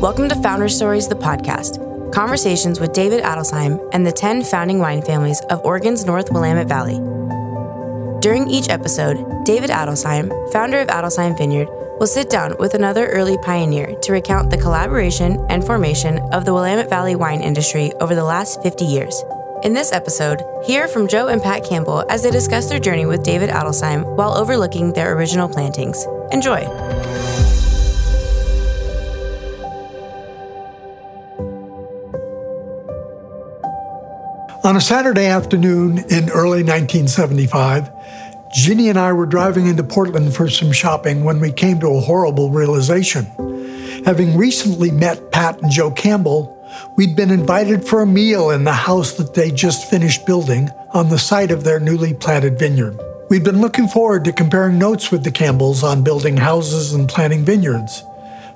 Welcome 0.00 0.28
to 0.28 0.36
Founder 0.36 0.68
Stories, 0.68 1.08
the 1.08 1.14
podcast. 1.16 1.82
Conversations 2.12 2.78
with 2.78 2.92
David 2.92 3.24
Adelsheim 3.24 3.80
and 3.92 4.06
the 4.06 4.12
10 4.12 4.44
founding 4.44 4.78
wine 4.78 5.02
families 5.02 5.40
of 5.50 5.64
Oregon's 5.64 6.06
North 6.06 6.30
Willamette 6.30 6.68
Valley. 6.68 7.00
During 8.20 8.48
each 8.48 8.68
episode, 8.68 9.44
David 9.44 9.70
Adelsheim, 9.70 10.30
founder 10.52 10.78
of 10.78 10.88
Adelsheim 10.88 11.36
Vineyard, 11.36 11.68
will 11.98 12.06
sit 12.06 12.30
down 12.30 12.54
with 12.58 12.74
another 12.74 13.06
early 13.06 13.36
pioneer 13.38 13.94
to 14.02 14.12
recount 14.12 14.50
the 14.50 14.58
collaboration 14.58 15.44
and 15.48 15.64
formation 15.64 16.18
of 16.32 16.44
the 16.44 16.52
Willamette 16.52 16.90
Valley 16.90 17.16
wine 17.16 17.40
industry 17.40 17.92
over 17.94 18.14
the 18.14 18.24
last 18.24 18.62
50 18.62 18.84
years. 18.84 19.24
In 19.62 19.72
this 19.72 19.90
episode, 19.90 20.42
hear 20.64 20.86
from 20.86 21.08
Joe 21.08 21.28
and 21.28 21.42
Pat 21.42 21.64
Campbell 21.64 22.04
as 22.10 22.22
they 22.22 22.30
discuss 22.30 22.68
their 22.68 22.78
journey 22.78 23.06
with 23.06 23.22
David 23.22 23.48
Adelsheim 23.48 24.04
while 24.14 24.36
overlooking 24.36 24.92
their 24.92 25.16
original 25.16 25.48
plantings. 25.48 26.06
Enjoy. 26.30 26.62
On 34.62 34.76
a 34.76 34.80
Saturday 34.80 35.26
afternoon 35.26 35.98
in 36.10 36.28
early 36.28 36.62
1975, 36.62 37.90
Ginny 38.52 38.90
and 38.90 38.98
I 38.98 39.14
were 39.14 39.26
driving 39.26 39.68
into 39.68 39.82
Portland 39.82 40.34
for 40.34 40.50
some 40.50 40.70
shopping 40.70 41.24
when 41.24 41.40
we 41.40 41.50
came 41.50 41.80
to 41.80 41.88
a 41.88 42.00
horrible 42.00 42.50
realization. 42.50 43.24
Having 44.04 44.36
recently 44.36 44.90
met 44.90 45.32
Pat 45.32 45.62
and 45.62 45.72
Joe 45.72 45.90
Campbell, 45.90 46.55
we'd 46.96 47.16
been 47.16 47.30
invited 47.30 47.86
for 47.86 48.02
a 48.02 48.06
meal 48.06 48.50
in 48.50 48.64
the 48.64 48.72
house 48.72 49.12
that 49.14 49.34
they 49.34 49.50
just 49.50 49.90
finished 49.90 50.26
building 50.26 50.70
on 50.92 51.08
the 51.08 51.18
site 51.18 51.50
of 51.50 51.64
their 51.64 51.80
newly 51.80 52.14
planted 52.14 52.58
vineyard. 52.58 52.98
We'd 53.28 53.44
been 53.44 53.60
looking 53.60 53.88
forward 53.88 54.24
to 54.24 54.32
comparing 54.32 54.78
notes 54.78 55.10
with 55.10 55.24
the 55.24 55.32
Campbells 55.32 55.82
on 55.82 56.04
building 56.04 56.36
houses 56.36 56.94
and 56.94 57.08
planting 57.08 57.44
vineyards. 57.44 58.04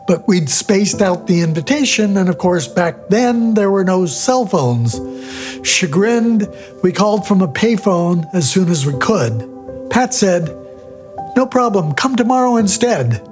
But 0.06 0.26
we'd 0.26 0.48
spaced 0.48 1.02
out 1.02 1.26
the 1.26 1.40
invitation, 1.42 2.16
and 2.16 2.28
of 2.28 2.38
course, 2.38 2.66
back 2.68 3.08
then 3.08 3.54
there 3.54 3.70
were 3.70 3.84
no 3.84 4.06
cell 4.06 4.46
phones. 4.46 4.98
Chagrined, 5.66 6.48
we 6.82 6.92
called 6.92 7.26
from 7.26 7.42
a 7.42 7.48
payphone 7.48 8.28
as 8.32 8.50
soon 8.50 8.68
as 8.68 8.86
we 8.86 8.96
could. 8.98 9.88
Pat 9.90 10.14
said, 10.14 10.48
No 11.36 11.46
problem, 11.46 11.92
come 11.92 12.16
tomorrow 12.16 12.56
instead. 12.56 13.26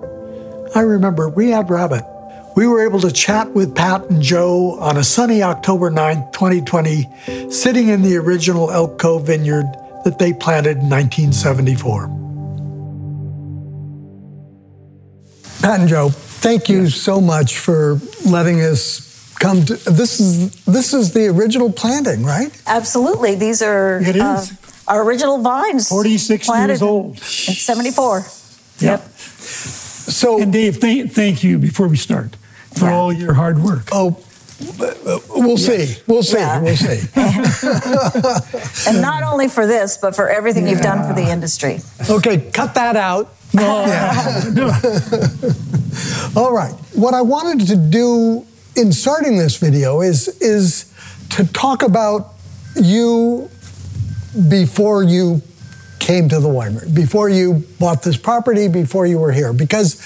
I 0.75 0.81
remember 0.81 1.29
we 1.29 1.51
had 1.51 1.71
rabbit. 1.71 2.05
We 2.59 2.67
were 2.67 2.85
able 2.85 2.99
to 3.03 3.13
chat 3.13 3.53
with 3.53 3.77
Pat 3.77 4.11
and 4.11 4.21
Joe 4.21 4.81
on 4.81 4.97
a 4.97 5.05
sunny 5.05 5.45
October 5.45 5.93
9th, 5.93 6.33
2020, 6.33 7.53
sitting 7.53 7.87
in 7.87 8.03
the 8.03 8.17
original 8.17 8.73
Elk 8.73 8.99
Cove 8.99 9.29
vineyard 9.29 9.67
that 10.05 10.19
they 10.19 10.33
planted 10.33 10.79
in 10.79 10.91
1974. 10.91 12.09
Pat 15.63 15.79
and 15.79 15.89
Joe, 15.89 16.09
thank 16.09 16.69
you 16.69 16.89
so 16.89 17.21
much 17.21 17.59
for 17.59 18.01
letting 18.27 18.61
us 18.61 19.33
come 19.39 19.65
to 19.65 19.77
this 19.89 20.19
is 20.19 20.65
this 20.65 20.93
is 20.93 21.13
the 21.13 21.29
original 21.29 21.71
planting, 21.71 22.25
right? 22.25 22.51
Absolutely. 22.67 23.37
These 23.37 23.63
are 23.63 24.01
It 24.01 24.17
is. 24.17 24.21
uh, 24.21 24.47
our 24.89 25.05
original 25.05 25.39
vines. 25.39 25.89
46 25.89 26.45
planted 26.45 26.73
years 26.73 26.83
old. 26.83 27.11
In 27.13 27.21
74. 27.21 28.27
Yep. 28.81 29.09
So 29.09 30.43
And 30.43 30.53
Dave, 30.53 30.79
thank, 30.79 31.13
thank 31.13 31.45
you 31.45 31.61
before 31.61 31.87
we 31.87 31.97
start 31.97 32.35
for 32.75 32.87
Yeah. 32.87 32.95
all 32.95 33.13
your 33.13 33.35
hard 33.35 33.59
work. 33.63 33.89
oh 33.93 34.17
uh, 34.81 35.19
we'll 35.37 35.57
see. 35.57 35.95
We'll 36.09 36.25
see. 36.25 36.39
Yeah. 36.39 36.61
We'll 36.61 36.77
see. 36.77 37.01
And 38.89 39.01
not 39.01 39.23
only 39.23 39.47
for 39.49 39.67
this, 39.69 39.97
but 39.99 40.17
for 40.17 40.29
everything 40.29 40.67
you've 40.67 40.81
done 40.81 41.07
for 41.07 41.15
the 41.15 41.31
industry. 41.31 41.79
Okay, 42.11 42.51
cut 42.51 42.75
that 42.75 42.97
out. 42.97 43.33
All 46.37 46.53
right. 46.53 46.75
What 46.95 47.15
I 47.15 47.23
wanted 47.23 47.69
to 47.69 47.77
do 47.77 48.45
in 48.77 48.93
starting 48.93 49.39
this 49.39 49.57
video 49.59 50.01
is 50.01 50.27
is 50.41 50.87
to 51.31 51.47
talk 51.53 51.83
about 51.85 52.35
you 52.75 53.49
before 54.49 55.03
you 55.05 55.41
came 55.99 56.29
to 56.29 56.39
the 56.41 56.49
winery, 56.49 56.93
before 56.95 57.29
you 57.29 57.65
bought 57.79 58.03
this 58.03 58.17
property, 58.17 58.69
before 58.69 59.07
you 59.07 59.19
were 59.19 59.33
here, 59.33 59.53
because 59.53 59.97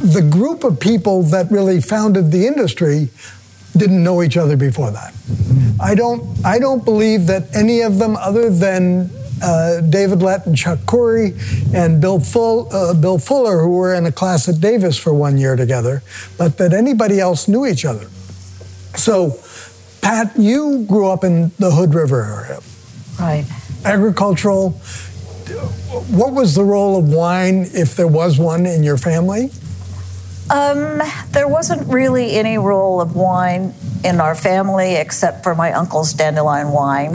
the 0.00 0.22
group 0.22 0.64
of 0.64 0.78
people 0.80 1.22
that 1.24 1.50
really 1.50 1.80
founded 1.80 2.30
the 2.30 2.46
industry 2.46 3.08
didn't 3.76 4.02
know 4.02 4.22
each 4.22 4.36
other 4.36 4.56
before 4.56 4.90
that. 4.90 5.12
I 5.80 5.94
don't 5.94 6.22
I 6.44 6.58
don't 6.58 6.84
believe 6.84 7.26
that 7.26 7.54
any 7.54 7.82
of 7.82 7.98
them, 7.98 8.16
other 8.16 8.50
than 8.50 9.10
uh, 9.42 9.80
David 9.82 10.20
Lett 10.22 10.46
and 10.46 10.56
Chuck 10.56 10.80
Coury 10.86 11.34
and 11.72 12.00
Bill 12.00 12.18
Full, 12.18 12.68
uh, 12.74 12.94
Bill 12.94 13.18
Fuller, 13.18 13.60
who 13.60 13.70
were 13.70 13.94
in 13.94 14.06
a 14.06 14.12
class 14.12 14.48
at 14.48 14.60
Davis 14.60 14.98
for 14.98 15.14
one 15.14 15.38
year 15.38 15.54
together, 15.54 16.02
but 16.36 16.58
that 16.58 16.72
anybody 16.72 17.20
else 17.20 17.46
knew 17.46 17.64
each 17.66 17.84
other. 17.84 18.08
So, 18.96 19.38
Pat, 20.02 20.32
you 20.36 20.84
grew 20.88 21.08
up 21.08 21.22
in 21.22 21.52
the 21.58 21.70
Hood 21.70 21.94
River 21.94 22.24
area, 22.24 22.60
Right. 23.20 23.44
agricultural. 23.84 24.70
What 26.10 26.32
was 26.32 26.54
the 26.54 26.64
role 26.64 26.98
of 26.98 27.08
wine, 27.08 27.68
if 27.72 27.94
there 27.94 28.08
was 28.08 28.38
one, 28.38 28.66
in 28.66 28.82
your 28.82 28.98
family? 28.98 29.50
Um, 30.50 31.02
there 31.30 31.46
wasn't 31.46 31.86
really 31.92 32.32
any 32.32 32.56
role 32.56 33.00
of 33.00 33.14
wine 33.14 33.74
in 34.02 34.20
our 34.20 34.34
family 34.34 34.94
except 34.94 35.42
for 35.42 35.54
my 35.54 35.72
uncle's 35.72 36.14
dandelion 36.14 36.70
wine, 36.70 37.14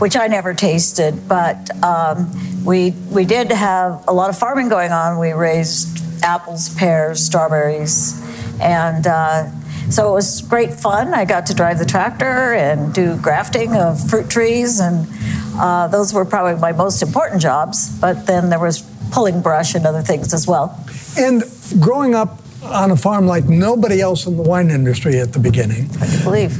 which 0.00 0.16
I 0.16 0.26
never 0.26 0.54
tasted. 0.54 1.28
But 1.28 1.70
um, 1.84 2.64
we 2.64 2.90
we 3.10 3.24
did 3.24 3.52
have 3.52 4.04
a 4.08 4.12
lot 4.12 4.28
of 4.28 4.38
farming 4.38 4.68
going 4.68 4.90
on. 4.90 5.18
We 5.18 5.32
raised 5.32 6.22
apples, 6.24 6.74
pears, 6.74 7.24
strawberries, 7.24 8.20
and 8.60 9.06
uh, 9.06 9.50
so 9.90 10.10
it 10.10 10.12
was 10.12 10.42
great 10.42 10.74
fun. 10.74 11.14
I 11.14 11.24
got 11.24 11.46
to 11.46 11.54
drive 11.54 11.78
the 11.78 11.86
tractor 11.86 12.54
and 12.54 12.92
do 12.92 13.16
grafting 13.18 13.76
of 13.76 14.10
fruit 14.10 14.28
trees, 14.28 14.80
and 14.80 15.06
uh, 15.54 15.86
those 15.86 16.12
were 16.12 16.24
probably 16.24 16.60
my 16.60 16.72
most 16.72 17.02
important 17.02 17.40
jobs. 17.40 17.88
But 18.00 18.26
then 18.26 18.50
there 18.50 18.58
was 18.58 18.82
pulling 19.12 19.42
brush 19.42 19.76
and 19.76 19.86
other 19.86 20.02
things 20.02 20.34
as 20.34 20.46
well. 20.46 20.84
And 21.16 21.44
growing 21.80 22.14
up 22.14 22.40
on 22.68 22.90
a 22.90 22.96
farm 22.96 23.26
like 23.26 23.44
nobody 23.44 24.00
else 24.00 24.26
in 24.26 24.36
the 24.36 24.42
wine 24.42 24.70
industry 24.70 25.18
at 25.18 25.32
the 25.32 25.38
beginning, 25.38 25.90
I 26.00 26.06
can 26.06 26.24
believe. 26.24 26.58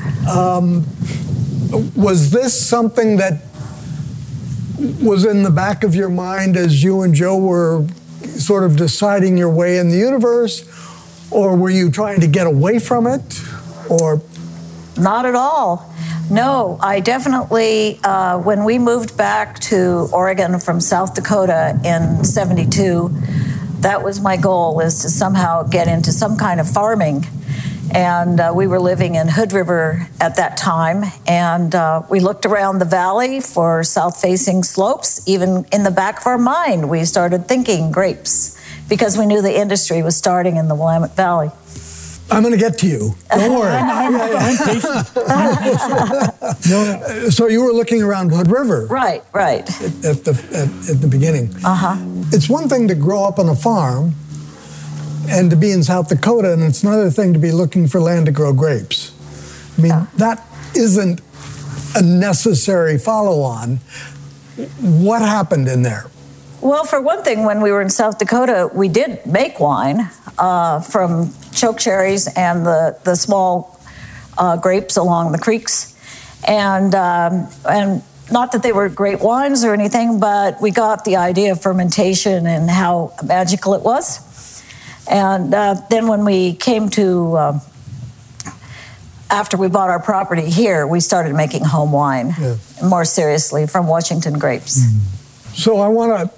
was 1.96 2.30
this 2.30 2.58
something 2.58 3.16
that 3.19 3.42
was 5.02 5.24
in 5.24 5.42
the 5.42 5.50
back 5.50 5.84
of 5.84 5.94
your 5.94 6.08
mind 6.08 6.56
as 6.56 6.82
you 6.82 7.02
and 7.02 7.14
Joe 7.14 7.36
were 7.36 7.86
sort 8.22 8.64
of 8.64 8.76
deciding 8.76 9.36
your 9.36 9.50
way 9.50 9.78
in 9.78 9.88
the 9.88 9.96
universe? 9.96 10.64
Or 11.30 11.56
were 11.56 11.70
you 11.70 11.91
trying 11.91 12.20
to 12.20 12.26
get 12.26 12.46
away 12.46 12.78
from 12.78 13.06
it? 13.06 13.42
Or 13.90 14.22
Not 14.96 15.26
at 15.26 15.34
all. 15.34 15.92
No, 16.30 16.78
I 16.80 17.00
definitely, 17.00 17.98
uh, 18.04 18.38
when 18.38 18.64
we 18.64 18.78
moved 18.78 19.16
back 19.16 19.58
to 19.60 20.08
Oregon 20.12 20.60
from 20.60 20.78
South 20.78 21.14
Dakota 21.14 21.78
in 21.84 22.22
72, 22.22 23.10
that 23.81 24.03
was 24.03 24.21
my 24.21 24.37
goal 24.37 24.81
is 24.81 25.03
to 25.03 25.09
somehow 25.09 25.62
get 25.62 25.89
into 25.89 26.12
some 26.12 26.37
kind 26.37 26.61
of 26.61 26.69
farming. 26.69 27.27
And 27.94 28.39
uh, 28.39 28.53
we 28.55 28.66
were 28.66 28.81
living 28.81 29.15
in 29.15 29.28
Hood 29.28 29.53
River 29.53 30.09
at 30.21 30.37
that 30.37 30.56
time. 30.56 31.05
And 31.27 31.75
uh, 31.75 32.03
we 32.11 32.21
looked 32.21 32.44
around 32.44 32.81
the 32.81 32.84
valley 32.84 33.41
for 33.41 33.83
south 33.84 34.21
facing 34.21 34.62
slopes. 34.62 35.27
Even 35.27 35.65
in 35.72 35.84
the 35.84 35.91
back 35.91 36.21
of 36.21 36.27
our 36.27 36.38
mind, 36.38 36.91
we 36.91 37.05
started 37.05 37.47
thinking 37.47 37.91
grapes 37.91 38.59
because 38.88 39.17
we 39.17 39.27
knew 39.27 39.41
the 39.41 39.59
industry 39.59 40.03
was 40.03 40.17
starting 40.17 40.56
in 40.56 40.69
the 40.69 40.75
Willamette 40.75 41.15
Valley. 41.15 41.50
I'm 42.31 42.43
going 42.43 42.53
to 42.53 42.59
get 42.61 42.78
to 42.78 42.87
you. 42.87 43.15
Don't 43.31 43.59
worry. 43.59 43.72
I'm, 43.75 44.15
I'm 44.15 44.56
patient. 44.59 45.09
I'm 45.28 45.56
patient. 45.56 46.71
No, 46.71 47.00
no. 47.00 47.28
so 47.31 47.47
you 47.47 47.62
were 47.65 47.72
looking 47.72 48.03
around 48.03 48.31
Hood 48.31 48.50
River 48.50 48.87
Right, 48.87 49.22
right. 49.33 49.69
at 49.81 50.25
the 50.25 50.31
at, 50.53 50.91
at 50.91 51.00
the 51.00 51.08
beginning. 51.11 51.55
Uh 51.64 51.75
huh. 51.75 51.97
It's 52.32 52.49
one 52.49 52.69
thing 52.69 52.88
to 52.88 52.94
grow 52.94 53.25
up 53.25 53.38
on 53.38 53.49
a 53.49 53.56
farm 53.56 54.14
and 55.29 55.50
to 55.50 55.56
be 55.56 55.70
in 55.73 55.82
South 55.82 56.08
Dakota, 56.08 56.52
and 56.52 56.62
it's 56.62 56.82
another 56.82 57.11
thing 57.11 57.32
to 57.32 57.38
be 57.38 57.50
looking 57.50 57.87
for 57.88 58.00
land 58.00 58.26
to 58.26 58.32
grow 58.32 58.52
grapes. 58.52 59.12
I 59.79 59.81
mean, 59.82 60.08
that 60.17 60.47
isn't 60.75 61.20
a 61.94 62.02
necessary 62.02 62.99
follow 62.99 63.41
on. 63.43 63.76
What 64.81 65.23
happened 65.23 65.69
in 65.69 65.82
there? 65.82 66.06
Well, 66.60 66.84
for 66.84 67.00
one 67.00 67.22
thing, 67.22 67.44
when 67.44 67.60
we 67.60 67.70
were 67.70 67.81
in 67.81 67.90
South 67.90 68.19
Dakota, 68.19 68.69
we 68.75 68.88
did 68.88 69.25
make 69.25 69.60
wine 69.60 70.10
uh, 70.38 70.81
from 70.81 71.32
choke 71.52 71.78
cherries 71.78 72.26
and 72.37 72.66
the, 72.66 72.99
the 73.05 73.14
small 73.14 73.81
uh, 74.37 74.56
grapes 74.56 74.96
along 74.96 75.32
the 75.32 75.38
creeks. 75.38 75.94
And, 76.46 76.94
um, 76.94 77.49
and 77.69 78.02
not 78.32 78.52
that 78.52 78.62
they 78.62 78.72
were 78.72 78.88
great 78.88 79.20
wines 79.20 79.64
or 79.64 79.72
anything, 79.72 80.19
but 80.19 80.60
we 80.60 80.70
got 80.72 81.05
the 81.05 81.16
idea 81.16 81.52
of 81.52 81.62
fermentation 81.62 82.46
and 82.46 82.69
how 82.69 83.12
magical 83.25 83.75
it 83.75 83.82
was. 83.82 84.62
And 85.08 85.54
uh, 85.54 85.75
then 85.90 86.08
when 86.08 86.25
we 86.25 86.54
came 86.54 86.88
to, 86.90 87.38
um, 87.38 87.61
after 89.31 89.56
we 89.56 89.69
bought 89.69 89.90
our 89.90 90.00
property 90.02 90.50
here, 90.50 90.87
we 90.87 91.00
started 91.00 91.34
making 91.34 91.64
home 91.64 91.93
wine 91.93 92.34
Yeah. 92.40 92.56
more 92.82 93.04
seriously 93.04 93.66
from 93.66 93.87
Washington 93.87 94.38
grapes. 94.38 94.81
So 95.54 95.78
I 95.78 95.88
want 95.88 96.31
to 96.31 96.38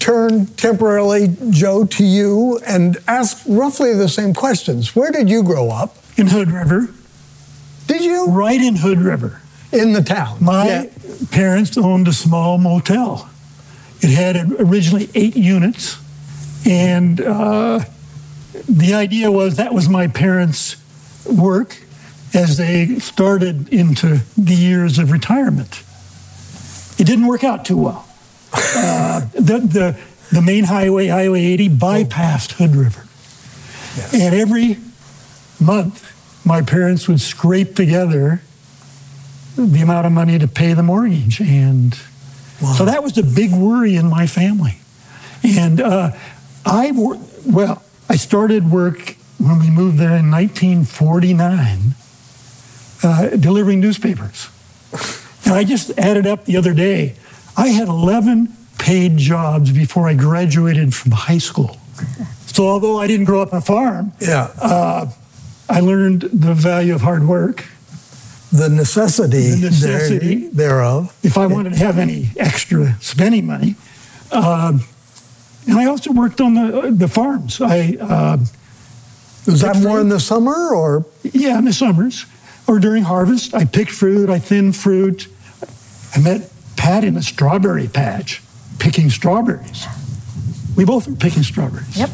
turn 0.00 0.46
temporarily, 0.46 1.36
Joe, 1.50 1.84
to 1.84 2.04
you 2.04 2.58
and 2.66 2.98
ask 3.06 3.44
roughly 3.46 3.94
the 3.94 4.08
same 4.08 4.34
questions. 4.34 4.96
Where 4.96 5.12
did 5.12 5.30
you 5.30 5.44
grow 5.44 5.70
up? 5.70 5.96
In 6.16 6.26
Hood 6.26 6.50
River. 6.50 6.88
Did 7.86 8.02
you? 8.02 8.26
Right 8.26 8.60
in 8.60 8.76
Hood 8.76 8.98
River. 8.98 9.40
In 9.72 9.92
the 9.92 10.02
town. 10.02 10.38
My 10.40 10.66
yeah. 10.66 10.86
parents 11.30 11.78
owned 11.78 12.08
a 12.08 12.12
small 12.12 12.58
motel. 12.58 13.30
It 14.00 14.10
had 14.10 14.36
originally 14.58 15.10
eight 15.14 15.36
units, 15.36 15.98
and 16.66 17.20
uh, 17.20 17.80
the 18.68 18.94
idea 18.94 19.30
was 19.30 19.56
that 19.56 19.74
was 19.74 19.88
my 19.88 20.08
parents' 20.08 20.76
work 21.26 21.76
as 22.32 22.56
they 22.56 22.98
started 22.98 23.68
into 23.68 24.22
the 24.36 24.54
years 24.54 24.98
of 24.98 25.12
retirement. 25.12 25.82
It 26.98 27.04
didn't 27.06 27.26
work 27.26 27.44
out 27.44 27.64
too 27.64 27.76
well. 27.76 28.09
Uh, 28.52 29.20
the, 29.34 29.58
the, 29.58 30.00
the 30.32 30.42
main 30.42 30.64
highway, 30.64 31.08
Highway 31.08 31.44
80, 31.44 31.68
bypassed 31.70 32.52
Hood 32.52 32.74
River. 32.74 33.06
Yes. 33.96 34.14
And 34.14 34.34
every 34.34 34.78
month, 35.60 36.06
my 36.44 36.62
parents 36.62 37.08
would 37.08 37.20
scrape 37.20 37.74
together 37.74 38.42
the 39.56 39.82
amount 39.82 40.06
of 40.06 40.12
money 40.12 40.38
to 40.38 40.48
pay 40.48 40.72
the 40.72 40.82
mortgage. 40.82 41.40
And 41.40 41.98
wow. 42.62 42.72
so 42.74 42.84
that 42.84 43.02
was 43.02 43.18
a 43.18 43.22
big 43.22 43.52
worry 43.52 43.96
in 43.96 44.08
my 44.08 44.26
family. 44.26 44.78
And 45.42 45.80
uh, 45.80 46.12
I, 46.64 46.92
well, 47.46 47.82
I 48.08 48.16
started 48.16 48.70
work 48.70 49.16
when 49.38 49.58
we 49.58 49.70
moved 49.70 49.98
there 49.98 50.16
in 50.16 50.30
1949, 50.30 51.94
uh, 53.02 53.28
delivering 53.36 53.80
newspapers. 53.80 54.48
And 55.44 55.54
I 55.54 55.64
just 55.64 55.98
added 55.98 56.26
up 56.26 56.44
the 56.44 56.56
other 56.56 56.74
day, 56.74 57.16
I 57.60 57.68
had 57.68 57.88
11 57.88 58.48
paid 58.78 59.18
jobs 59.18 59.70
before 59.70 60.08
I 60.08 60.14
graduated 60.14 60.94
from 60.94 61.12
high 61.12 61.38
school. 61.38 61.76
So 62.46 62.66
although 62.66 62.98
I 62.98 63.06
didn't 63.06 63.26
grow 63.26 63.42
up 63.42 63.52
on 63.52 63.58
a 63.58 63.62
farm, 63.62 64.12
yeah. 64.18 64.50
Uh, 64.58 65.10
I 65.68 65.80
learned 65.80 66.22
the 66.22 66.54
value 66.54 66.94
of 66.94 67.02
hard 67.02 67.28
work. 67.28 67.66
The 68.50 68.68
necessity, 68.70 69.50
the 69.50 69.66
necessity 69.68 70.48
there, 70.48 70.68
thereof. 70.70 71.14
If 71.22 71.36
I 71.36 71.46
wanted 71.46 71.74
to 71.74 71.78
have 71.78 71.98
any 71.98 72.30
extra 72.36 72.96
spending 73.00 73.46
money. 73.46 73.76
Um, 74.32 74.80
and 75.68 75.78
I 75.78 75.84
also 75.84 76.12
worked 76.12 76.40
on 76.40 76.54
the, 76.54 76.90
the 76.90 77.08
farms. 77.08 77.60
I 77.60 77.96
uh, 78.00 78.38
Was 79.46 79.60
that 79.60 79.76
more 79.76 79.96
fruit. 79.96 80.00
in 80.00 80.08
the 80.08 80.18
summer 80.18 80.74
or? 80.74 81.04
Yeah, 81.22 81.58
in 81.58 81.66
the 81.66 81.72
summers 81.74 82.24
or 82.66 82.80
during 82.80 83.04
harvest. 83.04 83.54
I 83.54 83.66
picked 83.66 83.90
fruit, 83.92 84.30
I 84.30 84.38
thinned 84.38 84.76
fruit. 84.76 85.28
I 86.16 86.20
met 86.20 86.49
Pat 86.80 87.04
in 87.04 87.14
a 87.18 87.22
strawberry 87.22 87.88
patch 87.88 88.42
picking 88.78 89.10
strawberries. 89.10 89.86
We 90.78 90.86
both 90.86 91.06
were 91.06 91.14
picking 91.14 91.42
strawberries. 91.42 91.94
Yep. 91.94 92.08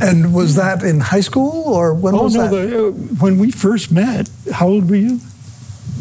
And 0.00 0.32
was 0.32 0.54
that 0.54 0.84
in 0.84 1.00
high 1.00 1.22
school 1.22 1.64
or 1.66 1.92
when 1.92 2.14
oh, 2.14 2.22
was 2.22 2.36
no, 2.36 2.42
that? 2.42 2.50
The, 2.50 2.86
uh, 2.86 2.90
when 3.18 3.36
we 3.36 3.50
first 3.50 3.90
met, 3.90 4.30
how 4.52 4.68
old 4.68 4.88
were 4.88 4.94
you? 4.94 5.18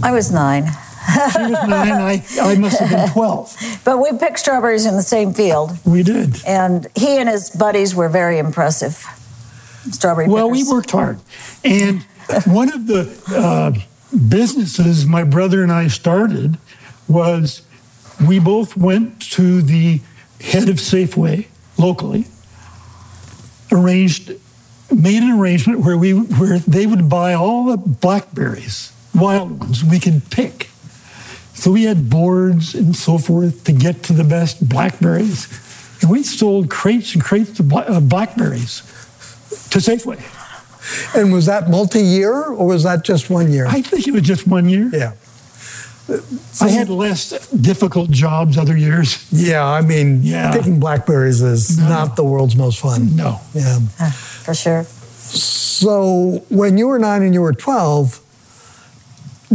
I 0.04 0.12
was 0.12 0.32
nine. 0.32 0.66
she 1.34 1.42
was 1.42 1.68
nine. 1.68 1.94
I, 1.94 2.24
I 2.40 2.56
must 2.60 2.80
have 2.80 2.92
been 2.92 3.10
12. 3.10 3.82
But 3.84 3.98
we 3.98 4.16
picked 4.20 4.38
strawberries 4.38 4.86
in 4.86 4.96
the 4.96 5.02
same 5.02 5.34
field. 5.34 5.80
We 5.84 6.04
did. 6.04 6.46
And 6.46 6.86
he 6.94 7.18
and 7.18 7.28
his 7.28 7.50
buddies 7.50 7.96
were 7.96 8.08
very 8.08 8.38
impressive. 8.38 9.04
Strawberry 9.90 10.28
Well, 10.28 10.50
pickers. 10.50 10.68
we 10.68 10.72
worked 10.72 10.92
hard. 10.92 11.20
And 11.66 12.04
one 12.46 12.72
of 12.72 12.86
the 12.86 13.10
uh, 13.30 13.72
businesses 14.16 15.08
my 15.08 15.24
brother 15.24 15.64
and 15.64 15.72
I 15.72 15.88
started 15.88 16.60
was 17.08 17.62
we 18.26 18.40
both 18.40 18.76
went 18.76 19.22
to 19.34 19.62
the 19.62 20.02
head 20.42 20.70
of 20.70 20.76
Safeway 20.76 21.48
locally 21.78 22.26
arranged 23.72 24.34
made 24.92 25.22
an 25.22 25.32
arrangement 25.32 25.82
where 25.82 25.98
we 25.98 26.12
where 26.14 26.60
they 26.60 26.86
would 26.86 27.10
buy 27.10 27.34
all 27.34 27.66
the 27.66 27.78
blackberries, 27.78 28.92
wild 29.14 29.60
ones 29.60 29.84
we 29.84 30.00
could 30.00 30.30
pick. 30.30 30.70
So 31.54 31.72
we 31.72 31.84
had 31.84 32.10
boards 32.10 32.76
and 32.76 32.96
so 32.96 33.18
forth 33.18 33.64
to 33.66 33.72
get 33.72 34.04
to 34.04 34.14
the 34.14 34.24
best 34.24 34.70
blackberries, 34.70 35.48
and 36.02 36.10
we 36.10 36.24
sold 36.24 36.70
crates 36.70 37.14
and 37.16 37.24
crates 37.24 37.60
of 37.60 38.10
blackberries 38.10 38.82
to 39.72 39.80
Safeway. 39.80 40.24
And 41.16 41.34
was 41.34 41.48
that 41.48 41.70
multi-year 41.70 42.46
or 42.46 42.66
was 42.66 42.84
that 42.84 43.04
just 43.04 43.30
one 43.30 43.52
year? 43.52 43.66
I 43.68 43.82
think 43.82 44.08
it 44.08 44.12
was 44.12 44.22
just 44.22 44.48
one 44.48 44.70
year. 44.70 44.90
Yeah. 44.94 45.14
I 46.62 46.70
had 46.70 46.90
less 46.90 47.50
difficult 47.50 48.12
jobs 48.12 48.58
other 48.58 48.78
years. 48.78 49.28
Yeah, 49.32 49.66
I 49.66 49.82
mean, 49.82 50.22
yeah. 50.24 50.54
picking 50.54 50.80
blackberries 50.80 51.42
is 51.42 51.78
no. 51.78 51.90
not 51.90 52.16
the 52.16 52.24
world's 52.24 52.56
most 52.56 52.80
fun. 52.80 53.16
No. 53.16 53.42
Yeah. 53.54 53.80
Uh, 54.00 54.12
for 54.12 54.54
sure. 54.54 54.84
So 54.84 56.44
when 56.50 56.78
you 56.78 56.88
were 56.88 56.98
nine 56.98 57.24
and 57.24 57.34
you 57.34 57.42
were 57.42 57.54
12, 57.54 58.22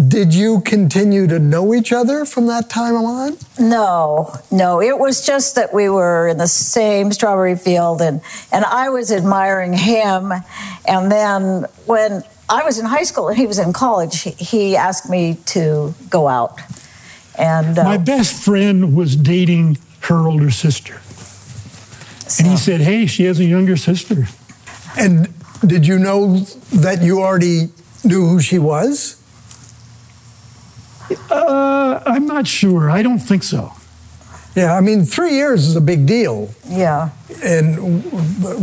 did 0.08 0.34
you 0.34 0.60
continue 0.62 1.26
to 1.26 1.38
know 1.38 1.74
each 1.74 1.92
other 1.92 2.24
from 2.24 2.46
that 2.46 2.70
time 2.70 2.94
on? 2.94 3.36
No, 3.58 4.34
no. 4.50 4.80
It 4.80 4.98
was 4.98 5.26
just 5.26 5.54
that 5.56 5.74
we 5.74 5.88
were 5.88 6.28
in 6.28 6.38
the 6.38 6.48
same 6.48 7.12
strawberry 7.12 7.56
field 7.56 8.00
and, 8.00 8.22
and 8.50 8.64
I 8.64 8.88
was 8.88 9.12
admiring 9.12 9.74
him. 9.74 10.32
And 10.86 11.12
then 11.12 11.66
when 11.86 12.22
I 12.48 12.64
was 12.64 12.78
in 12.78 12.86
high 12.86 13.04
school 13.04 13.28
and 13.28 13.36
he 13.36 13.46
was 13.46 13.58
in 13.58 13.72
college. 13.72 14.22
He 14.38 14.76
asked 14.76 15.08
me 15.08 15.38
to 15.46 15.94
go 16.10 16.28
out. 16.28 16.60
And 17.38 17.78
uh, 17.78 17.84
my 17.84 17.96
best 17.96 18.42
friend 18.42 18.94
was 18.94 19.16
dating 19.16 19.78
her 20.00 20.26
older 20.26 20.50
sister. 20.50 21.00
So. 22.28 22.42
And 22.42 22.52
he 22.52 22.56
said, 22.56 22.80
Hey, 22.80 23.06
she 23.06 23.24
has 23.24 23.38
a 23.38 23.44
younger 23.44 23.76
sister. 23.76 24.26
And 24.98 25.32
did 25.66 25.86
you 25.86 25.98
know 25.98 26.40
that 26.74 27.02
you 27.02 27.20
already 27.20 27.68
knew 28.04 28.26
who 28.26 28.40
she 28.40 28.58
was? 28.58 29.18
Uh, 31.30 32.02
I'm 32.04 32.26
not 32.26 32.46
sure. 32.46 32.90
I 32.90 33.02
don't 33.02 33.18
think 33.18 33.42
so. 33.42 33.72
Yeah, 34.54 34.76
I 34.76 34.82
mean, 34.82 35.04
three 35.04 35.32
years 35.32 35.66
is 35.66 35.76
a 35.76 35.80
big 35.80 36.06
deal. 36.06 36.54
Yeah. 36.68 37.10
And 37.42 38.04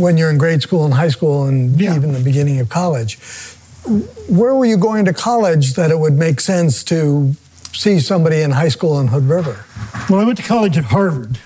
when 0.00 0.16
you're 0.16 0.30
in 0.30 0.38
grade 0.38 0.62
school 0.62 0.84
and 0.84 0.94
high 0.94 1.08
school 1.08 1.44
and 1.44 1.80
yeah. 1.80 1.96
even 1.96 2.12
the 2.12 2.20
beginning 2.20 2.60
of 2.60 2.68
college 2.68 3.18
where 4.28 4.54
were 4.54 4.64
you 4.64 4.76
going 4.76 5.04
to 5.06 5.12
college 5.12 5.74
that 5.74 5.90
it 5.90 5.98
would 5.98 6.14
make 6.14 6.40
sense 6.40 6.84
to 6.84 7.34
see 7.72 8.00
somebody 8.00 8.42
in 8.42 8.50
high 8.50 8.68
school 8.68 9.00
in 9.00 9.08
Hood 9.08 9.24
River? 9.24 9.64
Well, 10.08 10.20
I 10.20 10.24
went 10.24 10.38
to 10.38 10.44
college 10.44 10.76
at 10.76 10.84
Harvard, 10.84 11.38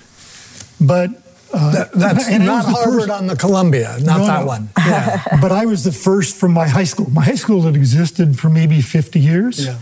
but 0.80 1.10
uh, 1.52 1.72
that, 1.72 1.92
that's 1.92 2.30
not 2.30 2.64
Harvard 2.64 3.00
first, 3.02 3.10
on 3.10 3.26
the 3.26 3.36
Columbia, 3.36 3.96
not 4.00 4.18
no, 4.18 4.26
that 4.26 4.40
no. 4.40 4.46
one. 4.46 4.68
Yeah. 4.78 5.22
but 5.40 5.52
I 5.52 5.66
was 5.66 5.84
the 5.84 5.92
first 5.92 6.36
from 6.36 6.52
my 6.52 6.68
high 6.68 6.84
school. 6.84 7.08
My 7.10 7.24
high 7.24 7.36
school 7.36 7.62
had 7.62 7.76
existed 7.76 8.38
for 8.38 8.50
maybe 8.50 8.80
50 8.80 9.20
years, 9.20 9.64
yeah. 9.64 9.78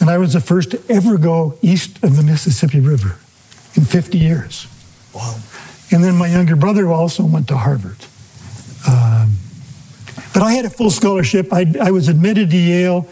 and 0.00 0.10
I 0.10 0.18
was 0.18 0.34
the 0.34 0.40
first 0.40 0.72
to 0.72 0.82
ever 0.88 1.16
go 1.16 1.58
east 1.62 2.02
of 2.04 2.16
the 2.16 2.22
Mississippi 2.22 2.80
River 2.80 3.16
in 3.74 3.84
50 3.84 4.18
years. 4.18 4.66
Wow. 5.14 5.36
And 5.90 6.04
then 6.04 6.16
my 6.16 6.26
younger 6.26 6.56
brother 6.56 6.88
also 6.90 7.24
went 7.24 7.48
to 7.48 7.56
Harvard. 7.56 8.04
Um, 8.86 9.36
but 10.34 10.42
I 10.42 10.52
had 10.52 10.64
a 10.64 10.70
full 10.70 10.90
scholarship. 10.90 11.52
I, 11.52 11.72
I 11.80 11.92
was 11.92 12.08
admitted 12.08 12.50
to 12.50 12.56
Yale. 12.56 13.08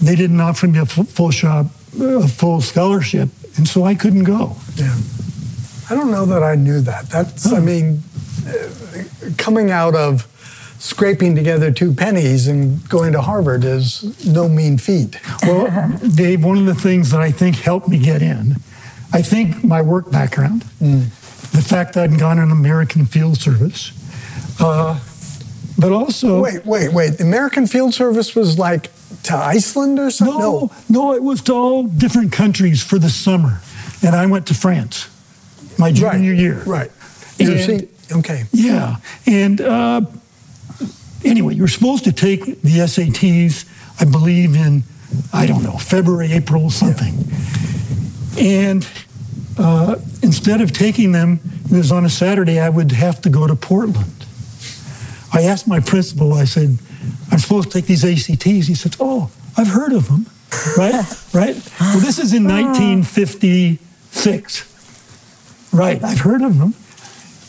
They 0.00 0.14
didn't 0.14 0.40
offer 0.40 0.68
me 0.68 0.78
a 0.78 0.86
full 0.86 1.30
shop, 1.30 1.66
a 2.00 2.28
full 2.28 2.60
scholarship, 2.60 3.28
and 3.56 3.68
so 3.68 3.84
I 3.84 3.94
couldn't 3.94 4.24
go. 4.24 4.56
Yeah. 4.76 4.96
I 5.90 5.94
don't 5.94 6.10
know 6.10 6.24
that 6.26 6.42
I 6.42 6.54
knew 6.54 6.80
that. 6.80 7.10
That's, 7.10 7.52
I 7.52 7.60
mean, 7.60 8.02
coming 9.36 9.70
out 9.70 9.94
of 9.94 10.28
scraping 10.78 11.36
together 11.36 11.70
two 11.70 11.92
pennies 11.92 12.48
and 12.48 12.88
going 12.88 13.12
to 13.12 13.20
Harvard 13.20 13.64
is 13.64 14.26
no 14.26 14.48
mean 14.48 14.78
feat. 14.78 15.20
Well, 15.42 15.98
Dave, 16.14 16.44
one 16.44 16.58
of 16.58 16.66
the 16.66 16.74
things 16.74 17.10
that 17.10 17.20
I 17.20 17.30
think 17.30 17.56
helped 17.56 17.88
me 17.88 17.98
get 17.98 18.22
in, 18.22 18.56
I 19.12 19.22
think 19.22 19.62
my 19.62 19.82
work 19.82 20.10
background, 20.10 20.64
mm. 20.80 21.04
the 21.52 21.62
fact 21.62 21.94
that 21.94 22.10
I'd 22.10 22.18
gone 22.18 22.38
in 22.38 22.50
American 22.50 23.04
Field 23.04 23.36
Service, 23.38 23.92
uh, 24.60 24.98
but 25.78 25.92
also. 25.92 26.42
Wait, 26.42 26.64
wait, 26.64 26.92
wait. 26.92 27.18
The 27.18 27.24
American 27.24 27.66
Field 27.66 27.94
Service 27.94 28.34
was 28.34 28.58
like 28.58 28.90
to 29.24 29.34
Iceland 29.34 29.98
or 29.98 30.10
something? 30.10 30.38
No, 30.38 30.70
no, 30.88 31.10
no, 31.10 31.14
it 31.14 31.22
was 31.22 31.42
to 31.42 31.52
all 31.52 31.84
different 31.84 32.32
countries 32.32 32.82
for 32.82 32.98
the 32.98 33.10
summer. 33.10 33.60
And 34.04 34.16
I 34.16 34.26
went 34.26 34.46
to 34.48 34.54
France 34.54 35.08
my 35.78 35.92
junior 35.92 36.32
right, 36.32 36.40
year. 36.40 36.62
Right. 36.64 36.90
And, 37.38 37.60
see, 37.60 37.88
okay. 38.12 38.44
Yeah. 38.52 38.96
And 39.26 39.60
uh, 39.60 40.02
anyway, 41.24 41.54
you're 41.54 41.68
supposed 41.68 42.04
to 42.04 42.12
take 42.12 42.44
the 42.44 42.78
SATs, 42.78 43.66
I 44.00 44.04
believe, 44.04 44.54
in, 44.54 44.84
I 45.32 45.46
don't 45.46 45.62
know, 45.62 45.76
February, 45.76 46.32
April, 46.32 46.70
something. 46.70 47.14
Yeah. 48.34 48.42
And 48.44 48.88
uh, 49.58 49.96
instead 50.22 50.60
of 50.60 50.72
taking 50.72 51.12
them, 51.12 51.40
it 51.70 51.76
was 51.76 51.92
on 51.92 52.04
a 52.04 52.10
Saturday, 52.10 52.58
I 52.58 52.68
would 52.68 52.92
have 52.92 53.20
to 53.22 53.30
go 53.30 53.46
to 53.46 53.54
Portland. 53.54 54.21
I 55.32 55.44
asked 55.44 55.66
my 55.66 55.80
principal, 55.80 56.34
I 56.34 56.44
said, 56.44 56.76
I'm 57.30 57.38
supposed 57.38 57.70
to 57.70 57.78
take 57.78 57.86
these 57.86 58.04
ACTs. 58.04 58.44
He 58.44 58.74
said, 58.74 58.96
Oh, 59.00 59.30
I've 59.56 59.68
heard 59.68 59.92
of 59.92 60.08
them. 60.08 60.26
Right? 60.76 60.92
right? 61.32 61.56
Well, 61.80 62.00
this 62.00 62.18
is 62.18 62.34
in 62.34 62.44
1956. 62.44 64.68
Right, 65.72 66.04
I've 66.04 66.20
heard 66.20 66.42
of 66.42 66.58
them. 66.58 66.74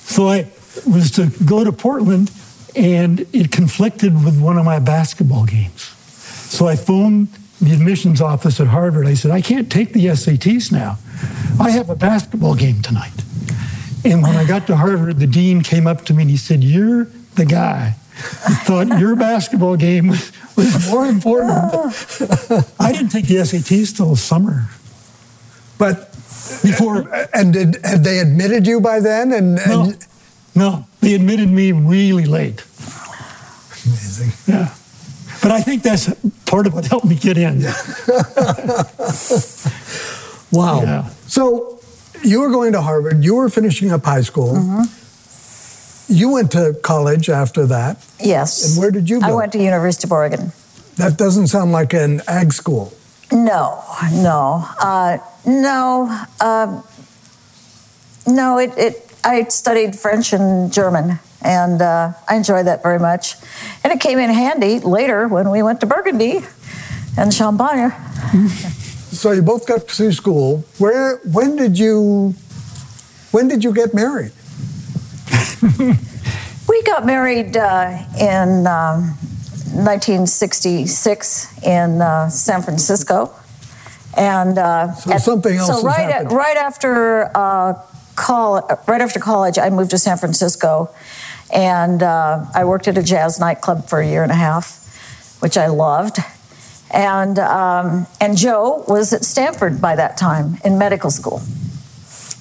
So 0.06 0.30
I 0.30 0.48
was 0.90 1.12
to 1.12 1.30
go 1.46 1.64
to 1.64 1.72
Portland, 1.74 2.32
and 2.76 3.28
it 3.34 3.52
conflicted 3.52 4.24
with 4.24 4.42
one 4.42 4.58
of 4.58 4.64
my 4.64 4.80
basketball 4.80 5.44
games. 5.46 5.82
So 5.84 6.68
I 6.68 6.78
phoned 6.78 7.28
the 7.62 7.74
admissions 7.74 8.22
office 8.22 8.60
at 8.60 8.68
Harvard. 8.68 9.08
I 9.08 9.14
said, 9.14 9.32
I 9.32 9.42
can't 9.42 9.72
take 9.72 9.94
the 9.94 10.06
SATs 10.06 10.72
now. 10.72 10.98
I 11.60 11.72
have 11.72 11.90
a 11.90 11.96
basketball 11.96 12.56
game 12.56 12.82
tonight. 12.82 13.14
And 14.06 14.22
when 14.22 14.36
I 14.36 14.46
got 14.46 14.68
to 14.68 14.78
Harvard, 14.78 15.20
the 15.20 15.28
dean 15.28 15.62
came 15.62 15.88
up 15.88 16.06
to 16.06 16.14
me 16.14 16.22
and 16.24 16.32
he 16.32 16.38
said, 16.38 16.64
You're 16.64 17.08
the 17.36 17.46
guy 17.46 17.96
who 18.48 18.54
thought 18.54 19.00
your 19.00 19.16
basketball 19.16 19.76
game 19.76 20.08
was, 20.08 20.32
was 20.56 20.90
more 20.90 21.06
important. 21.06 21.52
I 22.80 22.92
didn't 22.92 23.10
take 23.10 23.28
the 23.28 23.36
SATs 23.38 23.96
till 23.96 24.16
summer. 24.16 24.70
But 25.78 26.12
before 26.62 27.10
and 27.34 27.54
did 27.54 27.78
had 27.84 28.04
they 28.04 28.20
admitted 28.20 28.68
you 28.68 28.80
by 28.80 29.00
then? 29.00 29.32
And, 29.34 29.56
no, 29.56 29.84
and 29.84 30.08
no, 30.56 30.88
they 31.02 31.16
admitted 31.16 31.50
me 31.50 31.72
really 31.72 32.26
late. 32.26 32.64
amazing. 33.86 34.32
Yeah. 34.48 34.74
But 35.42 35.52
I 35.52 35.62
think 35.62 35.84
that's 35.84 36.14
part 36.46 36.68
of 36.68 36.74
what 36.74 36.86
helped 36.86 37.06
me 37.06 37.16
get 37.16 37.38
in. 37.38 37.66
Wow. 40.54 40.82
Yeah. 40.84 41.10
So 41.28 41.80
you 42.24 42.42
were 42.42 42.52
going 42.52 42.74
to 42.74 42.82
Harvard. 42.82 43.24
You 43.24 43.36
were 43.36 43.50
finishing 43.50 43.92
up 43.92 44.06
high 44.06 44.22
school. 44.22 44.54
Mm-hmm. 44.54 45.03
You 46.14 46.30
went 46.30 46.52
to 46.52 46.76
college 46.84 47.28
after 47.28 47.66
that. 47.66 47.98
Yes. 48.20 48.64
And 48.64 48.80
where 48.80 48.92
did 48.92 49.10
you 49.10 49.20
go? 49.20 49.26
I 49.26 49.32
went 49.32 49.52
to 49.54 49.58
University 49.58 50.06
of 50.06 50.12
Oregon. 50.12 50.52
That 50.98 51.18
doesn't 51.18 51.48
sound 51.48 51.72
like 51.72 51.94
an 51.94 52.22
ag 52.28 52.54
school. 52.54 52.94
No, 53.32 53.82
no, 54.12 54.64
uh, 54.80 55.18
no, 55.44 56.26
um, 56.40 56.84
no. 58.28 58.60
It, 58.60 58.78
it. 58.78 59.12
I 59.24 59.46
studied 59.46 59.96
French 59.96 60.34
and 60.34 60.72
German, 60.72 61.18
and 61.42 61.82
uh, 61.82 62.14
I 62.30 62.36
enjoyed 62.36 62.68
that 62.68 62.84
very 62.84 63.00
much. 63.00 63.36
And 63.84 63.92
it 63.92 64.00
came 64.00 64.20
in 64.20 64.30
handy 64.30 64.80
later 64.80 65.28
when 65.28 65.50
we 65.50 65.64
went 65.64 65.80
to 65.80 65.88
Burgundy 65.88 66.42
and 67.18 67.34
Champagne. 67.34 67.92
So 69.14 69.32
you 69.32 69.44
both 69.44 69.68
got 69.68 69.88
through 69.88 70.12
school. 70.14 70.66
Where? 70.80 71.18
When 71.18 71.56
did 71.56 71.78
you? 71.78 72.34
When 73.32 73.48
did 73.48 73.64
you 73.64 73.72
get 73.72 73.94
married? 73.94 74.32
We 76.68 76.82
got 76.84 77.06
married 77.06 77.58
uh, 77.58 77.98
in 78.18 78.66
um, 78.68 79.18
1966 79.76 81.62
in 81.64 82.02
uh, 82.02 82.30
San 82.30 82.62
Francisco, 82.62 83.34
and 84.16 84.58
uh, 84.58 84.94
So 84.94 85.18
something 85.18 85.56
else 85.58 85.82
So 85.82 85.82
right, 85.86 86.24
right 86.32 86.58
after 86.58 87.30
uh, 87.36 87.74
col- 88.16 88.68
right 88.88 89.02
after 89.02 89.20
college, 89.20 89.58
I 89.60 89.70
moved 89.70 89.92
to 89.92 89.98
San 89.98 90.18
Francisco, 90.18 90.90
and 91.54 92.02
uh, 92.02 92.46
I 92.54 92.64
worked 92.64 92.88
at 92.88 92.98
a 92.98 93.04
jazz 93.04 93.40
nightclub 93.40 93.90
for 93.90 94.00
a 94.00 94.08
year 94.08 94.24
and 94.24 94.32
a 94.32 94.36
half, 94.36 94.80
which 95.42 95.58
I 95.58 95.68
loved. 95.68 96.20
And 96.92 97.40
um, 97.40 98.08
and 98.22 98.38
Joe 98.38 98.86
was 98.88 99.12
at 99.12 99.26
Stanford 99.26 99.82
by 99.82 99.96
that 99.96 100.16
time 100.16 100.58
in 100.64 100.78
medical 100.78 101.10
school. 101.10 101.40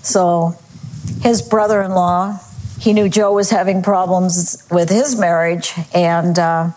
So 0.03 0.55
his 1.23 1.43
brother-in-law, 1.43 2.39
he 2.83 2.93
knew 2.93 3.09
Joe 3.09 3.33
was 3.33 3.51
having 3.51 3.81
problems 3.81 4.67
with 4.69 4.91
his 4.91 5.17
marriage, 5.17 5.73
and 5.95 6.37
uh, 6.37 6.71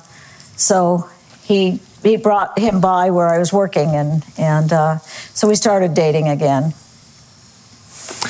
so 0.56 1.10
he 1.44 1.80
he 2.04 2.16
brought 2.18 2.60
him 2.60 2.80
by 2.80 3.10
where 3.10 3.28
I 3.28 3.40
was 3.40 3.52
working, 3.52 3.90
and 3.96 4.24
and 4.38 4.72
uh, 4.72 5.00
so 5.34 5.48
we 5.48 5.56
started 5.56 5.96
dating 5.96 6.28
again. 6.28 6.74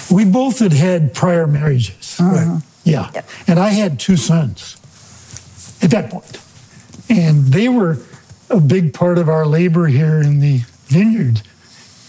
We 0.09 0.23
both 0.23 0.59
had 0.59 0.71
had 0.71 1.13
prior 1.13 1.47
marriages. 1.47 2.15
Right. 2.17 2.61
Yeah. 2.85 3.09
Yep. 3.13 3.29
And 3.47 3.59
I 3.59 3.69
had 3.69 3.99
two 3.99 4.15
sons 4.15 4.77
at 5.81 5.91
that. 5.91 6.13
And 7.09 7.47
they 7.47 7.67
were 7.67 7.97
a 8.49 8.61
big 8.61 8.93
part 8.93 9.17
of 9.17 9.27
our 9.27 9.45
labor 9.45 9.87
here 9.87 10.21
in 10.21 10.39
the 10.39 10.59
vineyard 10.85 11.41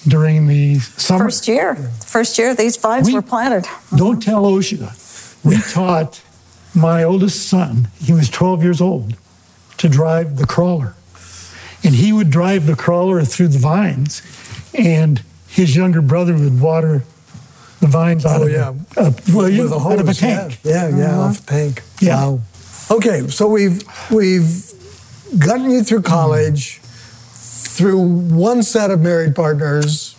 during 0.06 0.46
the 0.46 0.78
summer. 0.78 1.24
First 1.24 1.48
year, 1.48 1.74
first 2.04 2.38
year 2.38 2.54
these 2.54 2.76
vines 2.76 3.08
We- 3.08 3.14
were 3.14 3.22
planted. 3.22 3.66
Don't 3.96 4.22
tell 4.22 4.44
OSHA. 4.44 4.92
We 5.44 5.58
taught 5.60 6.22
my 6.74 7.02
oldest 7.04 7.48
son, 7.48 7.88
he 8.02 8.12
was 8.12 8.28
12 8.28 8.62
years 8.62 8.80
old, 8.80 9.14
to 9.78 9.88
drive 9.88 10.36
the 10.36 10.46
crawler. 10.46 10.94
And 11.84 11.94
he 11.94 12.12
would 12.12 12.30
drive 12.30 12.66
the 12.66 12.74
crawler 12.76 13.22
through 13.22 13.48
the 13.48 13.58
vines, 13.58 14.22
and 14.74 15.22
his 15.48 15.76
younger 15.76 16.02
brother 16.02 16.34
would 16.34 16.60
water 16.60 17.04
the 17.80 17.86
vines 17.86 18.24
out 18.26 18.40
Oh, 18.40 18.46
of 18.46 18.52
yeah. 18.52 18.74
a, 18.96 19.00
uh, 19.08 19.12
well, 19.32 19.48
you 19.48 19.62
With 19.62 19.72
a 19.72 19.76
know, 19.78 19.90
out 19.92 20.00
of 20.00 20.06
a 20.06 20.06
hose, 20.08 20.22
yeah. 20.22 20.40
tank. 20.48 20.58
Yeah, 20.64 20.88
yeah, 20.96 21.18
off 21.18 21.40
a 21.42 21.46
tank. 21.46 21.82
Yeah. 22.00 22.16
Wow. 22.26 22.40
Okay, 22.90 23.28
so 23.28 23.46
we've 23.48 23.82
we've 24.10 24.72
gotten 25.38 25.70
you 25.70 25.82
through 25.82 26.02
college, 26.02 26.78
through 26.82 28.00
one 28.00 28.62
set 28.62 28.90
of 28.90 29.00
married 29.00 29.34
partners. 29.34 30.14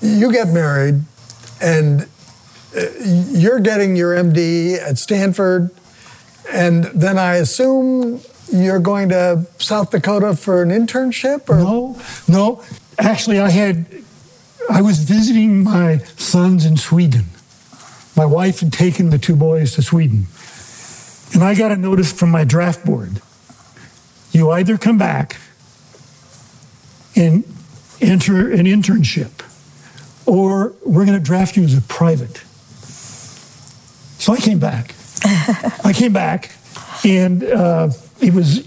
You 0.00 0.30
get 0.32 0.48
married, 0.48 1.02
and 1.60 2.06
Uh, 2.76 2.86
you're 3.00 3.60
getting 3.60 3.96
your 3.96 4.14
MD 4.14 4.78
at 4.78 4.98
Stanford, 4.98 5.70
and 6.52 6.84
then 6.84 7.18
I 7.18 7.36
assume 7.36 8.20
you're 8.52 8.80
going 8.80 9.08
to 9.08 9.46
South 9.58 9.90
Dakota 9.90 10.36
for 10.36 10.62
an 10.62 10.68
internship, 10.68 11.48
or 11.48 11.56
No, 11.56 12.00
no. 12.28 12.62
Actually, 12.98 13.40
I 13.40 13.50
had, 13.50 13.86
I 14.70 14.82
was 14.82 14.98
visiting 14.98 15.64
my 15.64 15.98
sons 16.16 16.64
in 16.64 16.76
Sweden. 16.76 17.26
My 18.16 18.24
wife 18.24 18.60
had 18.60 18.72
taken 18.72 19.10
the 19.10 19.18
two 19.18 19.36
boys 19.36 19.74
to 19.74 19.82
Sweden. 19.82 20.26
And 21.34 21.42
I 21.42 21.54
got 21.54 21.72
a 21.72 21.76
notice 21.76 22.12
from 22.12 22.30
my 22.30 22.44
draft 22.44 22.84
board. 22.84 23.20
You 24.32 24.50
either 24.50 24.78
come 24.78 24.96
back 24.96 25.36
and 27.14 27.44
enter 28.00 28.50
an 28.50 28.66
internship, 28.66 29.42
or 30.26 30.74
we're 30.84 31.04
going 31.04 31.18
to 31.18 31.24
draft 31.24 31.56
you 31.56 31.64
as 31.64 31.76
a 31.76 31.82
private. 31.82 32.42
So 34.26 34.32
I 34.32 34.38
came 34.38 34.58
back. 34.58 34.92
I 35.84 35.92
came 35.94 36.12
back, 36.12 36.50
and 37.04 37.44
uh, 37.44 37.90
it 38.20 38.34
was 38.34 38.66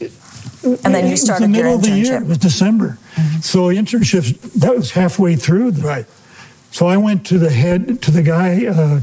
And 0.64 0.96
then 0.96 1.04
you 1.04 1.10
it 1.10 1.12
was 1.12 1.22
started 1.22 1.50
the 1.52 1.58
your 1.58 1.66
middle 1.66 1.76
of 1.76 1.82
the 1.82 1.90
year. 1.98 2.14
Mm-hmm. 2.16 2.24
It 2.24 2.30
was 2.30 2.38
December. 2.38 2.98
So 3.42 3.64
internships 3.68 4.40
that 4.62 4.74
was 4.74 4.92
halfway 4.92 5.36
through. 5.36 5.72
The, 5.72 5.82
right? 5.82 6.06
So 6.72 6.88
I 6.88 6.96
went 6.96 7.26
to 7.28 7.38
the 7.38 7.50
head 7.50 8.02
to 8.04 8.10
the 8.12 8.24
guy, 8.24 8.68
uh, 8.68 9.02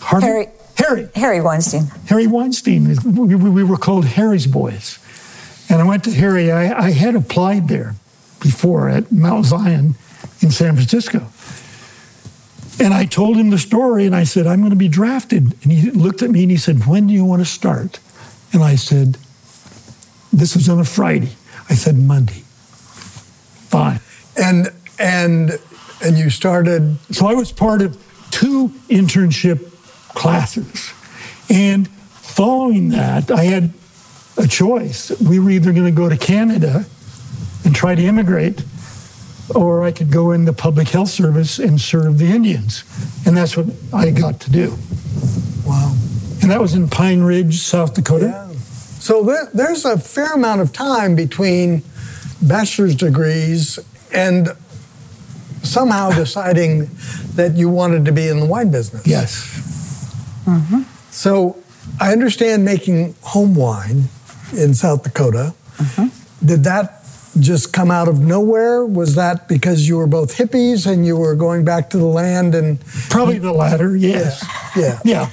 Harvey, 0.00 0.26
Harry- 0.26 0.48
Harry, 0.78 1.08
Harry 1.16 1.40
Weinstein. 1.42 1.88
Harry 2.06 2.26
Weinstein. 2.26 2.96
We, 3.04 3.34
we- 3.34 3.50
we 3.50 3.62
were 3.62 3.76
called 3.76 4.06
Harry's 4.06 4.46
boys, 4.46 4.98
and 5.68 5.82
I 5.82 5.84
went 5.84 6.02
to 6.04 6.12
Harry. 6.12 6.50
I, 6.50 6.86
I 6.86 6.90
had 6.92 7.14
applied 7.14 7.68
there 7.68 7.94
before 8.40 8.88
at 8.88 9.12
Mount 9.12 9.44
Zion 9.44 9.96
in 10.40 10.50
San 10.50 10.76
Francisco. 10.76 11.26
And 12.78 12.92
I 12.92 13.06
told 13.06 13.36
him 13.36 13.50
the 13.50 13.58
story, 13.58 14.04
and 14.04 14.14
I 14.14 14.24
said, 14.24 14.46
I'm 14.46 14.60
going 14.60 14.70
to 14.70 14.76
be 14.76 14.88
drafted. 14.88 15.54
And 15.62 15.72
he 15.72 15.90
looked 15.90 16.22
at 16.22 16.30
me 16.30 16.42
and 16.42 16.50
he 16.50 16.56
said, 16.58 16.86
When 16.86 17.06
do 17.06 17.14
you 17.14 17.24
want 17.24 17.40
to 17.40 17.46
start? 17.46 18.00
And 18.52 18.62
I 18.62 18.76
said, 18.76 19.18
This 20.32 20.54
was 20.54 20.68
on 20.68 20.78
a 20.78 20.84
Friday. 20.84 21.32
I 21.70 21.74
said, 21.74 21.96
Monday. 21.96 22.42
Fine. 23.68 24.00
And 24.36 24.68
and 24.98 25.58
and 26.04 26.18
you 26.18 26.30
started 26.30 26.98
So 27.10 27.26
I 27.26 27.34
was 27.34 27.52
part 27.52 27.82
of 27.82 27.96
two 28.30 28.68
internship 28.88 29.72
classes. 30.14 30.92
And 31.48 31.88
following 31.88 32.90
that, 32.90 33.30
I 33.30 33.44
had 33.44 33.72
a 34.36 34.46
choice. 34.46 35.10
We 35.20 35.38
were 35.38 35.50
either 35.50 35.72
going 35.72 35.86
to 35.86 35.90
go 35.90 36.08
to 36.08 36.16
Canada 36.16 36.84
and 37.64 37.74
try 37.74 37.94
to 37.94 38.02
immigrate, 38.02 38.62
or 39.54 39.84
I 39.84 39.92
could 39.92 40.10
go 40.10 40.32
in 40.32 40.44
the 40.44 40.52
public 40.52 40.88
health 40.88 41.10
service 41.10 41.58
and 41.58 41.80
serve 41.80 42.18
the 42.18 42.26
Indians. 42.26 42.84
And 43.26 43.36
that's 43.36 43.56
what 43.56 43.66
I 43.92 44.10
got 44.10 44.40
to 44.40 44.50
do. 44.50 44.76
wow. 45.66 45.94
And 46.42 46.50
that 46.50 46.60
was 46.60 46.74
in 46.74 46.88
Pine 46.88 47.22
Ridge, 47.22 47.58
South 47.58 47.94
Dakota. 47.94 48.26
Yeah. 48.26 48.52
So 48.98 49.22
there, 49.22 49.48
there's 49.54 49.84
a 49.84 49.98
fair 49.98 50.32
amount 50.34 50.60
of 50.60 50.72
time 50.72 51.14
between 51.14 51.82
bachelor's 52.42 52.94
degrees 52.94 53.78
and 54.12 54.48
somehow 55.62 56.10
deciding 56.16 56.90
that 57.34 57.54
you 57.54 57.68
wanted 57.68 58.04
to 58.06 58.12
be 58.12 58.28
in 58.28 58.40
the 58.40 58.46
wine 58.46 58.70
business. 58.70 59.06
Yes. 59.06 60.44
Mm-hmm. 60.44 60.82
So 61.10 61.56
I 62.00 62.12
understand 62.12 62.64
making 62.64 63.14
home 63.22 63.54
wine 63.54 64.04
in 64.52 64.74
South 64.74 65.02
Dakota. 65.02 65.54
Mm-hmm. 65.76 66.46
Did 66.46 66.64
that 66.64 67.05
just 67.40 67.72
come 67.72 67.90
out 67.90 68.08
of 68.08 68.20
nowhere? 68.20 68.84
Was 68.84 69.14
that 69.16 69.48
because 69.48 69.88
you 69.88 69.96
were 69.98 70.06
both 70.06 70.36
hippies 70.36 70.86
and 70.90 71.06
you 71.06 71.16
were 71.16 71.34
going 71.34 71.64
back 71.64 71.90
to 71.90 71.98
the 71.98 72.04
land 72.06 72.54
and 72.54 72.80
Probably 73.10 73.38
the 73.38 73.52
latter, 73.52 73.96
yes. 73.96 74.44
yeah. 74.76 74.98
Yeah. 75.04 75.30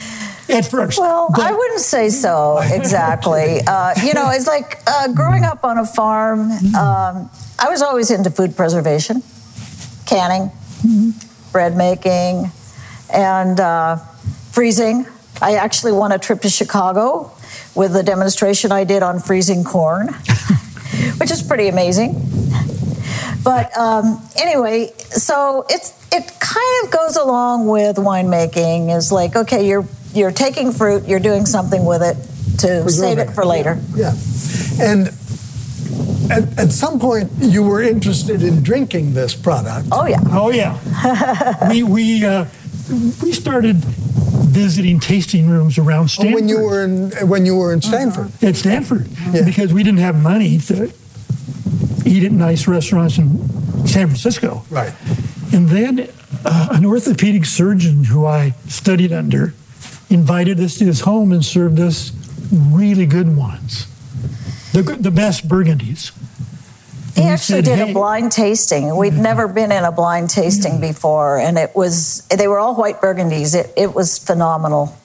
At 0.49 0.65
first. 0.65 0.99
Well, 0.99 1.29
But- 1.33 1.41
I 1.45 1.53
wouldn't 1.53 1.79
say 1.79 2.09
so 2.09 2.59
exactly. 2.63 3.61
Uh, 3.65 3.93
you 4.03 4.13
know, 4.13 4.29
it's 4.29 4.47
like 4.47 4.79
uh, 4.87 5.07
growing 5.13 5.43
up 5.43 5.63
on 5.63 5.77
a 5.77 5.85
farm. 5.85 6.51
Um, 6.75 7.29
I 7.59 7.69
was 7.69 7.81
always 7.81 8.11
into 8.11 8.29
food 8.29 8.55
preservation, 8.57 9.23
canning, 10.05 10.51
bread 11.51 11.77
making, 11.77 12.51
and 13.13 13.59
uh, 13.59 13.95
freezing. 14.51 15.05
I 15.41 15.55
actually 15.55 15.93
won 15.93 16.11
a 16.11 16.19
trip 16.19 16.41
to 16.41 16.49
Chicago 16.49 17.31
with 17.75 17.93
the 17.93 18.03
demonstration 18.03 18.71
I 18.71 18.83
did 18.83 19.01
on 19.01 19.19
freezing 19.19 19.63
corn, 19.63 20.09
which 21.19 21.31
is 21.31 21.41
pretty 21.41 21.67
amazing. 21.67 22.13
But 23.43 23.75
um, 23.77 24.21
anyway, 24.37 24.91
so 24.97 25.65
it's 25.69 25.91
it 26.13 26.31
kind 26.39 26.85
of 26.85 26.91
goes 26.91 27.17
along 27.17 27.67
with 27.67 27.97
winemaking. 27.97 28.95
Is 28.95 29.11
like 29.11 29.35
okay, 29.35 29.67
you're 29.67 29.85
you're 30.13 30.31
taking 30.31 30.71
fruit, 30.71 31.07
you're 31.07 31.19
doing 31.19 31.45
something 31.45 31.85
with 31.85 32.01
it 32.01 32.15
to 32.59 32.89
save 32.89 33.17
it 33.17 33.31
for 33.31 33.45
later. 33.45 33.81
Yeah, 33.95 34.13
and 34.79 35.07
at, 36.31 36.57
at 36.57 36.71
some 36.71 36.99
point 36.99 37.31
you 37.39 37.63
were 37.63 37.81
interested 37.81 38.43
in 38.43 38.63
drinking 38.63 39.13
this 39.13 39.35
product. 39.35 39.89
Oh 39.91 40.05
yeah. 40.07 40.21
Oh 40.31 40.49
yeah. 40.51 40.77
we 41.69 41.83
we 41.83 42.25
uh, 42.25 42.45
we 43.21 43.33
started 43.33 43.77
visiting 43.77 44.99
tasting 44.99 45.49
rooms 45.49 45.77
around 45.77 46.09
Stanford. 46.09 46.33
Oh, 46.33 46.35
when 46.35 46.47
you 46.47 46.59
were 46.63 46.83
in 46.85 47.11
when 47.27 47.45
you 47.45 47.55
were 47.57 47.73
in 47.73 47.81
Stanford. 47.81 48.31
at 48.41 48.55
Stanford 48.55 49.07
Yeah. 49.33 49.43
because 49.43 49.73
we 49.73 49.83
didn't 49.83 49.99
have 49.99 50.21
money 50.21 50.57
to 50.59 50.93
eat 52.05 52.23
at 52.23 52.31
nice 52.31 52.67
restaurants 52.67 53.17
in 53.17 53.37
San 53.87 54.07
Francisco. 54.07 54.63
Right. 54.69 54.93
And 55.53 55.69
then 55.69 56.09
uh, 56.45 56.69
an 56.71 56.85
orthopedic 56.85 57.45
surgeon 57.45 58.05
who 58.05 58.25
I 58.25 58.51
studied 58.67 59.11
under 59.13 59.53
invited 60.09 60.59
us 60.59 60.77
to 60.77 60.85
his 60.85 61.01
home 61.01 61.31
and 61.31 61.43
served 61.43 61.79
us 61.79 62.11
really 62.51 63.05
good 63.05 63.35
ones, 63.35 63.87
the, 64.73 64.81
the 64.81 65.11
best 65.11 65.47
burgundies. 65.47 66.11
He 67.15 67.21
And 67.21 67.25
we 67.25 67.31
actually 67.31 67.55
said, 67.57 67.65
did 67.65 67.77
"Hey." 67.77 67.91
a 67.91 67.93
blind 67.93 68.31
tasting. 68.31 68.95
We'd 68.95 69.13
never 69.13 69.47
been 69.47 69.71
in 69.71 69.83
a 69.83 69.91
blind 69.91 70.29
tasting 70.29 70.81
before, 70.81 71.37
and 71.37 71.57
it 71.57 71.75
was 71.75 72.27
they 72.27 72.47
were 72.47 72.57
all 72.57 72.75
white 72.75 73.01
burgundies. 73.01 73.55
It, 73.55 73.71
it 73.77 73.93
was 73.93 74.17
phenomenal. 74.17 74.97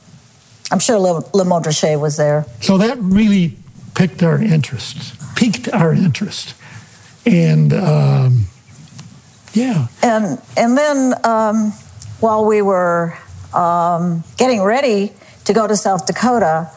I'm 0.70 0.78
sure 0.78 0.98
Le, 0.98 1.22
Le 1.34 1.44
Montrachet 1.44 2.00
was 2.00 2.16
there. 2.16 2.46
So 2.60 2.78
that 2.78 2.98
really 2.98 3.56
piqued 3.94 4.22
our 4.22 4.40
interest, 4.40 5.14
piqued 5.36 5.68
our 5.72 5.92
interest. 5.92 6.54
And 7.28 7.74
um, 7.74 8.46
yeah, 9.52 9.88
And 10.02 10.40
and 10.56 10.78
then 10.78 11.12
um, 11.24 11.72
while 12.20 12.46
we 12.46 12.62
were 12.62 13.18
um, 13.52 14.24
getting 14.38 14.62
ready 14.62 15.12
to 15.44 15.52
go 15.52 15.66
to 15.66 15.76
South 15.76 16.06
Dakota, 16.06 16.70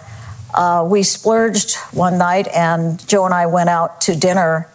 uh, 0.54 0.86
we 0.86 1.04
splurged 1.04 1.78
one 1.94 2.18
night, 2.18 2.50
and 2.54 3.06
Joe 3.08 3.24
and 3.24 3.34
I 3.34 3.46
went 3.46 3.70
out 3.70 4.02
to 4.02 4.16
dinner 4.16 4.68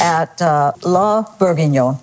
at 0.00 0.42
uh, 0.42 0.72
La 0.82 1.22
Bourguignon, 1.38 1.98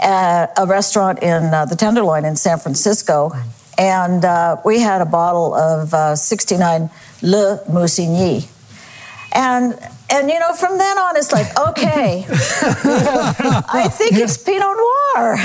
at 0.00 0.50
a 0.56 0.64
restaurant 0.66 1.22
in 1.22 1.52
uh, 1.52 1.66
the 1.66 1.76
Tenderloin 1.76 2.24
in 2.24 2.34
San 2.36 2.58
Francisco, 2.58 3.32
and 3.76 4.24
uh, 4.24 4.56
we 4.64 4.80
had 4.80 5.02
a 5.02 5.06
bottle 5.06 5.54
of 5.54 5.92
uh, 5.92 6.16
69 6.16 6.88
Le 7.20 7.60
Musigny. 7.68 8.48
And 9.32 9.78
and 10.10 10.30
you 10.30 10.38
know 10.38 10.52
from 10.54 10.78
then 10.78 10.98
on 10.98 11.16
it's 11.16 11.32
like 11.32 11.46
okay, 11.58 12.24
I 12.30 13.88
think 13.90 14.14
it's 14.14 14.38
Pinot 14.38 14.62
Noir. 14.62 15.38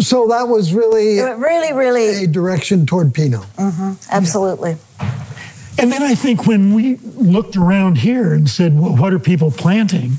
So 0.00 0.28
that 0.28 0.48
was 0.48 0.72
really 0.72 1.20
really, 1.20 1.72
really, 1.72 2.24
a 2.24 2.26
direction 2.26 2.86
toward 2.86 3.12
Pinot. 3.14 3.42
Mm-hmm. 3.56 3.92
absolutely. 4.10 4.76
And 5.78 5.90
then 5.90 6.02
I 6.02 6.14
think 6.14 6.46
when 6.46 6.74
we 6.74 6.96
looked 6.96 7.56
around 7.56 7.98
here 7.98 8.34
and 8.34 8.48
said, 8.48 8.78
well, 8.78 8.94
what 8.94 9.12
are 9.12 9.18
people 9.18 9.50
planting? 9.50 10.18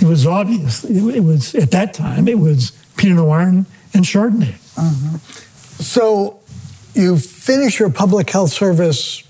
It 0.00 0.06
was 0.06 0.26
obvious. 0.26 0.84
It, 0.84 1.24
was, 1.24 1.54
at 1.54 1.70
that 1.72 1.94
time, 1.94 2.28
it 2.28 2.38
was 2.38 2.72
Pinot 2.96 3.16
Noir 3.16 3.40
and, 3.40 3.66
and 3.94 4.04
Chardonnay. 4.04 4.54
Mm-hmm. 4.76 5.16
So 5.82 6.38
you 6.94 7.18
finish 7.18 7.80
your 7.80 7.90
public 7.90 8.30
health 8.30 8.52
service 8.52 9.22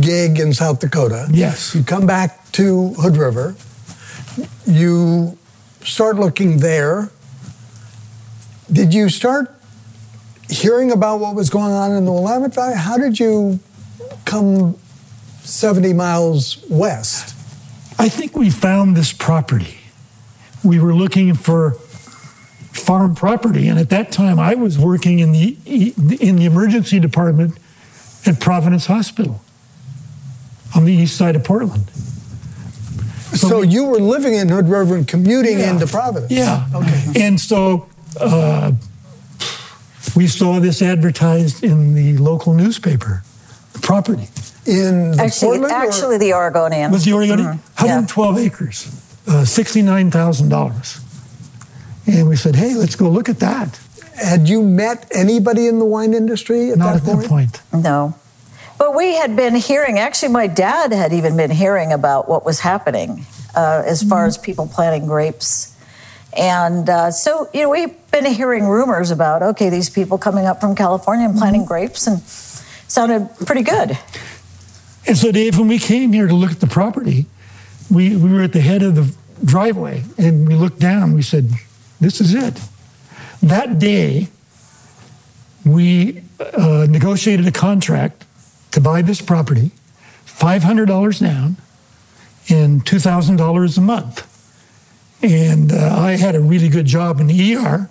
gig 0.00 0.38
in 0.38 0.52
South 0.52 0.80
Dakota. 0.80 1.28
Yes. 1.30 1.74
You 1.74 1.82
come 1.82 2.06
back 2.06 2.50
to 2.52 2.94
Hood 2.94 3.16
River. 3.16 3.54
You 4.66 5.38
start 5.82 6.16
looking 6.16 6.58
there. 6.58 7.10
Did 8.70 8.94
you 8.94 9.08
start 9.08 9.54
hearing 10.48 10.90
about 10.90 11.20
what 11.20 11.34
was 11.34 11.50
going 11.50 11.72
on 11.72 11.92
in 11.92 12.04
the 12.04 12.12
Willamette 12.12 12.54
Valley? 12.54 12.76
How 12.76 12.96
did 12.96 13.20
you 13.20 13.60
come 14.24 14.76
70 15.42 15.92
miles 15.92 16.64
west? 16.68 17.34
I 17.98 18.08
think 18.08 18.36
we 18.36 18.50
found 18.50 18.96
this 18.96 19.12
property. 19.12 19.78
We 20.64 20.80
were 20.80 20.94
looking 20.94 21.34
for 21.34 21.72
farm 22.72 23.14
property, 23.14 23.68
and 23.68 23.78
at 23.78 23.90
that 23.90 24.10
time, 24.10 24.38
I 24.38 24.54
was 24.54 24.78
working 24.78 25.20
in 25.20 25.32
the 25.32 25.56
in 25.64 26.36
the 26.36 26.44
emergency 26.44 26.98
department 26.98 27.58
at 28.26 28.40
Providence 28.40 28.86
Hospital 28.86 29.43
on 30.74 30.84
the 30.84 30.92
east 30.92 31.16
side 31.16 31.36
of 31.36 31.44
Portland. 31.44 31.88
So, 33.34 33.60
we- 33.60 33.68
you 33.68 33.84
were 33.84 33.98
living 33.98 34.34
in 34.34 34.48
Hood 34.48 34.68
River 34.68 34.94
and 34.96 35.06
commuting 35.08 35.58
Yeah. 35.60 35.70
into 35.72 35.86
Providence. 35.86 36.30
Yeah. 36.32 36.66
Okay. 36.74 37.02
And 37.26 37.40
so 37.40 37.86
uh, 38.20 38.72
we 40.14 40.26
saw 40.28 40.60
this 40.60 40.80
advertised 40.82 41.64
in 41.64 41.94
the 41.94 42.16
local 42.18 42.54
newspaper, 42.54 43.22
the 43.72 43.80
property. 43.80 44.28
In 44.66 45.10
the 45.12 45.22
Actually, 45.24 45.58
Portland 45.58 45.72
or- 45.72 45.86
actually, 45.86 46.18
the 46.18 46.32
Oregonian. 46.32 46.90
Was 46.92 47.04
the 47.04 47.12
Oregon? 47.12 47.38
Mm-hmm. 47.40 47.84
Yeah. 47.86 47.96
112 48.00 48.38
acres, 48.38 48.86
uh, 49.26 49.44
$69,000. 49.44 51.00
And 52.06 52.28
we 52.28 52.36
said, 52.36 52.54
hey, 52.56 52.74
let's 52.74 52.96
go 52.96 53.08
look 53.08 53.28
at 53.28 53.40
that. 53.40 53.78
Had 54.16 54.48
you 54.48 54.62
met 54.62 55.06
anybody 55.12 55.66
in 55.66 55.78
the 55.80 55.84
wine 55.84 56.14
industry 56.14 56.70
at 56.70 56.78
Not 56.78 56.92
that 56.94 57.02
at 57.02 57.04
point? 57.04 57.20
that 57.22 57.28
point. 57.72 57.82
No. 57.84 58.14
But 58.84 58.94
we 58.94 59.14
had 59.14 59.34
been 59.34 59.54
hearing, 59.54 59.98
actually, 59.98 60.28
my 60.28 60.46
dad 60.46 60.92
had 60.92 61.14
even 61.14 61.38
been 61.38 61.50
hearing 61.50 61.90
about 61.90 62.28
what 62.28 62.44
was 62.44 62.60
happening 62.60 63.24
uh, 63.54 63.82
as 63.86 64.02
far 64.02 64.26
as 64.26 64.36
people 64.36 64.66
planting 64.66 65.06
grapes. 65.06 65.74
And 66.36 66.86
uh, 66.90 67.10
so, 67.10 67.48
you 67.54 67.62
know, 67.62 67.70
we've 67.70 67.94
been 68.10 68.26
hearing 68.26 68.66
rumors 68.66 69.10
about, 69.10 69.42
okay, 69.42 69.70
these 69.70 69.88
people 69.88 70.18
coming 70.18 70.44
up 70.44 70.60
from 70.60 70.76
California 70.76 71.26
and 71.26 71.34
planting 71.34 71.64
grapes 71.64 72.06
and 72.06 72.20
sounded 72.20 73.30
pretty 73.46 73.62
good. 73.62 73.96
And 75.06 75.16
so, 75.16 75.32
Dave, 75.32 75.58
when 75.58 75.68
we 75.68 75.78
came 75.78 76.12
here 76.12 76.28
to 76.28 76.34
look 76.34 76.50
at 76.50 76.60
the 76.60 76.66
property, 76.66 77.24
we, 77.90 78.14
we 78.14 78.34
were 78.34 78.42
at 78.42 78.52
the 78.52 78.60
head 78.60 78.82
of 78.82 78.96
the 78.96 79.16
driveway 79.42 80.02
and 80.18 80.46
we 80.46 80.56
looked 80.56 80.78
down. 80.78 81.14
We 81.14 81.22
said, 81.22 81.48
This 82.02 82.20
is 82.20 82.34
it. 82.34 82.60
That 83.42 83.78
day, 83.78 84.28
we 85.64 86.22
uh, 86.38 86.86
negotiated 86.90 87.46
a 87.46 87.52
contract 87.52 88.26
to 88.74 88.80
buy 88.80 89.02
this 89.02 89.20
property, 89.20 89.70
$500 90.26 91.20
down 91.20 91.56
and 92.50 92.84
$2,000 92.84 93.78
a 93.78 93.80
month. 93.80 94.30
And 95.22 95.72
uh, 95.72 95.96
I 95.96 96.16
had 96.16 96.34
a 96.34 96.40
really 96.40 96.68
good 96.68 96.86
job 96.86 97.20
in 97.20 97.28
the 97.28 97.54
ER. 97.54 97.88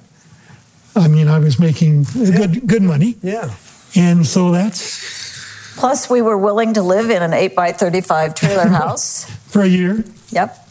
I 0.95 1.07
mean, 1.07 1.27
I 1.27 1.39
was 1.39 1.57
making 1.57 2.03
good, 2.13 2.67
good 2.67 2.83
money. 2.83 3.15
Yeah. 3.23 3.55
And 3.95 4.27
so 4.27 4.51
that's 4.51 5.23
Plus, 5.75 6.07
we 6.09 6.21
were 6.21 6.37
willing 6.37 6.73
to 6.75 6.83
live 6.83 7.09
in 7.09 7.23
an 7.23 7.33
8 7.33 7.55
by 7.55 7.71
35 7.71 8.35
trailer 8.35 8.67
house. 8.81 9.25
for 9.47 9.63
a 9.63 9.67
year. 9.67 10.03
Yep. 10.29 10.69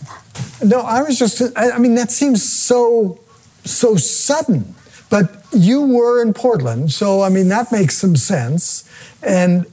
No, 0.62 0.81
I 0.81 1.03
was 1.03 1.18
just, 1.18 1.42
I, 1.57 1.72
I 1.72 1.79
mean, 1.79 1.96
that 1.96 2.11
seems 2.11 2.48
so, 2.48 3.18
so 3.64 3.96
sudden. 3.96 4.75
But 5.11 5.44
you 5.53 5.83
were 5.83 6.22
in 6.22 6.33
Portland, 6.35 6.92
so 6.92 7.22
I 7.22 7.31
mean, 7.31 7.48
that 7.48 7.72
makes 7.72 7.96
some 7.96 8.14
sense. 8.14 8.88
And, 9.22 9.66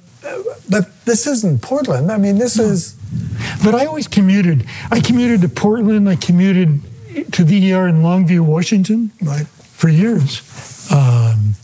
but 0.70 1.06
this 1.06 1.28
isn't 1.28 1.62
Portland. 1.62 2.12
I 2.12 2.18
mean, 2.18 2.38
this 2.38 2.60
is, 2.60 2.96
But 3.64 3.76
I 3.76 3.86
always 3.86 4.08
commuted. 4.08 4.66
I 4.92 5.00
commuted 5.00 5.42
to 5.42 5.50
Portland. 5.50 6.10
I 6.10 6.16
commuted 6.16 6.82
to 7.32 7.44
the 7.44 7.74
ER 7.74 7.88
in 7.88 8.02
Longview, 8.02 8.42
Washington, 8.42 9.12
Right. 9.22 9.48
for 9.48 9.90
years. 9.90 10.42
Um, 10.92 11.56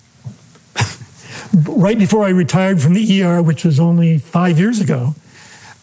right 1.68 1.98
before 1.98 2.24
I 2.26 2.30
retired 2.30 2.82
from 2.82 2.94
the 2.94 3.24
ER, 3.24 3.42
which 3.42 3.64
was 3.66 3.80
only 3.80 4.18
five 4.18 4.60
years 4.60 4.80
ago, 4.80 5.16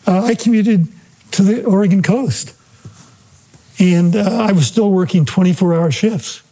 uh, 0.06 0.22
I 0.24 0.34
commuted 0.34 0.88
to 1.32 1.42
the 1.42 1.64
Oregon 1.64 2.02
coast, 2.02 2.52
and 3.78 4.14
uh, 4.16 4.46
I 4.48 4.52
was 4.52 4.66
still 4.66 4.90
working 4.90 5.24
24-hour 5.24 5.90
shifts. 5.90 6.42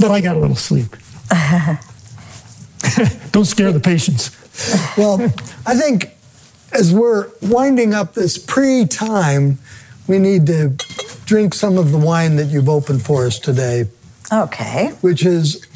But 0.00 0.10
I 0.10 0.20
got 0.20 0.36
a 0.36 0.38
little 0.38 0.56
sleep. 0.56 0.96
Don't 3.32 3.44
scare 3.46 3.72
the 3.72 3.80
patients. 3.80 4.30
Well, 4.96 5.20
I 5.66 5.74
think 5.74 6.10
as 6.72 6.92
we're 6.92 7.28
winding 7.40 7.94
up 7.94 8.14
this 8.14 8.38
pre 8.38 8.86
time, 8.86 9.58
we 10.06 10.18
need 10.18 10.46
to 10.46 10.70
drink 11.26 11.54
some 11.54 11.78
of 11.78 11.92
the 11.92 11.98
wine 11.98 12.36
that 12.36 12.46
you've 12.46 12.68
opened 12.68 13.02
for 13.04 13.26
us 13.26 13.38
today, 13.38 13.88
Okay. 14.32 14.92
which 15.00 15.24
is 15.24 15.66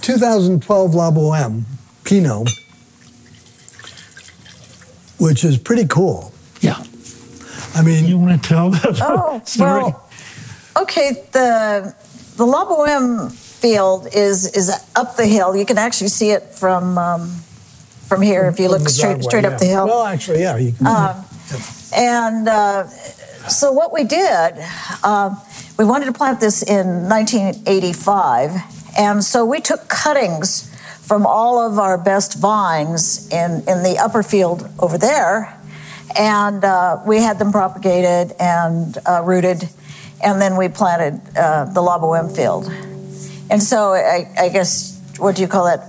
2012 0.00 0.94
La 0.94 1.10
Boheme 1.10 1.64
Pinot, 2.04 2.48
which 5.18 5.44
is 5.44 5.58
pretty 5.58 5.86
cool. 5.86 6.32
Yeah. 6.60 6.82
I 7.74 7.82
mean, 7.82 8.06
You 8.06 8.18
want 8.18 8.42
to 8.42 8.48
tell 8.48 8.70
that 8.70 8.98
Oh, 9.02 9.40
story? 9.44 9.82
well, 9.82 10.08
okay. 10.80 11.24
The 11.32 11.94
the 12.36 12.44
La 12.46 12.64
Boheme 12.64 13.30
field 13.64 14.06
is 14.12 14.38
is 14.60 14.68
up 14.94 15.16
the 15.16 15.26
hill. 15.26 15.56
You 15.56 15.64
can 15.64 15.78
actually 15.78 16.12
see 16.18 16.30
it 16.32 16.42
from 16.42 16.98
um, 16.98 17.22
from 18.10 18.20
here 18.20 18.44
if 18.52 18.60
you 18.60 18.68
look 18.68 18.86
straight 18.88 19.24
driveway, 19.24 19.28
straight 19.30 19.44
yeah. 19.44 19.50
up 19.52 19.58
the 19.58 19.70
hill. 19.74 19.86
Well, 19.86 20.04
actually, 20.04 20.40
yeah. 20.40 20.56
You 20.58 20.72
can, 20.72 20.86
Um, 20.86 21.24
and 21.96 22.46
uh, 22.46 22.86
so 23.48 23.72
what 23.72 23.90
we 23.90 24.04
did, 24.04 24.50
uh, 25.02 25.30
we 25.78 25.84
wanted 25.86 26.06
to 26.06 26.12
plant 26.12 26.40
this 26.40 26.62
in 26.62 27.08
1985, 27.08 28.50
and 28.98 29.24
so 29.24 29.46
we 29.46 29.60
took 29.60 29.88
cuttings 29.88 30.70
from 31.00 31.24
all 31.26 31.58
of 31.58 31.78
our 31.78 31.96
best 31.96 32.38
vines 32.38 33.26
in 33.40 33.50
in 33.70 33.82
the 33.82 33.96
upper 33.98 34.22
field 34.22 34.68
over 34.78 34.98
there, 34.98 35.36
and 36.18 36.64
uh, 36.64 37.00
we 37.06 37.16
had 37.16 37.38
them 37.38 37.50
propagated 37.50 38.36
and 38.38 38.98
uh, 39.08 39.22
rooted, 39.24 39.70
and 40.22 40.34
then 40.42 40.58
we 40.58 40.68
planted 40.68 41.14
uh, 41.34 41.64
the 41.64 41.80
La 41.80 41.96
Boheme 41.98 42.28
field. 42.28 42.68
And 43.50 43.62
so 43.62 43.92
I, 43.92 44.26
I 44.38 44.48
guess 44.48 45.00
what 45.18 45.36
do 45.36 45.42
you 45.42 45.48
call 45.48 45.66
it? 45.68 45.80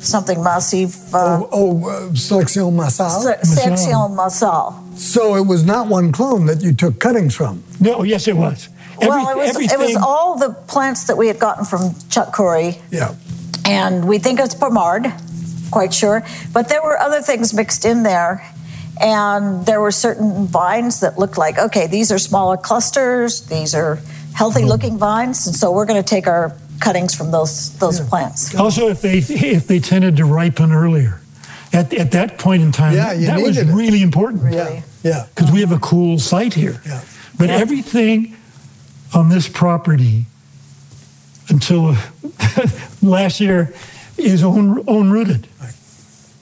Something 0.00 0.42
massive. 0.42 0.94
Uh, 1.14 1.42
oh, 1.42 1.48
oh 1.52 1.88
uh, 2.10 2.14
Selection 2.14 2.74
Massal. 2.76 3.08
se- 3.22 3.42
section 3.42 4.14
massal. 4.16 4.82
So 4.96 5.36
it 5.36 5.46
was 5.46 5.64
not 5.64 5.88
one 5.88 6.12
clone 6.12 6.46
that 6.46 6.62
you 6.62 6.72
took 6.72 6.98
cuttings 6.98 7.34
from. 7.34 7.62
No, 7.80 8.02
yes, 8.02 8.26
it 8.28 8.36
was. 8.36 8.68
well, 8.98 9.38
it 9.38 9.48
Every- 9.48 9.64
was, 9.64 9.72
it 9.72 9.78
was 9.78 9.96
all 9.96 10.38
the 10.38 10.50
plants 10.68 11.04
that 11.06 11.16
we 11.16 11.26
had 11.26 11.38
gotten 11.38 11.64
from 11.64 11.94
Chuck 12.10 12.32
Coury, 12.32 12.78
Yeah. 12.90 13.14
and 13.66 14.06
we 14.06 14.18
think 14.18 14.40
it's 14.40 14.54
Pommard, 14.54 15.06
quite 15.70 15.92
sure. 15.94 16.22
But 16.52 16.68
there 16.68 16.82
were 16.82 16.98
other 16.98 17.20
things 17.22 17.52
mixed 17.54 17.84
in 17.86 18.02
there, 18.02 18.42
and 19.00 19.64
there 19.66 19.80
were 19.80 19.92
certain 19.92 20.46
vines 20.46 21.00
that 21.00 21.18
looked 21.18 21.38
like, 21.38 21.58
okay, 21.58 21.86
these 21.86 22.10
are 22.12 22.18
smaller 22.18 22.56
clusters, 22.58 23.42
these 23.48 23.74
are 23.74 23.98
healthy 24.34 24.64
looking 24.64 24.98
vines, 24.98 25.46
and 25.46 25.56
so 25.56 25.72
we're 25.72 25.86
going 25.86 26.02
to 26.02 26.08
take 26.08 26.26
our 26.26 26.54
cuttings 26.80 27.14
from 27.14 27.30
those 27.30 27.76
those 27.78 28.00
plants. 28.00 28.54
Also, 28.54 28.88
if 28.88 29.00
they 29.00 29.18
if 29.18 29.66
they 29.66 29.78
tended 29.80 30.16
to 30.16 30.24
ripen 30.24 30.72
earlier, 30.72 31.20
at, 31.72 31.92
at 31.94 32.10
that 32.12 32.38
point 32.38 32.62
in 32.62 32.72
time, 32.72 32.94
Yeah, 32.94 33.14
that 33.14 33.40
was 33.40 33.56
needed 33.56 33.70
it. 33.70 33.74
really 33.74 34.02
important. 34.02 34.42
Really? 34.42 34.82
Yeah. 35.02 35.26
because 35.34 35.50
we 35.52 35.60
have 35.60 35.72
a 35.72 35.78
cool 35.78 36.18
site 36.18 36.54
here. 36.54 36.80
Yeah. 36.86 37.00
But 37.38 37.48
everything 37.50 38.36
on 39.14 39.28
this 39.30 39.48
property 39.48 40.26
until 41.48 41.96
last 43.02 43.40
year 43.40 43.72
is 44.18 44.42
own 44.44 44.84
own 44.88 45.10
rooted. 45.10 45.46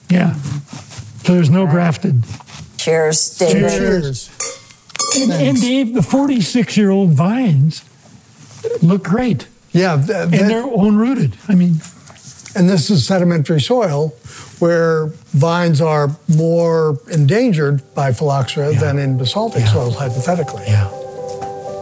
Yeah. 0.09 0.33
So 1.23 1.33
there's 1.35 1.49
no 1.49 1.67
grafted. 1.67 2.23
Cheers, 2.77 3.37
David. 3.37 3.69
Cheers. 3.69 4.29
And, 5.21 5.31
and 5.31 5.61
Dave, 5.61 5.93
the 5.93 6.01
46 6.01 6.75
year 6.77 6.89
old 6.89 7.11
vines 7.11 7.83
look 8.81 9.03
great. 9.03 9.47
Yeah. 9.71 9.97
th- 10.01 10.09
And 10.39 10.49
they're 10.49 10.63
own 10.63 10.95
rooted. 10.97 11.35
I 11.47 11.55
mean, 11.55 11.81
and 12.55 12.67
this 12.69 12.89
is 12.89 13.05
sedimentary 13.05 13.61
soil 13.61 14.13
where 14.59 15.07
vines 15.33 15.79
are 15.81 16.09
more 16.27 16.97
endangered 17.11 17.81
by 17.95 18.11
phylloxera 18.11 18.73
Yeah. 18.73 18.79
than 18.79 18.97
in 18.99 19.17
basaltic 19.17 19.61
Yeah. 19.61 19.73
soils, 19.73 19.95
hypothetically. 19.95 20.63
yeah. 20.67 20.89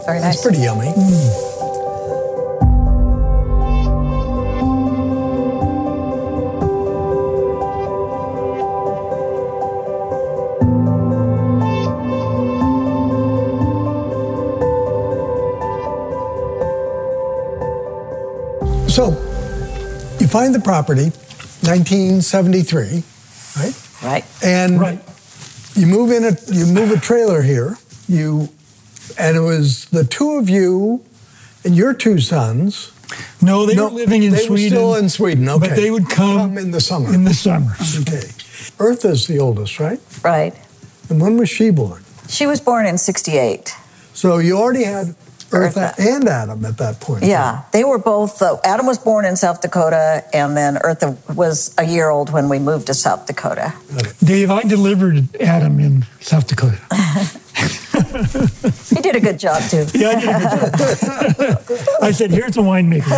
Very 0.06 0.20
nice. 0.20 0.34
It's 0.34 0.42
pretty 0.42 0.58
yummy. 0.62 0.92
So, 0.94 1.57
find 20.28 20.54
the 20.54 20.60
property, 20.60 21.10
1973, 21.62 23.02
right? 23.56 23.74
Right. 24.02 24.24
And 24.44 24.80
Right. 24.80 25.00
you 25.74 25.86
move 25.86 26.10
in 26.12 26.24
a 26.24 26.36
you 26.52 26.66
move 26.66 26.90
a 26.90 26.98
trailer 27.00 27.42
here. 27.42 27.76
You 28.08 28.48
and 29.18 29.36
it 29.36 29.40
was 29.40 29.86
the 29.86 30.04
two 30.04 30.32
of 30.36 30.48
you 30.48 31.02
and 31.64 31.74
your 31.76 31.92
two 31.94 32.20
sons. 32.20 32.92
No, 33.40 33.66
they 33.66 33.74
No, 33.74 33.84
were 33.88 33.90
living 33.94 34.22
in 34.22 34.30
Sweden. 34.32 34.44
they 34.44 34.50
were 34.50 34.56
Sweden. 34.58 34.70
still 34.78 34.94
in 34.96 35.08
Sweden, 35.08 35.48
okay. 35.48 35.68
But 35.68 35.76
they 35.76 35.90
would 35.90 36.08
come, 36.10 36.36
Come 36.38 36.58
in 36.58 36.70
the 36.72 36.80
summer. 36.80 37.12
In 37.12 37.24
the 37.24 37.34
summer. 37.34 37.74
Okay. 38.00 38.28
Eartha's 38.78 39.26
the 39.26 39.38
oldest, 39.38 39.80
right? 39.80 39.98
Right. 40.22 40.54
And 41.08 41.20
when 41.20 41.38
was 41.38 41.48
she 41.48 41.70
born? 41.70 42.04
She 42.28 42.46
was 42.46 42.60
born 42.60 42.84
in 42.86 42.98
68. 42.98 43.72
So 44.12 44.38
you 44.38 44.58
already 44.58 44.84
had 44.84 45.14
Eartha, 45.50 45.94
Eartha. 45.94 46.16
and 46.16 46.28
Adam 46.28 46.64
at 46.64 46.76
that 46.78 47.00
point. 47.00 47.24
Yeah, 47.24 47.62
they 47.72 47.82
were 47.84 47.98
both. 47.98 48.42
Uh, 48.42 48.58
Adam 48.64 48.86
was 48.86 48.98
born 48.98 49.24
in 49.24 49.34
South 49.36 49.60
Dakota, 49.62 50.22
and 50.34 50.56
then 50.56 50.76
Eartha 50.76 51.16
was 51.34 51.74
a 51.78 51.84
year 51.84 52.10
old 52.10 52.30
when 52.30 52.48
we 52.50 52.58
moved 52.58 52.86
to 52.88 52.94
South 52.94 53.26
Dakota. 53.26 53.72
Dave, 54.22 54.50
I 54.50 54.62
delivered 54.62 55.34
Adam 55.40 55.80
in 55.80 56.04
South 56.20 56.46
Dakota. 56.46 56.78
He 58.88 59.00
did 59.02 59.16
a 59.16 59.20
good 59.20 59.38
job 59.38 59.62
too. 59.68 59.84
Yeah, 59.94 60.10
I 60.10 60.20
did 60.20 60.28
a 60.28 60.70
good 60.76 60.98
job. 61.78 61.78
I 62.02 62.10
said, 62.12 62.30
here's 62.30 62.56
a 62.56 62.60
winemaker. 62.60 63.10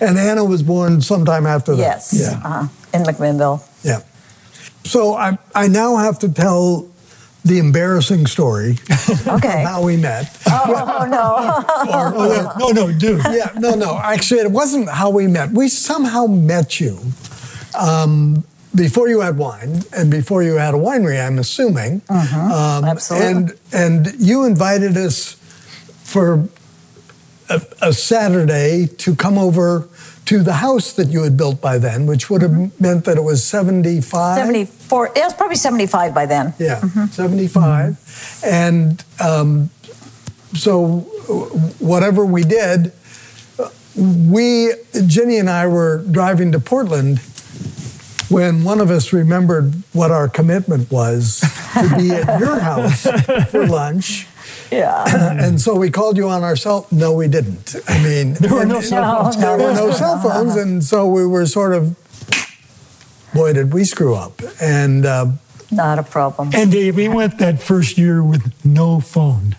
And 0.00 0.18
Anna 0.18 0.44
was 0.44 0.62
born 0.62 1.00
sometime 1.00 1.46
after 1.46 1.74
that. 1.76 1.82
Yes, 1.82 2.12
Yeah. 2.14 2.40
uh, 2.44 2.68
in 2.94 3.02
McMinnville. 3.02 3.62
Yeah. 3.82 4.00
So 4.84 5.14
I, 5.14 5.38
I 5.54 5.68
now 5.68 5.96
have 5.96 6.18
to 6.20 6.28
tell 6.28 6.86
the 7.44 7.58
embarrassing 7.58 8.26
story 8.26 8.78
Okay. 9.26 9.62
of 9.62 9.68
how 9.68 9.82
we 9.82 9.96
met. 9.96 10.36
Oh, 10.50 11.06
no. 11.10 11.64
Oh, 11.90 12.54
no, 12.58 12.68
no, 12.70 12.92
dude. 12.92 13.22
yeah, 13.30 13.52
no, 13.56 13.74
no. 13.74 13.98
Actually, 13.98 14.40
it 14.40 14.50
wasn't 14.50 14.88
how 14.88 15.10
we 15.10 15.26
met. 15.26 15.50
We 15.52 15.68
somehow 15.68 16.26
met 16.26 16.80
you 16.80 16.98
um, 17.78 18.44
before 18.74 19.08
you 19.08 19.20
had 19.20 19.38
wine 19.38 19.82
and 19.96 20.10
before 20.10 20.42
you 20.42 20.54
had 20.56 20.74
a 20.74 20.78
winery. 20.78 21.24
I'm 21.24 21.38
assuming. 21.38 22.02
Um, 22.10 22.84
Absolutely. 22.84 23.28
And 23.28 23.52
and 23.72 24.14
you 24.18 24.44
invited 24.44 24.96
us 24.96 25.34
for 26.02 26.48
a, 27.48 27.62
a 27.80 27.92
Saturday 27.92 28.86
to 28.98 29.14
come 29.14 29.38
over 29.38 29.88
to 30.28 30.42
the 30.42 30.52
house 30.52 30.92
that 30.92 31.08
you 31.08 31.22
had 31.22 31.38
built 31.38 31.58
by 31.58 31.78
then, 31.78 32.04
which 32.04 32.28
would 32.28 32.42
have 32.42 32.50
mm-hmm. 32.50 32.82
meant 32.82 33.06
that 33.06 33.16
it 33.16 33.22
was 33.22 33.42
75. 33.42 34.36
74. 34.36 35.06
It 35.06 35.14
was 35.16 35.32
probably 35.32 35.56
75 35.56 36.14
by 36.14 36.26
then. 36.26 36.52
Yeah, 36.58 36.80
mm-hmm. 36.80 37.06
75. 37.06 37.94
Mm-hmm. 37.94 38.46
And 38.46 39.04
um, 39.24 39.70
so, 40.52 40.98
whatever 41.80 42.26
we 42.26 42.44
did, 42.44 42.92
we, 43.96 44.72
Ginny 45.06 45.38
and 45.38 45.48
I 45.48 45.66
were 45.66 46.04
driving 46.10 46.52
to 46.52 46.60
Portland 46.60 47.20
when 48.28 48.64
one 48.64 48.82
of 48.82 48.90
us 48.90 49.14
remembered 49.14 49.82
what 49.94 50.10
our 50.10 50.28
commitment 50.28 50.90
was 50.90 51.40
to 51.72 51.96
be 51.96 52.10
at 52.10 52.38
your 52.38 52.58
house 52.70 53.06
for 53.50 53.66
lunch. 53.66 54.26
Yeah. 54.70 55.04
And 55.44 55.60
so 55.60 55.74
we 55.76 55.90
called 55.90 56.16
you 56.16 56.28
on 56.28 56.42
our 56.44 56.56
cell. 56.56 56.86
No, 56.90 57.12
we 57.12 57.28
didn't. 57.28 57.74
I 57.88 58.02
mean, 58.02 58.34
There 58.34 58.52
were 58.54 58.66
no 58.66 58.80
cell 58.80 59.22
phones. 59.22 59.36
no. 59.36 59.56
there 59.56 59.66
were 59.68 59.74
no 59.74 59.90
cell 59.92 60.18
phones, 60.22 60.56
and 60.56 60.82
so 60.84 61.06
we 61.06 61.26
were 61.26 61.46
sort 61.46 61.72
of, 61.74 61.96
boy, 63.34 63.52
did 63.52 63.72
we 63.72 63.84
screw 63.84 64.14
up. 64.14 64.40
And 64.60 65.06
uh, 65.06 65.26
Not 65.70 65.98
a 65.98 66.02
problem. 66.02 66.50
And 66.54 66.70
Dave, 66.70 66.96
we 66.96 67.08
went 67.08 67.38
that 67.38 67.62
first 67.62 67.96
year 67.98 68.22
with 68.22 68.52
no 68.64 69.00
phone 69.00 69.56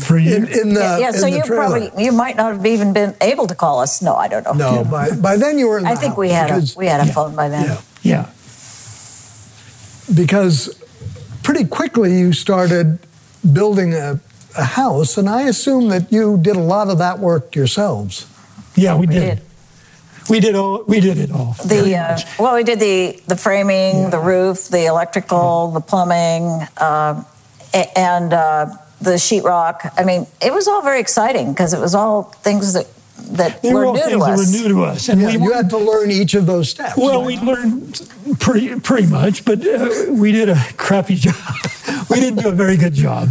for 0.00 0.18
you. 0.18 0.36
in, 0.36 0.46
in 0.48 0.74
the 0.74 0.80
yeah, 0.80 0.98
yeah, 0.98 1.08
in 1.08 1.14
so 1.14 1.20
the 1.22 1.30
you 1.30 1.42
trailer. 1.42 1.64
probably 1.80 2.04
you 2.04 2.12
might 2.12 2.36
not 2.36 2.52
have 2.52 2.66
even 2.66 2.92
been 2.92 3.14
able 3.22 3.46
to 3.46 3.54
call 3.54 3.80
us. 3.80 4.02
No, 4.02 4.14
I 4.14 4.28
don't 4.28 4.44
know. 4.44 4.82
No, 4.82 4.84
by, 4.84 5.10
by 5.16 5.36
then 5.38 5.58
you 5.58 5.68
were 5.68 5.78
in 5.78 5.84
the 5.84 5.90
I 5.90 5.94
think 5.94 6.18
we 6.18 6.28
house 6.28 6.50
had 6.50 6.76
a 6.76 6.78
we 6.78 6.86
had 6.86 7.00
a 7.00 7.10
phone 7.10 7.34
by 7.34 7.48
then. 7.48 7.64
yeah, 7.64 7.80
yeah. 8.02 8.30
because 10.14 10.68
pretty 11.42 11.64
quickly 11.64 12.18
you 12.18 12.32
started 12.32 12.98
building 13.52 13.94
a, 13.94 14.20
a 14.56 14.64
house, 14.64 15.18
and 15.18 15.28
I 15.28 15.42
assume 15.42 15.88
that 15.88 16.12
you 16.12 16.38
did 16.40 16.56
a 16.56 16.60
lot 16.60 16.88
of 16.88 16.98
that 16.98 17.18
work 17.18 17.54
yourselves. 17.54 18.26
Yeah, 18.76 18.96
we, 18.96 19.06
did. 19.06 19.20
did. 19.38 19.40
We 20.28 20.40
did 20.40 20.54
all. 20.54 20.84
We 20.84 21.00
did 21.00 21.18
it 21.18 21.30
all. 21.30 21.56
The 21.64 21.96
uh, 21.96 22.18
well, 22.38 22.54
we 22.54 22.64
did 22.64 22.80
the 22.80 23.20
the 23.26 23.36
framing, 23.36 24.10
the 24.10 24.18
roof, 24.18 24.68
the 24.68 24.86
electrical, 24.86 25.70
the 25.70 25.80
plumbing, 25.80 26.66
um, 26.78 27.26
a- 27.74 27.98
and 27.98 28.32
uh, 28.32 28.66
the 29.00 29.12
sheetrock. 29.12 29.92
I 29.98 30.04
mean, 30.04 30.26
it 30.42 30.52
was 30.52 30.66
all 30.66 30.82
very 30.82 31.00
exciting 31.00 31.52
because 31.52 31.72
it 31.74 31.80
was 31.80 31.94
all 31.94 32.22
things 32.42 32.72
that 32.72 32.86
that 33.32 33.62
They 33.62 33.72
were 33.72 33.80
were 33.80 33.86
all 33.86 33.94
new 33.94 34.00
things 34.00 34.12
to 34.12 34.18
that 34.18 34.30
us. 34.32 34.52
were 34.52 34.58
new 34.62 34.68
to 34.68 34.84
us, 34.84 35.08
and 35.08 35.20
Yeah, 35.20 35.36
we 35.36 35.44
you 35.44 35.52
had 35.52 35.70
to 35.70 35.78
learn 35.78 36.10
each 36.10 36.34
of 36.34 36.46
those 36.46 36.70
steps. 36.70 36.96
Well, 36.96 37.18
right? 37.22 37.26
we 37.26 37.38
learned 37.38 38.08
pretty 38.40 38.78
pretty 38.80 39.06
much, 39.06 39.44
but 39.44 39.66
uh, 39.66 39.88
we 40.10 40.32
did 40.32 40.48
a 40.48 40.56
crappy 40.76 41.14
job. 41.26 41.34
we 42.10 42.20
didn't 42.20 42.42
do 42.42 42.48
a 42.48 42.52
very 42.52 42.76
good 42.76 42.94
job, 42.94 43.28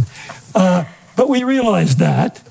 uh, 0.54 0.84
but 1.16 1.28
we 1.28 1.44
realized 1.44 1.98
that. 1.98 2.42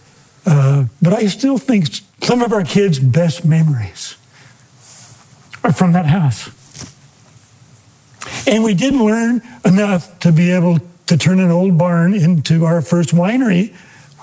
Uh, 0.45 0.85
but 1.01 1.13
I 1.13 1.27
still 1.27 1.57
think 1.57 1.87
some 2.21 2.41
of 2.41 2.51
our 2.51 2.63
kids' 2.63 2.99
best 2.99 3.45
memories 3.45 4.17
are 5.63 5.71
from 5.71 5.93
that 5.93 6.05
house, 6.05 6.49
and 8.47 8.63
we 8.63 8.73
didn't 8.73 9.03
learn 9.05 9.41
enough 9.65 10.17
to 10.19 10.31
be 10.31 10.51
able 10.51 10.79
to 11.07 11.17
turn 11.17 11.39
an 11.39 11.51
old 11.51 11.77
barn 11.77 12.13
into 12.13 12.65
our 12.65 12.81
first 12.81 13.09
winery, 13.13 13.73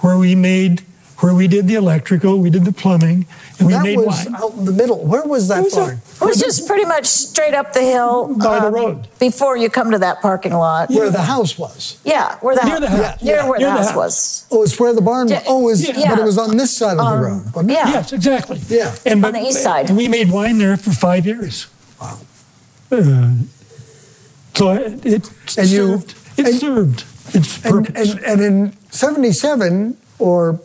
where 0.02 0.16
we 0.18 0.34
made 0.34 0.82
where 1.20 1.34
we 1.34 1.46
did 1.48 1.68
the 1.68 1.74
electrical, 1.74 2.38
we 2.40 2.48
did 2.50 2.64
the 2.64 2.72
plumbing, 2.72 3.26
and 3.58 3.66
we 3.66 3.74
that 3.74 3.82
made 3.82 3.98
was 3.98 4.24
wine. 4.24 4.34
out 4.36 4.54
in 4.54 4.64
the 4.64 4.72
middle. 4.72 5.04
Where 5.04 5.22
was 5.22 5.48
that 5.48 5.58
It 5.58 5.64
was 5.64 5.74
barn? 5.74 6.00
It 6.20 6.24
was 6.24 6.38
just 6.40 6.66
pretty 6.66 6.84
much 6.86 7.04
straight 7.06 7.52
up 7.54 7.72
the 7.72 7.82
hill 7.82 8.34
By 8.34 8.60
the 8.60 8.66
um, 8.68 8.74
road. 8.74 9.08
before 9.18 9.56
you 9.56 9.68
come 9.70 9.90
to 9.90 9.98
that 9.98 10.20
parking 10.22 10.52
lot. 10.54 10.88
Where 10.90 11.10
the 11.10 11.20
house 11.22 11.58
was. 11.58 11.98
Yeah, 12.04 12.36
where 12.40 12.54
the 12.56 12.62
Near 12.64 12.70
house, 12.72 12.80
the 12.80 12.88
house. 12.88 13.22
near 13.22 13.34
Yeah, 13.36 13.48
where 13.48 13.58
near 13.58 13.68
the 13.68 13.72
the 13.74 13.78
house, 13.78 13.86
house. 13.88 13.96
was. 13.96 14.46
Oh, 14.50 14.62
it's 14.62 14.80
where 14.80 14.94
the 14.94 15.02
barn 15.02 15.28
was. 15.28 15.42
Oh, 15.46 15.60
it 15.60 15.64
was, 15.64 15.88
Yeah. 15.88 16.10
but 16.10 16.18
it 16.20 16.24
was 16.24 16.38
on 16.38 16.56
this 16.56 16.74
side 16.76 16.92
of 16.92 16.98
the 16.98 17.02
Um, 17.04 17.20
road. 17.20 17.44
wasn't 17.54 17.70
yeah. 17.72 17.88
Yes, 17.90 18.12
exactly. 18.12 18.60
Yeah. 18.68 18.94
And, 19.04 19.24
On 19.24 19.32
the 19.32 19.40
east 19.40 19.62
side. 19.62 19.88
And 19.90 19.98
we 19.98 20.08
made 20.08 20.30
wine 20.30 20.56
there 20.58 20.76
for 20.78 20.90
five 20.92 21.26
years. 21.26 21.66
Wow. 22.00 22.18
Uh, 22.90 23.30
so 24.54 24.70
it, 24.72 25.04
it 25.06 25.30
And 25.58 25.68
you- 25.68 25.98
served. 25.98 26.14
It 26.38 26.46
and- 26.46 26.54
served 26.58 27.04
its 27.34 27.64
And, 27.64 27.96
and, 27.96 28.18
and 28.24 28.40
in 28.40 28.72
77, 28.90 29.96
or 30.18 30.58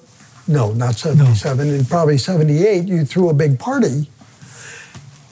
no, 0.47 0.71
not 0.73 0.95
77, 0.95 1.69
in 1.69 1.85
probably 1.85 2.17
78, 2.17 2.85
you 2.85 3.05
threw 3.05 3.29
a 3.29 3.33
big 3.33 3.59
party 3.59 4.09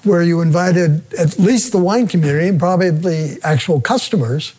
where 0.03 0.21
you 0.21 0.41
invited 0.41 1.13
at 1.13 1.39
least 1.39 1.71
the 1.71 1.77
wine 1.77 2.07
community 2.07 2.47
and 2.49 2.59
probably 2.59 2.89
the 2.89 3.39
actual 3.43 3.79
customers 3.79 4.53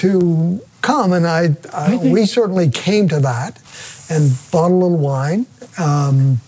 to 0.00 0.60
come. 0.82 1.12
And 1.12 1.26
I, 1.26 1.56
I, 1.72 1.96
we 1.96 2.26
certainly 2.26 2.70
came 2.70 3.08
to 3.08 3.20
that 3.20 3.58
and 4.10 4.32
bought 4.52 4.70
a 4.70 4.74
little 4.74 4.98
wine. 4.98 5.46
Um, 5.78 6.40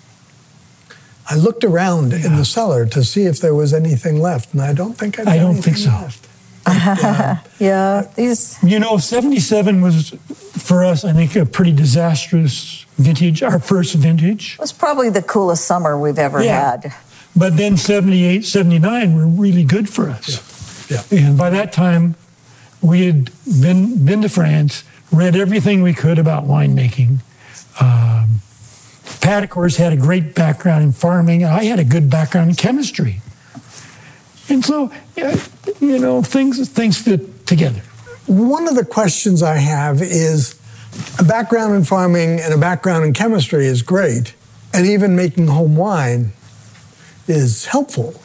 I 1.30 1.36
looked 1.36 1.64
around 1.64 2.12
in 2.12 2.36
the 2.36 2.44
cellar 2.44 2.86
to 2.86 3.04
see 3.04 3.24
if 3.24 3.40
there 3.40 3.54
was 3.54 3.74
anything 3.74 4.18
left, 4.20 4.52
and 4.54 4.62
I 4.62 4.72
don't 4.72 4.94
think 4.94 5.18
I, 5.18 5.34
I 5.34 5.38
don't 5.38 5.56
think 5.56 5.76
so. 5.76 5.90
Left. 5.90 6.27
Yeah, 7.58 8.06
these. 8.14 8.56
you 8.62 8.78
know, 8.78 8.98
77 8.98 9.80
was, 9.80 10.10
for 10.10 10.84
us, 10.84 11.04
I 11.04 11.12
think, 11.12 11.34
a 11.36 11.44
pretty 11.44 11.72
disastrous 11.72 12.84
vintage, 12.96 13.42
our 13.42 13.58
first 13.58 13.94
vintage. 13.94 14.54
It 14.54 14.60
was 14.60 14.72
probably 14.72 15.10
the 15.10 15.22
coolest 15.22 15.64
summer 15.64 15.98
we've 15.98 16.18
ever 16.18 16.42
Yeah. 16.42 16.70
had. 16.70 16.94
But 17.36 17.56
then 17.56 17.76
78, 17.76 18.44
79 18.44 19.14
were 19.16 19.26
really 19.26 19.64
good 19.64 19.88
for 19.88 20.08
us. 20.08 20.88
Yeah. 20.90 21.02
And 21.18 21.36
by 21.36 21.50
that 21.50 21.72
time, 21.72 22.14
we 22.80 23.06
had 23.06 23.30
been, 23.60 24.04
been 24.04 24.22
to 24.22 24.28
France, 24.28 24.84
read 25.12 25.36
everything 25.36 25.82
we 25.82 25.94
could 25.94 26.18
about 26.18 26.44
winemaking. 26.44 27.18
Um, 27.80 28.40
Pat, 29.20 29.42
of 29.44 29.50
course, 29.50 29.76
had 29.76 29.92
a 29.92 29.96
great 29.96 30.34
background 30.34 30.84
in 30.84 30.92
farming. 30.92 31.42
And 31.44 31.52
I 31.52 31.64
had 31.64 31.78
a 31.78 31.84
good 31.84 32.08
background 32.10 32.50
in 32.50 32.56
chemistry. 32.56 33.20
And 34.48 34.64
so, 34.64 34.90
you 35.80 35.98
know, 35.98 36.22
things, 36.22 36.68
things 36.68 36.98
fit 36.98 37.46
together. 37.46 37.80
One 38.26 38.68
of 38.68 38.74
the 38.74 38.84
questions 38.84 39.42
I 39.42 39.56
have 39.56 40.00
is 40.02 40.58
a 41.18 41.24
background 41.24 41.74
in 41.74 41.84
farming 41.84 42.40
and 42.40 42.52
a 42.52 42.58
background 42.58 43.04
in 43.04 43.12
chemistry 43.14 43.66
is 43.66 43.82
great, 43.82 44.34
and 44.72 44.86
even 44.86 45.16
making 45.16 45.48
home 45.48 45.76
wine 45.76 46.32
is 47.26 47.66
helpful. 47.66 48.20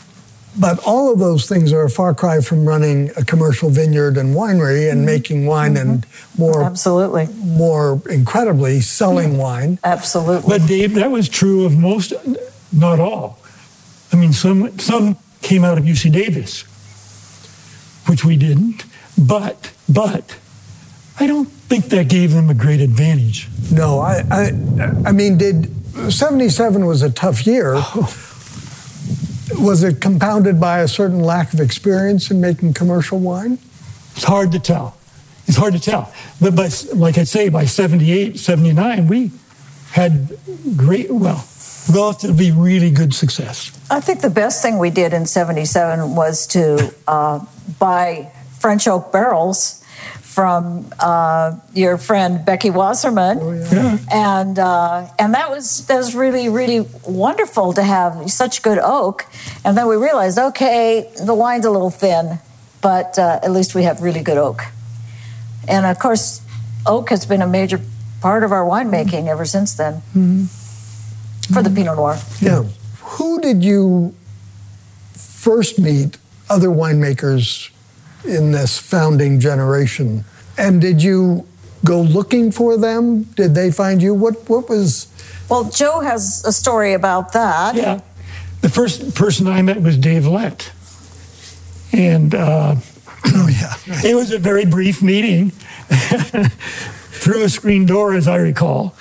But 0.60 0.80
all 0.86 1.12
of 1.12 1.20
those 1.20 1.48
things 1.48 1.74
are 1.74 1.84
a 1.84 1.90
far 1.90 2.14
cry 2.14 2.40
from 2.40 2.66
running 2.66 3.10
a 3.18 3.26
commercial 3.26 3.70
vineyard 3.70 4.18
and 4.18 4.36
winery 4.36 4.90
and 4.90 5.00
mm-hmm. 5.00 5.06
making 5.06 5.46
wine 5.48 5.78
and 5.78 6.04
mm-hmm. 6.06 6.42
more, 6.42 6.64
Absolutely. 6.64 7.28
more 7.44 8.02
incredibly 8.10 8.80
selling 8.80 9.38
wine. 9.38 9.80
Absolutely. 9.84 10.48
But 10.48 10.68
Dave, 10.68 10.94
that 10.94 11.10
was 11.10 11.28
true 11.28 11.66
of 11.66 11.76
most, 11.76 12.14
not 12.72 13.00
all. 13.00 13.40
I 14.12 14.16
mean, 14.16 14.32
some 14.32 14.78
some 14.78 15.18
came 15.44 15.64
out 15.64 15.78
of 15.78 15.84
UC 15.84 16.12
Davis, 16.12 16.64
which 18.08 18.26
we 18.26 18.38
didn't. 18.38 18.86
But 19.18 19.72
but 19.88 20.38
I 21.20 21.28
don't 21.28 21.46
think 21.46 21.86
that 21.86 22.10
gave 22.10 22.32
them 22.34 22.50
a 22.50 22.54
great 22.54 22.80
advantage. 22.80 23.48
No, 23.72 24.00
I, 24.00 24.24
I, 24.32 24.52
I 25.06 25.12
mean, 25.12 25.38
did 25.38 25.70
77 26.12 26.86
was 26.86 27.02
a 27.02 27.12
tough 27.12 27.46
year. 27.46 27.74
Oh. 27.76 28.30
Was 29.60 29.84
it 29.84 30.02
compounded 30.02 30.60
by 30.60 30.80
a 30.80 30.88
certain 30.88 31.20
lack 31.20 31.54
of 31.54 31.60
experience 31.60 32.32
in 32.32 32.42
making 32.42 32.74
commercial 32.74 33.20
wine? 33.20 33.60
It's 34.16 34.24
hard 34.24 34.52
to 34.54 34.60
tell. 34.60 34.98
It's 35.48 35.58
hard 35.58 35.74
to 35.74 35.80
tell. 35.80 36.12
But 36.42 36.56
by, 36.56 36.70
like 36.94 37.18
I 37.18 37.24
say, 37.24 37.50
by 37.50 37.66
78, 37.66 38.40
79, 38.40 39.08
we 39.08 39.32
had 39.92 40.38
great, 40.76 41.12
well, 41.12 41.46
relatively 41.90 42.52
really 42.52 42.92
good 42.92 43.14
success. 43.14 43.72
I 43.90 44.00
think 44.00 44.22
the 44.22 44.30
best 44.30 44.62
thing 44.62 44.80
we 44.80 44.90
did 44.90 45.14
in 45.14 45.26
77 45.26 46.16
was 46.16 46.48
to 46.48 46.94
uh, 47.08 47.46
buy 47.80 48.32
French 48.60 48.88
oak 48.88 49.12
barrels 49.12 49.84
from 50.22 50.90
uh, 51.00 51.56
your 51.76 51.98
friend 51.98 52.44
Becky 52.44 52.72
Wasserman. 52.72 53.38
oh, 53.40 53.52
Yeah. 53.72 53.98
And, 54.12 54.58
uh, 54.58 55.08
and 55.20 55.34
that, 55.36 55.52
was, 55.52 55.86
that 55.86 55.98
was 55.98 56.16
really, 56.16 56.50
really 56.50 56.88
wonderful 57.06 57.74
to 57.74 57.84
have 57.84 58.32
such 58.32 58.64
good 58.64 58.80
oak. 58.80 59.26
And 59.64 59.78
then 59.78 59.88
we 59.88 59.96
realized, 59.96 60.40
okay, 60.40 61.12
the 61.24 61.36
wine's 61.36 61.66
a 61.66 61.72
little 61.72 61.92
thin, 61.92 62.40
but 62.82 63.20
uh, 63.20 63.42
at 63.44 63.52
least 63.52 63.76
we 63.76 63.84
have 63.84 64.02
really 64.02 64.24
good 64.24 64.38
oak. 64.38 64.64
And 65.68 65.86
of 65.86 66.00
course, 66.00 66.42
oak 66.88 67.12
has 67.12 67.28
been 67.28 67.44
a 67.44 67.48
major 67.48 67.80
part 68.20 68.44
of 68.44 68.52
our 68.52 68.64
winemaking 68.66 69.28
ever 69.28 69.46
since 69.46 69.76
then 69.76 70.02
for 71.52 71.62
the 71.62 71.70
Pinot 71.70 71.96
Noir. 71.98 72.18
Yeah. 72.42 72.64
Who 73.18 73.40
did 73.42 73.64
you 73.64 74.14
first 75.14 75.80
meet 75.80 76.18
other 76.50 76.70
winemakers 76.70 77.70
in 78.26 78.52
this 78.52 78.80
founding 78.80 79.40
generation? 79.40 80.24
And 80.58 80.80
did 80.82 81.02
you 81.02 81.48
go 81.84 82.02
looking 82.02 82.52
for 82.52 82.78
them? 82.78 83.24
Did 83.36 83.56
they 83.56 83.72
find 83.72 84.02
you? 84.02 84.14
What 84.14 84.48
what 84.50 84.70
was 84.70 85.08
Well, 85.50 85.66
Joe 85.70 86.00
has 86.00 86.44
a 86.46 86.52
story 86.52 86.94
about 86.94 87.34
that. 87.34 87.76
Yeah. 87.76 88.02
The 88.62 88.70
first 88.70 89.14
person 89.16 89.48
I 89.48 89.62
met 89.62 89.82
was 89.82 89.98
Dave 89.98 90.26
Lett. 90.26 90.72
And 91.92 92.34
uh, 92.34 92.76
Oh 93.26 93.48
yeah. 93.48 93.76
it 94.04 94.16
was 94.16 94.32
a 94.32 94.40
very 94.40 94.66
brief 94.66 95.02
meeting 95.02 95.52
through 97.12 97.44
a 97.44 97.50
screen 97.50 97.86
door, 97.86 98.14
as 98.14 98.28
I 98.28 98.36
recall. 98.38 98.96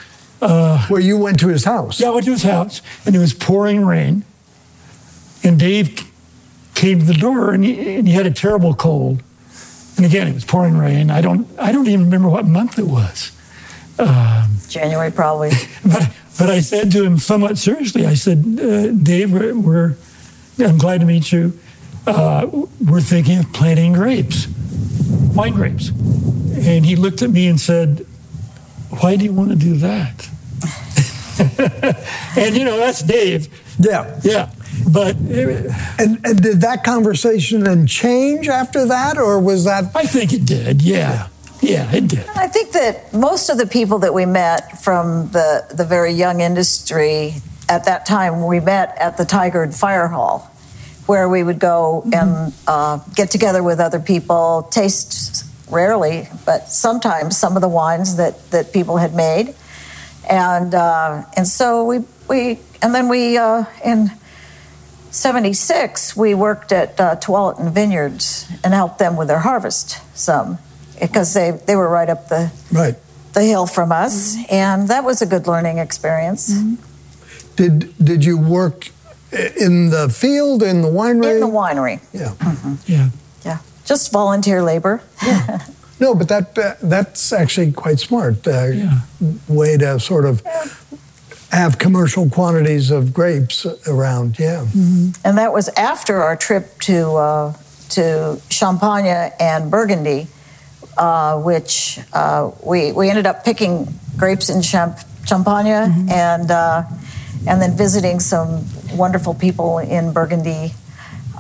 Where 0.89 1.01
you 1.01 1.17
went 1.19 1.39
to 1.41 1.49
his 1.49 1.65
house. 1.65 2.01
Yeah, 2.01 2.09
I 2.09 2.11
went 2.11 2.25
to 2.27 2.33
his 2.33 2.43
house, 2.43 2.83
and 3.07 3.15
it 3.15 3.19
was 3.19 3.33
pouring 3.33 3.85
rain. 3.85 4.25
And 5.45 5.59
Dave 5.59 6.09
came 6.75 7.01
to 7.01 7.05
the 7.05 7.15
door, 7.15 7.53
and 7.53 7.65
he, 7.65 7.97
and 7.97 8.09
he 8.09 8.15
had 8.15 8.27
a 8.27 8.31
terrible 8.31 8.75
cold. 8.75 9.23
And 9.97 10.07
again, 10.07 10.27
it 10.27 10.35
was 10.35 10.45
pouring 10.45 10.77
rain. 10.77 11.11
I 11.11 11.21
don't, 11.21 11.47
I 11.59 11.71
don't 11.71 11.87
even 11.87 12.07
remember 12.07 12.29
what 12.29 12.47
month 12.47 12.79
it 12.79 12.87
was. 12.87 13.31
January, 14.69 15.11
probably. 15.11 15.51
But, 15.85 16.11
but 16.39 16.49
I 16.49 16.61
said 16.61 16.91
to 16.93 17.05
him 17.05 17.19
somewhat 17.19 17.59
seriously, 17.59 18.07
I 18.07 18.15
said, 18.15 18.39
uh, 18.39 18.93
Dave, 18.93 19.33
we're, 19.33 19.55
we're, 19.55 19.97
I'm 20.59 20.79
glad 20.79 21.01
to 21.01 21.07
meet 21.07 21.31
you. 21.31 21.59
Uh, 22.07 22.49
we're 22.85 23.01
thinking 23.01 23.39
of 23.39 23.53
planting 23.53 23.93
grapes, 23.93 24.49
wine 25.35 25.53
grapes. 25.53 25.91
And 25.91 26.87
he 26.87 26.97
looked 26.97 27.23
at 27.23 27.31
me 27.31 27.47
and 27.49 27.61
said, 27.61 28.07
Why 29.01 29.17
do 29.17 29.25
you 29.25 29.33
want 29.33 29.51
to 29.51 29.57
do 29.57 29.77
that? 29.77 30.29
And 32.37 32.57
you 32.57 32.65
know, 32.65 32.77
that's 32.77 33.03
Dave. 33.03 33.49
Yeah. 33.79 34.21
Yeah. 34.23 34.51
But 34.91 35.17
And, 35.17 36.21
and 36.25 36.43
did 36.43 36.61
that 36.63 36.83
conversation 36.85 37.65
then 37.65 37.87
change 37.87 38.49
after 38.49 38.87
that, 38.87 39.19
or 39.19 39.41
was 39.41 39.65
that? 39.65 39.95
I 39.95 40.05
think 40.05 40.33
it 40.33 40.45
did. 40.45 40.83
Yeah. 40.83 41.29
Yeah, 41.61 41.93
it 41.95 42.09
did. 42.09 42.27
I 42.35 42.49
think 42.49 42.73
that 42.73 43.13
most 43.15 43.49
of 43.49 43.57
the 43.57 43.67
people 43.67 44.01
that 44.01 44.13
we 44.13 44.27
met 44.27 44.83
from 44.83 45.31
the, 45.31 45.65
the 45.73 45.85
very 45.85 46.13
young 46.13 46.41
industry 46.41 47.35
at 47.69 47.85
that 47.85 48.05
time, 48.05 48.45
we 48.45 48.59
met 48.59 48.99
at 48.99 49.17
the 49.17 49.23
Tigard 49.23 49.79
Fire 49.79 50.09
Hall, 50.09 50.51
where 51.07 51.29
we 51.29 51.45
would 51.45 51.61
go 51.61 52.03
and 52.13 52.53
uh, 52.67 52.99
get 53.15 53.31
together 53.31 53.63
with 53.63 53.79
other 53.79 54.01
people, 54.01 54.69
taste 54.73 55.45
rarely, 55.71 56.29
but 56.45 56.69
sometimes 56.69 57.37
some 57.37 57.57
of 57.57 57.63
the 57.63 57.69
wines 57.69 58.17
that, 58.17 58.51
that 58.51 58.73
people 58.73 58.97
had 58.97 59.15
made. 59.15 59.55
And, 60.29 60.75
uh, 60.75 61.25
and 61.37 61.47
so 61.47 61.85
we, 61.85 62.01
we, 62.29 62.59
and 62.81 62.95
then 62.95 63.09
we, 63.09 63.37
uh, 63.39 63.65
in 63.85 64.11
76, 65.11 66.17
we 66.17 66.35
worked 66.35 66.73
at 66.73 66.99
uh, 67.01 67.17
Tualatin 67.17 67.73
Vineyards 67.73 68.47
and 68.65 68.73
helped 68.73 68.99
them 68.99 69.17
with 69.17 69.29
their 69.29 69.41
harvest 69.41 69.99
some 70.17 70.59
because 71.01 71.35
they, 71.35 71.51
they 71.67 71.77
were 71.77 71.89
right 71.89 72.09
up 72.09 72.29
the, 72.29 72.51
Right. 72.71 72.95
the 73.35 73.43
hill 73.43 73.67
from 73.67 73.93
us. 73.93 74.37
And 74.51 74.89
that 74.89 75.05
was 75.05 75.21
a 75.21 75.27
good 75.27 75.47
learning 75.47 75.79
experience. 75.79 76.53
Did 77.57 77.93
did 78.03 78.25
you 78.25 78.39
work 78.39 78.89
in 79.61 79.91
the 79.91 80.09
field 80.09 80.63
in 80.63 80.81
the 80.81 80.89
winery? 80.89 81.35
In 81.35 81.41
the 81.41 81.47
winery, 81.47 82.01
Yeah. 82.13 82.33
Yeah. 82.87 83.09
yeah. 83.45 83.59
Just 83.85 84.11
volunteer 84.13 84.63
labor. 84.63 85.03
No, 86.03 86.15
but 86.17 86.29
that 86.29 86.59
uh, 86.59 86.75
that's 86.83 87.33
actually 87.33 87.71
quite 87.73 88.01
smart. 88.01 88.47
Uh, 88.47 88.67
Yeah. 88.75 88.99
Way 89.49 89.77
to 89.79 90.01
sort 90.01 90.25
of 90.31 90.43
have 91.51 91.79
commercial 91.79 92.29
quantities 92.29 92.91
of 92.91 93.13
grapes 93.13 93.67
around. 93.87 94.39
Yeah. 94.39 94.65
And 95.25 95.35
that 95.39 95.53
was 95.53 95.69
after 95.77 96.15
our 96.23 96.37
trip 96.37 96.65
to, 96.89 96.97
uh, 97.15 97.53
to 97.91 98.41
Champagne 98.49 99.31
and 99.39 99.71
Burgundy, 99.71 100.27
uh, 100.97 101.39
which 101.39 102.01
uh, 102.13 102.51
we, 102.65 102.93
we 102.93 103.11
ended 103.11 103.27
up 103.27 103.45
picking 103.45 103.87
grapes 104.17 104.49
in 104.51 104.63
Champ- 104.63 105.05
Champagne, 105.27 106.09
and 106.11 106.51
uh, 106.51 106.83
and 107.49 107.61
then 107.63 107.77
visiting 107.77 108.19
some 108.21 108.49
wonderful 108.97 109.35
people 109.35 109.79
in 109.79 110.13
Burgundy, 110.13 110.73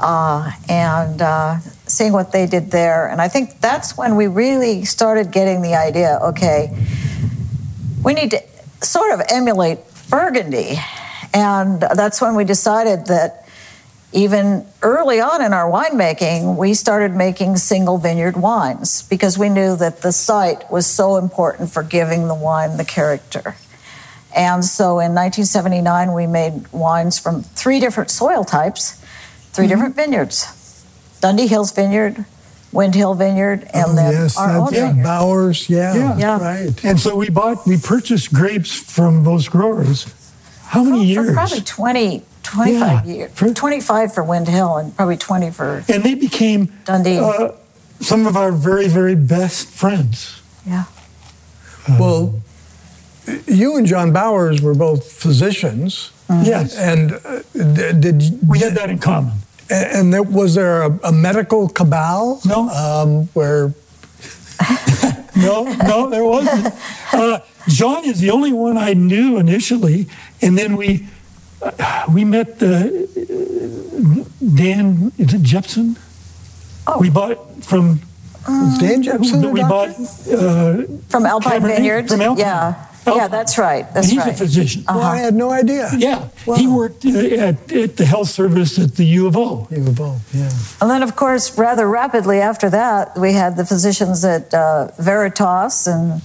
uh, 0.00 0.50
and 0.68 1.20
uh, 1.22 1.56
seeing 1.92 2.12
what 2.12 2.32
they 2.32 2.46
did 2.46 2.70
there. 2.70 3.08
And 3.08 3.20
I 3.20 3.28
think 3.28 3.60
that's 3.60 3.96
when 3.96 4.16
we 4.16 4.26
really 4.26 4.84
started 4.84 5.30
getting 5.30 5.62
the 5.62 5.74
idea. 5.74 6.18
Okay, 6.22 6.74
we 8.02 8.14
need 8.14 8.30
to 8.30 8.42
sort 8.80 9.12
of 9.12 9.20
emulate 9.28 9.78
Burgundy, 10.10 10.78
and 11.32 11.80
that's 11.80 12.20
when 12.20 12.34
we 12.34 12.44
decided 12.44 13.06
that 13.06 13.46
even 14.14 14.66
early 14.82 15.20
on 15.20 15.42
in 15.42 15.54
our 15.54 15.70
winemaking, 15.70 16.56
we 16.56 16.74
started 16.74 17.14
making 17.14 17.56
single 17.56 17.96
vineyard 17.96 18.36
wines 18.36 19.02
because 19.02 19.38
we 19.38 19.48
knew 19.48 19.74
that 19.76 20.02
the 20.02 20.12
site 20.12 20.70
was 20.70 20.86
so 20.86 21.16
important 21.16 21.70
for 21.70 21.82
giving 21.82 22.28
the 22.28 22.34
wine 22.34 22.76
the 22.76 22.84
character. 22.84 23.56
And 24.36 24.64
so 24.64 24.98
in 24.98 25.14
1979, 25.14 26.12
we 26.12 26.26
made 26.26 26.70
wines 26.72 27.18
from 27.18 27.42
three 27.42 27.80
different 27.80 28.10
soil 28.10 28.44
types, 28.44 28.92
3 29.52 29.64
Mm-hmm. 29.64 29.68
different 29.68 29.96
vineyards 29.96 30.61
Dundee 31.22 31.46
Hills 31.46 31.72
Vineyard, 31.72 32.24
Wind 32.72 32.94
Hill 32.94 33.14
Vineyard, 33.14 33.62
and 33.72 33.86
oh, 33.88 33.94
then 33.94 34.12
yes, 34.12 34.36
our 34.36 34.56
own 34.58 34.72
yeah, 34.74 34.88
vineyard. 34.88 35.04
Bowers. 35.04 35.70
Yeah, 35.70 35.94
Yeah. 35.94 36.18
Yeah. 36.18 36.38
right. 36.42 36.84
And 36.84 37.00
so 37.00 37.16
we 37.16 37.30
bought, 37.30 37.66
we 37.66 37.78
purchased 37.78 38.32
grapes 38.32 38.74
from 38.74 39.24
those 39.24 39.48
growers. 39.48 40.12
How 40.66 40.82
many 40.84 40.98
For 41.14 41.22
years? 41.22 41.32
probably 41.34 41.60
20, 41.62 42.22
25 42.42 43.06
Yeah. 43.06 43.14
years. 43.14 43.30
For- 43.34 43.54
25 43.54 44.12
for 44.12 44.22
Wind 44.24 44.48
Hill 44.48 44.76
and 44.78 44.94
probably 44.96 45.16
20 45.16 45.50
for 45.50 45.84
and 45.88 46.02
they 46.02 46.14
became 46.14 46.72
Dundee. 46.84 47.18
uh, 47.18 47.52
some 48.00 48.26
of 48.26 48.36
our 48.36 48.50
very, 48.52 48.88
very 48.88 49.14
best 49.14 49.68
friends. 49.68 50.40
yeah. 50.66 50.84
Well, 51.98 52.34
you 53.46 53.76
and 53.76 53.86
John 53.86 54.12
Bowers 54.12 54.60
were 54.62 54.74
both 54.74 55.10
physicians, 55.12 56.10
Yes. 56.30 56.76
and 56.76 57.12
uh, 57.12 57.42
d- 57.54 57.92
did 58.00 58.38
we 58.48 58.58
had 58.60 58.74
that 58.76 58.88
in 58.90 58.98
common. 58.98 59.32
And 59.72 60.12
there, 60.12 60.22
was 60.22 60.54
there 60.54 60.82
a, 60.82 60.98
a 61.04 61.12
medical 61.12 61.68
cabal? 61.68 62.40
No. 62.44 62.68
um, 62.68 63.26
where 63.32 63.72
No, 65.36 65.64
no, 65.64 66.10
there 66.10 66.24
wasn't. 66.24 66.74
Uh, 67.12 67.40
John 67.68 68.04
is 68.04 68.20
the 68.20 68.30
only 68.30 68.52
one 68.52 68.76
I 68.76 68.92
knew 68.92 69.38
initially, 69.38 70.06
and 70.42 70.58
then 70.58 70.76
we 70.76 71.08
uh, 71.62 72.04
we 72.12 72.24
met 72.24 72.58
the 72.58 72.74
uh, 72.76 74.24
Dan 74.54 75.12
is 75.18 75.32
it 75.34 75.42
Jepsen? 75.42 75.96
Oh. 76.86 76.98
We 77.00 77.08
bought 77.10 77.64
from 77.64 78.00
was 78.46 78.78
Dan 78.78 79.02
Jepsen? 79.02 79.44
a 79.44 79.48
we 79.48 79.60
bought 79.62 79.90
uh, 79.90 80.82
From 81.08 81.24
Alpine 81.26 81.60
Cabernet 81.62 81.76
Vineyard. 81.76 82.08
from 82.08 82.20
Alpine. 82.20 82.38
Yeah. 82.44 82.86
Alpine. 83.06 83.16
Yeah, 83.22 83.28
that's 83.28 83.58
right. 83.58 83.84
That's 83.94 84.08
he's 84.10 84.18
right. 84.18 84.32
a 84.34 84.36
physician. 84.36 84.84
Well, 84.86 85.00
I 85.00 85.18
had 85.18 85.34
no 85.34 85.50
idea. 85.50 85.90
Yeah, 85.96 86.28
Wow. 86.46 86.54
he 86.56 86.66
worked 86.68 87.04
at, 87.04 87.72
at 87.72 87.96
the 87.96 88.04
health 88.04 88.28
service 88.28 88.78
at 88.78 88.94
the 88.94 89.04
U 89.04 89.26
of 89.26 89.36
O. 89.36 89.66
U 89.70 89.88
of 89.88 90.00
O, 90.00 90.20
yeah. 90.32 90.50
And 90.80 90.88
then, 90.90 91.02
of 91.02 91.16
course, 91.16 91.58
rather 91.58 91.88
rapidly 91.88 92.40
after 92.40 92.70
that, 92.70 93.16
we 93.18 93.32
had 93.32 93.56
the 93.56 93.64
physicians 93.66 94.24
at 94.24 94.52
uh, 94.54 94.88
Veritas 94.98 95.86
and 95.88 96.22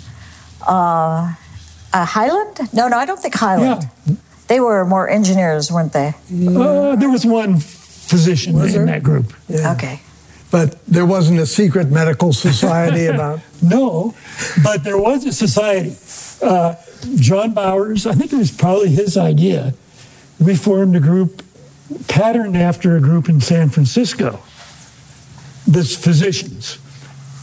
uh, 0.68 1.34
uh, 1.94 2.06
Highland. 2.06 2.60
No, 2.74 2.88
no, 2.88 2.98
I 2.98 3.06
don't 3.06 3.20
think 3.20 3.36
Highland. 3.36 3.84
Yeah. 4.06 4.16
They 4.48 4.60
were 4.60 4.86
more 4.86 5.10
engineers, 5.10 5.72
weren't 5.72 5.94
they? 5.94 6.14
Uh, 6.32 6.96
there 6.96 7.10
was 7.10 7.26
one 7.26 7.58
physician 7.60 8.54
Was 8.54 8.76
in 8.76 8.86
there? 8.86 8.96
that 8.96 9.04
group. 9.04 9.34
yeah. 9.50 9.74
Okay. 9.74 10.00
But 10.50 10.78
there 10.88 11.06
wasn't 11.06 11.40
a 11.40 11.46
secret 11.46 11.90
medical 11.92 12.32
society 12.34 13.08
about. 13.08 13.40
No, 13.62 14.14
but 14.64 14.84
there 14.84 15.00
was 15.00 15.26
a 15.26 15.32
society. 15.34 15.90
Uh, 16.42 16.76
John 17.16 17.54
Bowers, 17.54 18.06
I 18.06 18.14
think 18.14 18.34
it 18.34 18.38
was 18.38 18.52
probably 18.52 18.90
his 18.90 19.18
idea. 19.18 19.74
We 20.40 20.56
formed 20.56 20.96
a 20.96 21.00
group 21.00 21.44
patterned 22.08 22.58
after 22.58 22.96
a 22.96 23.02
group 23.02 23.30
in 23.30 23.42
San 23.42 23.70
Francisco 23.70 24.40
that's 25.68 25.96
physicians. 25.96 26.80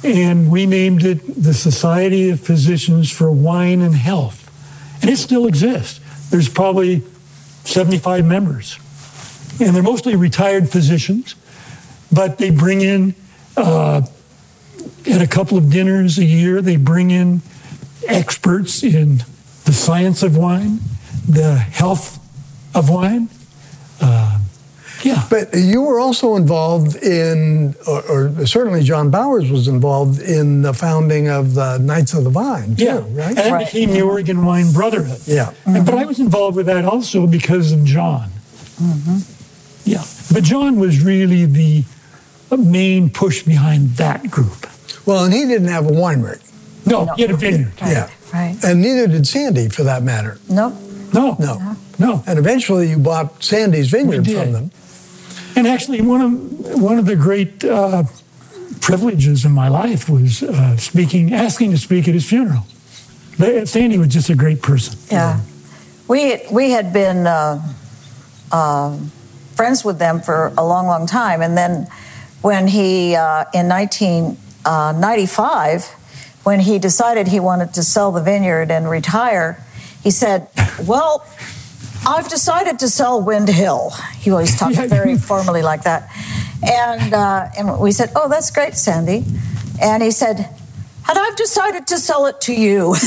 And 0.03 0.51
we 0.51 0.67
named 0.67 1.05
it 1.05 1.43
the 1.43 1.55
Society 1.55 2.31
of 2.31 2.41
Physicians 2.41 3.11
for 3.11 3.33
Wine 3.33 3.81
and 3.81 3.95
Health. 3.95 4.51
And 5.01 5.11
it 5.11 5.17
still 5.17 5.47
exists. 5.47 6.01
There's 6.31 6.49
probably 6.49 7.03
75 7.65 8.25
members. 8.25 8.79
And 9.61 9.75
they're 9.75 9.83
mostly 9.83 10.15
retired 10.17 10.69
physicians, 10.69 11.35
but 12.13 12.39
they 12.39 12.51
bring 12.51 12.81
in 12.81 13.15
uh, 13.57 14.03
at 15.07 15.21
a 15.21 15.27
couple 15.27 15.59
of 15.59 15.71
dinners 15.71 16.19
a 16.19 16.25
year, 16.25 16.61
they 16.61 16.77
bring 16.77 17.11
in 17.11 17.43
experts 18.09 18.83
in 18.83 19.19
the 19.65 19.73
science 19.73 20.23
of 20.23 20.37
wine, 20.37 20.81
the 21.29 21.57
health 21.57 22.19
of 22.75 22.89
wine. 22.91 23.29
Uh, 24.01 24.39
yeah. 25.03 25.23
But 25.29 25.51
you 25.55 25.83
were 25.83 26.01
also 26.01 26.35
involved 26.37 26.97
in, 26.97 27.75
or, 27.87 28.03
or 28.39 28.47
certainly 28.47 28.83
John 28.83 29.11
Bowers 29.11 29.51
was 29.51 29.69
involved 29.69 30.21
in 30.23 30.63
the 30.63 30.73
founding 30.73 31.29
of 31.29 31.55
the 31.55 31.79
Knights 31.79 32.15
of 32.15 32.25
the 32.25 32.31
Vine, 32.31 32.75
too, 32.77 32.85
Yeah, 32.85 32.95
right? 33.11 33.29
and 33.29 33.37
that 33.37 33.53
Right. 33.53 33.67
became 33.67 33.91
the 33.91 34.01
Oregon 34.03 34.45
Wine 34.47 34.73
Brotherhood. 34.73 35.21
Yeah. 35.27 35.53
And- 35.67 35.85
But 35.85 35.95
I 35.95 36.05
was 36.07 36.21
involved 36.21 36.57
with 36.57 36.67
that 36.67 36.85
also 36.87 37.27
because 37.27 37.71
of 37.73 37.85
John. 37.85 38.31
Mm-hmm. 38.81 39.19
Yeah, 39.85 40.03
but 40.33 40.43
John 40.43 40.77
was 40.77 41.03
really 41.05 41.45
the 41.45 41.85
uh, 42.51 42.57
main 42.57 43.11
push 43.11 43.43
behind 43.43 43.91
that 43.97 44.31
group. 44.31 44.67
Well, 45.05 45.25
and 45.25 45.35
he 45.35 45.45
didn't 45.45 45.69
have 45.69 45.87
a 45.87 45.91
winery. 45.91 46.41
No, 46.87 47.05
No. 47.05 47.15
he 47.15 47.23
had 47.23 47.31
a 47.31 47.37
vineyard. 47.37 47.73
Yeah. 47.81 48.09
Right. 48.33 48.57
And 48.65 48.81
neither 48.83 49.07
did 49.07 49.27
Sandy, 49.27 49.69
for 49.69 49.85
that 49.85 50.03
matter. 50.03 50.39
Nope. 50.49 50.75
No, 51.13 51.37
No. 51.39 51.77
no. 51.99 52.23
And 52.27 52.39
eventually 52.39 52.91
you 52.91 52.99
bought 52.99 53.43
Sandy's 53.43 53.89
vineyard 53.91 54.27
from 54.27 54.53
them. 54.53 54.71
And 55.57 55.67
actually, 55.69 56.01
one 56.03 56.21
of 56.21 56.33
one 56.83 56.99
of 56.99 57.07
the 57.07 57.15
great 57.17 57.65
uh, 57.65 58.03
privileges 58.81 59.45
in 59.45 59.53
my 59.53 59.69
life 59.69 60.09
was 60.09 60.43
uh, 60.43 60.77
speaking, 60.77 61.33
asking 61.33 61.71
to 61.71 61.79
speak 61.79 62.09
at 62.09 62.15
his 62.15 62.27
funeral. 62.29 62.67
But 63.39 63.69
Sandy 63.69 63.97
was 63.99 64.09
just 64.09 64.29
a 64.31 64.35
great 64.35 64.63
person. 64.63 64.99
Yeah. 65.11 65.41
We, 66.09 66.41
we 66.51 66.71
had 66.73 66.93
been 66.93 67.27
uh, 67.27 67.61
um 68.53 69.11
friends 69.57 69.85
with 69.85 69.99
them 70.01 70.21
for 70.21 70.53
a 70.59 70.65
long, 70.67 70.87
long 70.89 71.07
time. 71.07 71.41
And 71.41 71.57
then 71.57 71.87
when 72.43 72.67
he, 72.67 73.15
uh, 73.15 73.45
in 73.55 73.69
1995, 73.69 75.89
when 76.45 76.61
he 76.61 76.79
decided 76.79 77.29
he 77.29 77.41
wanted 77.41 77.75
to 77.75 77.83
sell 77.83 78.13
the 78.13 78.23
vineyard 78.23 78.71
and 78.71 78.89
retire, 78.89 79.63
he 80.03 80.11
said, 80.11 80.49
Well, 80.87 81.27
I've 82.07 82.29
decided 82.29 82.79
to 82.81 82.89
sell 82.89 83.21
Wind 83.23 83.49
Hill. 83.49 83.91
He 84.19 84.31
always 84.31 84.57
talked 84.59 84.77
very 84.77 85.17
formally 85.17 85.63
like 85.63 85.85
that. 85.85 86.11
And, 86.63 87.13
uh, 87.15 87.49
and 87.59 87.79
we 87.81 87.93
said, 87.93 88.13
Oh, 88.15 88.29
that's 88.29 88.51
great, 88.51 88.75
Sandy. 88.75 89.25
And 89.81 90.03
he 90.03 90.11
said, 90.11 90.37
And 91.09 91.19
I've 91.19 91.37
decided 91.37 91.87
to 91.89 91.99
sell 91.99 92.27
it 92.27 92.41
to 92.43 92.55
you. 92.55 92.95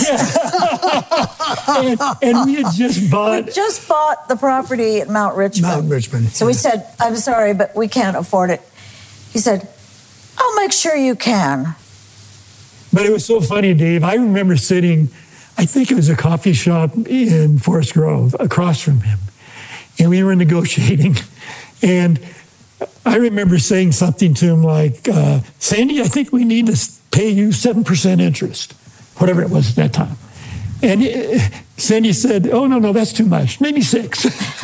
And, 1.70 2.00
and 2.22 2.46
we 2.46 2.56
had 2.56 2.74
just 2.74 3.10
bought. 3.12 3.46
We 3.46 3.52
just 3.52 3.88
bought 3.88 4.28
the 4.28 4.36
property 4.36 5.00
at 5.00 5.10
Mount 5.10 5.36
Richmond. 5.36 5.74
Mount 5.74 5.90
Richmond, 5.92 6.30
So 6.30 6.46
we 6.46 6.54
said, 6.54 6.88
I'm 7.00 7.16
sorry, 7.18 7.54
but 7.54 7.76
we 7.76 7.88
can't 7.88 8.16
afford 8.16 8.50
it. 8.52 8.62
He 9.32 9.40
said, 9.40 9.68
I'll 10.38 10.56
make 10.56 10.72
sure 10.72 10.96
you 10.96 11.16
can. 11.16 11.76
But 12.94 13.06
it 13.06 13.12
was 13.12 13.26
so 13.26 13.42
funny, 13.42 13.74
Dave. 13.74 14.04
I 14.04 14.16
remember 14.16 14.56
sitting, 14.58 15.10
I 15.58 15.66
think 15.66 15.92
it 15.92 15.96
was 15.96 16.10
a 16.10 16.16
coffee 16.16 16.54
shop 16.54 16.96
in 17.08 17.60
Forest 17.60 17.94
Grove 17.94 18.36
across 18.40 18.82
from 18.82 19.02
him. 19.02 19.20
And 20.00 20.10
we 20.10 20.24
were 20.24 20.36
negotiating. 20.36 21.16
And 21.84 22.20
I 23.06 23.18
remember 23.18 23.60
saying 23.60 23.92
something 23.92 24.34
to 24.36 24.46
him 24.48 24.64
like, 24.64 25.08
uh, 25.08 25.42
Sandy, 25.60 26.02
I 26.02 26.06
think 26.06 26.32
we 26.34 26.44
need 26.44 26.66
to 26.68 26.92
pay 27.12 27.30
you 27.30 27.50
7% 27.50 28.20
interest, 28.20 28.74
whatever 29.18 29.44
it 29.44 29.52
was 29.52 29.70
at 29.70 29.76
that 29.76 29.94
time. 29.94 30.18
And 30.82 31.04
uh, 31.04 31.40
Sandy 31.78 32.14
said, 32.14 32.48
Oh, 32.50 32.66
no, 32.66 32.80
no, 32.80 32.94
that's 32.94 33.14
too 33.14 33.26
much. 33.26 33.62
Maybe 33.62 33.82
six. 33.82 34.24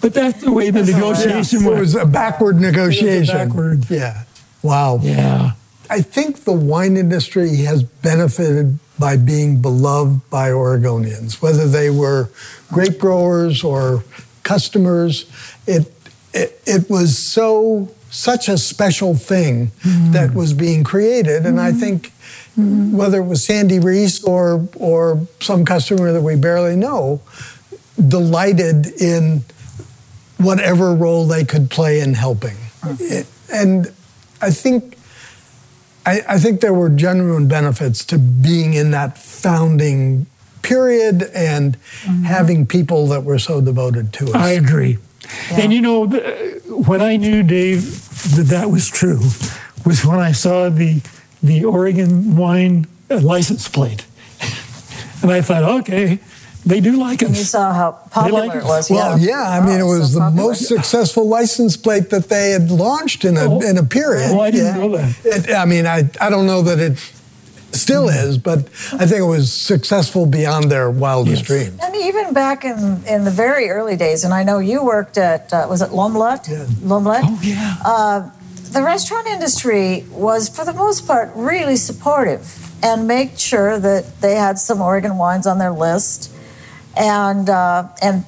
but 0.00 0.12
that's 0.12 0.40
the 0.42 0.50
way 0.52 0.70
the 0.70 0.82
negotiation 0.84 1.62
It 1.64 1.68
went. 1.68 1.80
was 1.80 1.94
a 1.94 2.04
backward 2.04 2.60
negotiation. 2.60 3.32
backward. 3.36 3.88
Yeah. 3.88 4.24
Wow. 4.62 4.98
Yeah. 5.02 5.52
I 5.92 6.00
think 6.00 6.44
the 6.44 6.52
wine 6.52 6.96
industry 6.96 7.54
has 7.64 7.82
benefited 7.82 8.78
by 8.98 9.18
being 9.18 9.60
beloved 9.60 10.30
by 10.30 10.48
Oregonians, 10.48 11.42
whether 11.42 11.68
they 11.68 11.90
were 11.90 12.30
grape 12.72 12.98
growers 12.98 13.62
or 13.62 14.02
customers. 14.42 15.30
It 15.66 15.92
it, 16.32 16.58
it 16.64 16.88
was 16.88 17.18
so 17.18 17.90
such 18.08 18.48
a 18.48 18.56
special 18.56 19.14
thing 19.14 19.66
mm-hmm. 19.66 20.12
that 20.12 20.32
was 20.32 20.54
being 20.54 20.82
created, 20.82 21.44
and 21.44 21.60
I 21.60 21.72
mm-hmm. 21.72 21.80
think 21.80 22.06
mm-hmm. 22.56 22.96
whether 22.96 23.18
it 23.18 23.26
was 23.26 23.44
Sandy 23.44 23.78
Reese 23.78 24.24
or 24.24 24.66
or 24.76 25.26
some 25.40 25.66
customer 25.66 26.10
that 26.10 26.22
we 26.22 26.36
barely 26.36 26.74
know, 26.74 27.20
delighted 28.08 28.86
in 28.98 29.44
whatever 30.38 30.94
role 30.94 31.26
they 31.26 31.44
could 31.44 31.68
play 31.68 32.00
in 32.00 32.14
helping. 32.14 32.56
It- 32.98 33.26
and 33.52 33.92
I 34.40 34.50
think 34.50 34.96
I, 36.04 36.20
I 36.28 36.38
think 36.38 36.60
there 36.60 36.74
were 36.74 36.88
genuine 36.88 37.48
benefits 37.48 38.04
to 38.06 38.18
being 38.18 38.74
in 38.74 38.90
that 38.90 39.18
founding 39.18 40.26
period 40.62 41.30
and 41.34 41.76
mm-hmm. 42.02 42.24
having 42.24 42.66
people 42.66 43.06
that 43.08 43.24
were 43.24 43.38
so 43.38 43.60
devoted 43.60 44.12
to 44.14 44.26
us. 44.26 44.34
I 44.34 44.50
agree. 44.50 44.98
And 45.52 45.72
you 45.72 45.80
know, 45.80 46.06
when 46.06 47.00
I 47.00 47.16
knew 47.16 47.42
Dave 47.42 47.82
that 48.36 48.46
that 48.48 48.70
was 48.70 48.88
true 48.88 49.20
was 49.84 50.04
when 50.04 50.20
I 50.20 50.32
saw 50.32 50.68
the 50.68 51.00
the 51.42 51.64
Oregon 51.64 52.36
wine 52.36 52.86
license 53.08 53.68
plate, 53.68 54.06
and 55.22 55.30
I 55.30 55.40
thought, 55.40 55.64
okay, 55.80 56.20
they 56.64 56.80
do 56.80 56.92
like 56.96 57.22
And 57.22 57.36
you 57.36 57.42
saw 57.44 57.72
how 57.72 57.92
popular 58.10 58.46
like 58.46 58.56
it 58.56 58.64
was. 58.64 58.88
Well, 58.90 59.18
yeah, 59.18 59.42
I 59.42 59.60
mean, 59.66 59.80
it 59.80 59.84
was 59.84 60.12
so 60.12 60.18
the 60.18 60.24
popular. 60.26 60.48
most 60.48 60.66
successful 60.68 61.28
license 61.28 61.76
plate 61.76 62.10
that 62.10 62.28
they 62.28 62.50
had 62.50 62.70
launched 62.70 63.24
in 63.24 63.36
a 63.36 63.46
Oh. 63.54 63.60
in 63.60 63.78
a 63.78 63.82
period. 63.84 64.30
Oh, 64.32 64.40
I 64.40 64.50
didn't 64.50 64.66
Yeah. 64.76 64.76
know 64.86 64.96
that. 64.96 65.10
It, 65.24 65.54
I 65.54 65.64
mean, 65.64 65.86
I 65.86 66.08
I 66.20 66.30
don't 66.30 66.46
know 66.46 66.62
that 66.62 66.78
it 66.78 66.98
still 67.72 68.08
is, 68.10 68.36
but 68.38 68.58
I 68.92 69.06
think 69.06 69.20
it 69.20 69.30
was 69.38 69.50
successful 69.50 70.26
beyond 70.26 70.70
their 70.70 70.90
wildest 70.90 71.38
Yes. 71.42 71.46
dreams. 71.48 71.80
And 71.82 71.96
even 71.96 72.32
back 72.34 72.64
in, 72.64 73.02
in 73.08 73.24
the 73.24 73.30
very 73.30 73.70
early 73.70 73.96
days, 73.96 74.24
and 74.24 74.34
I 74.34 74.42
know 74.44 74.58
you 74.58 74.82
worked 74.84 75.16
at, 75.16 75.52
uh, 75.52 75.66
was 75.70 75.80
it 75.82 75.90
L'Omelette? 75.92 76.46
Yeah. 76.50 76.66
L'Omelette? 76.84 77.24
Oh 77.26 77.38
yeah. 77.42 77.76
Uh, 77.84 78.20
the 78.72 78.82
restaurant 78.82 79.26
industry 79.26 80.04
was, 80.12 80.48
for 80.48 80.64
the 80.66 80.74
most 80.74 81.06
part, 81.06 81.30
really 81.34 81.76
supportive 81.76 82.42
and 82.82 83.06
made 83.08 83.38
sure 83.38 83.78
that 83.78 84.20
they 84.20 84.34
had 84.34 84.58
some 84.58 84.80
Oregon 84.82 85.16
wines 85.16 85.46
on 85.46 85.58
their 85.58 85.72
list. 85.72 86.28
And, 86.96 87.48
uh, 87.48 87.88
and 88.02 88.24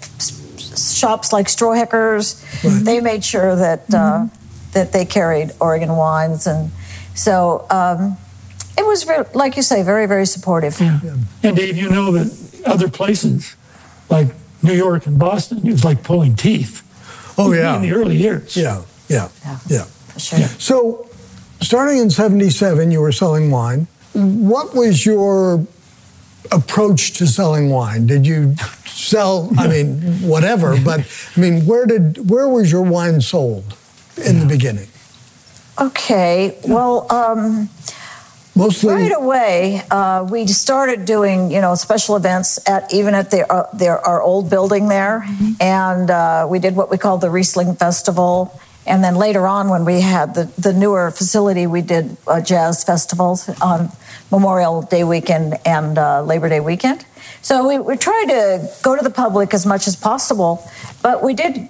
shops 0.76 1.32
like 1.32 1.46
Stroheckers, 1.46 2.40
they 2.84 3.00
made 3.00 3.24
sure 3.24 3.54
that, 3.56 3.92
uh, 3.92 4.26
that 4.72 4.92
they 4.92 5.04
carried 5.04 5.50
Oregon 5.60 5.96
wines. 5.96 6.46
And 6.46 6.70
so 7.14 7.66
um, 7.70 8.16
it 8.78 8.84
was, 8.86 9.04
very, 9.04 9.24
like 9.34 9.56
you 9.56 9.62
say, 9.62 9.82
very, 9.82 10.06
very 10.06 10.26
supportive. 10.26 10.80
And 10.80 11.56
Dave, 11.56 11.76
you 11.76 11.90
know 11.90 12.10
that 12.12 12.62
other 12.66 12.88
places 12.88 13.54
like 14.08 14.28
New 14.62 14.72
York 14.72 15.06
and 15.06 15.18
Boston, 15.18 15.58
it 15.58 15.70
was 15.72 15.84
like 15.84 16.02
pulling 16.02 16.34
teeth. 16.36 16.80
Oh 17.36 17.52
yeah, 17.52 17.76
In 17.76 17.82
the 17.82 17.92
early 17.92 18.16
years. 18.16 18.56
yeah, 18.56 18.82
yeah, 19.08 19.28
Yeah. 19.44 19.58
yeah. 19.68 19.84
Sure. 20.16 20.38
Yeah. 20.38 20.46
So, 20.58 21.08
starting 21.60 21.98
in 21.98 22.08
'77, 22.08 22.92
you 22.92 23.00
were 23.00 23.10
selling 23.10 23.50
wine. 23.50 23.88
What 24.12 24.72
was 24.74 25.04
your 25.04 25.66
approach 26.52 27.12
to 27.14 27.26
selling 27.26 27.70
wine? 27.70 28.06
Did 28.06 28.26
you 28.26 28.54
sell? 28.86 29.50
I 29.58 29.68
mean, 29.68 30.00
whatever. 30.22 30.80
But 30.80 31.00
I 31.36 31.40
mean, 31.40 31.66
where 31.66 31.86
did 31.86 32.28
where 32.30 32.48
was 32.48 32.70
your 32.70 32.82
wine 32.82 33.20
sold 33.20 33.76
in 34.16 34.40
the 34.40 34.46
beginning? 34.46 34.88
Okay, 35.80 36.56
well, 36.68 37.10
um, 37.12 37.68
Mostly. 38.54 38.94
right 38.94 39.12
away 39.12 39.82
uh, 39.90 40.24
we 40.30 40.46
started 40.46 41.04
doing 41.04 41.50
you 41.50 41.60
know 41.60 41.74
special 41.74 42.14
events 42.14 42.60
at 42.68 42.92
even 42.94 43.14
at 43.14 43.32
the, 43.32 43.52
uh, 43.52 43.66
their 43.76 43.98
our 44.06 44.22
old 44.22 44.48
building 44.48 44.88
there, 44.88 45.26
and 45.60 46.10
uh, 46.10 46.46
we 46.48 46.60
did 46.60 46.76
what 46.76 46.90
we 46.90 46.98
called 46.98 47.20
the 47.20 47.30
Riesling 47.30 47.74
Festival. 47.74 48.60
And 48.86 49.02
then 49.02 49.16
later 49.16 49.46
on, 49.46 49.68
when 49.68 49.84
we 49.84 50.00
had 50.00 50.34
the, 50.34 50.44
the 50.58 50.72
newer 50.72 51.10
facility, 51.10 51.66
we 51.66 51.80
did 51.80 52.16
uh, 52.26 52.40
jazz 52.40 52.84
festivals 52.84 53.48
on 53.60 53.90
Memorial 54.30 54.82
Day 54.82 55.04
weekend 55.04 55.54
and 55.64 55.96
uh, 55.96 56.22
Labor 56.22 56.48
Day 56.48 56.60
weekend. 56.60 57.04
So 57.40 57.66
we, 57.66 57.78
we 57.78 57.96
tried 57.96 58.26
to 58.26 58.68
go 58.82 58.96
to 58.96 59.02
the 59.02 59.10
public 59.10 59.54
as 59.54 59.64
much 59.64 59.86
as 59.86 59.96
possible, 59.96 60.68
but 61.02 61.22
we 61.22 61.34
did 61.34 61.68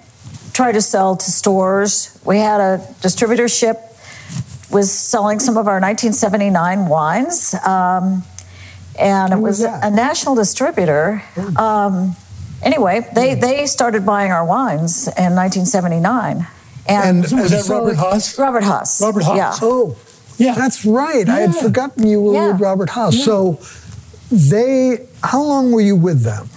try 0.53 0.71
to 0.71 0.81
sell 0.81 1.15
to 1.15 1.31
stores. 1.31 2.19
We 2.25 2.37
had 2.37 2.59
a 2.59 2.77
distributorship 3.01 3.77
was 4.71 4.91
selling 4.91 5.39
some 5.39 5.57
of 5.57 5.67
our 5.67 5.79
1979 5.79 6.87
wines, 6.87 7.53
um, 7.65 8.23
and 8.99 9.33
it 9.33 9.37
was 9.37 9.61
was 9.61 9.63
a 9.63 9.89
national 9.89 10.35
distributor. 10.35 11.23
Um, 11.55 12.15
anyway, 12.61 13.07
they 13.13 13.35
they 13.35 13.67
started 13.67 14.05
buying 14.05 14.31
our 14.31 14.45
wines 14.45 15.07
in 15.07 15.35
1979, 15.35 16.47
and, 16.87 17.25
And- 17.25 17.41
Was 17.41 17.51
that 17.51 17.63
so- 17.65 17.79
Robert 17.79 17.95
Haas? 17.97 18.37
Robert 18.37 18.63
Haas. 18.63 19.01
Robert 19.01 19.23
Haas. 19.23 19.37
Yeah. 19.37 19.53
Oh, 19.61 19.95
Yeah. 20.37 20.55
that's 20.55 20.85
right. 20.85 21.27
I 21.29 21.39
had 21.41 21.55
forgotten 21.55 22.05
you 22.07 22.21
were 22.21 22.33
Yeah. 22.33 22.47
with 22.51 22.61
Robert 22.61 22.89
Haas. 22.89 23.23
So, 23.23 23.59
they. 24.31 25.01
How 25.23 25.41
long 25.41 25.71
were 25.71 25.81
you 25.81 25.95
with 25.95 26.23
them? 26.23 26.49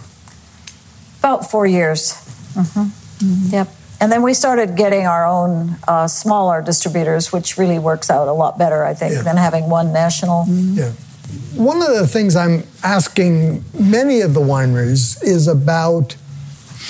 About 1.20 1.51
four 1.51 1.66
years. 1.66 2.14
hmm 2.55 2.89
Yep. 3.51 3.68
And 4.01 4.12
then 4.12 4.22
we 4.22 4.33
started 4.33 4.76
getting 4.76 5.07
our 5.07 5.26
own 5.26 5.76
uh, 5.89 6.07
smaller 6.07 6.62
distributors, 6.62 7.33
which 7.33 7.59
really 7.59 7.79
works 7.81 8.11
out 8.11 8.29
a 8.29 8.33
lot 8.33 8.57
better, 8.57 8.85
I 8.85 8.95
think, 8.95 9.14
Yeah. 9.14 9.22
than 9.22 9.37
having 9.37 9.68
one 9.68 9.93
national. 9.93 10.47
Yeah. 10.49 10.91
One 11.57 11.83
of 11.83 11.93
the 11.99 12.07
things 12.07 12.37
I'm 12.37 12.62
asking 12.85 13.64
many 13.79 14.20
of 14.20 14.35
the 14.35 14.41
wineries 14.41 15.20
is 15.22 15.49
about 15.49 16.14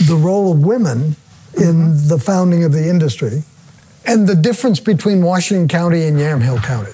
the 0.06 0.16
role 0.16 0.52
of 0.52 0.58
women 0.60 1.16
in 1.60 2.08
the 2.08 2.18
founding 2.18 2.64
of 2.64 2.72
the 2.72 2.88
industry 2.88 3.42
and 4.06 4.26
the 4.26 4.34
difference 4.34 4.80
between 4.80 5.22
Washington 5.22 5.68
County 5.68 6.04
and 6.04 6.18
Yamhill 6.18 6.62
County. 6.62 6.92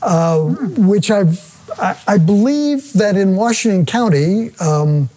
Uh, 0.00 0.44
which 0.78 1.10
I've, 1.10 1.60
I, 1.78 1.96
I 2.06 2.18
believe 2.18 2.92
that 2.94 3.16
in 3.16 3.36
Washington 3.36 3.86
County, 3.86 4.50
um, 4.60 5.08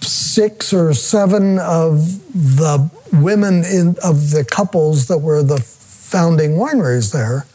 six 0.00 0.72
or 0.72 0.94
seven 0.94 1.58
of 1.58 1.98
the 2.32 2.90
women 3.12 3.64
in, 3.64 3.96
of 4.02 4.30
the 4.30 4.44
couples 4.50 5.06
that 5.08 5.18
were 5.18 5.42
the 5.42 5.58
founding 5.58 6.52
wineries 6.52 7.12
there 7.12 7.46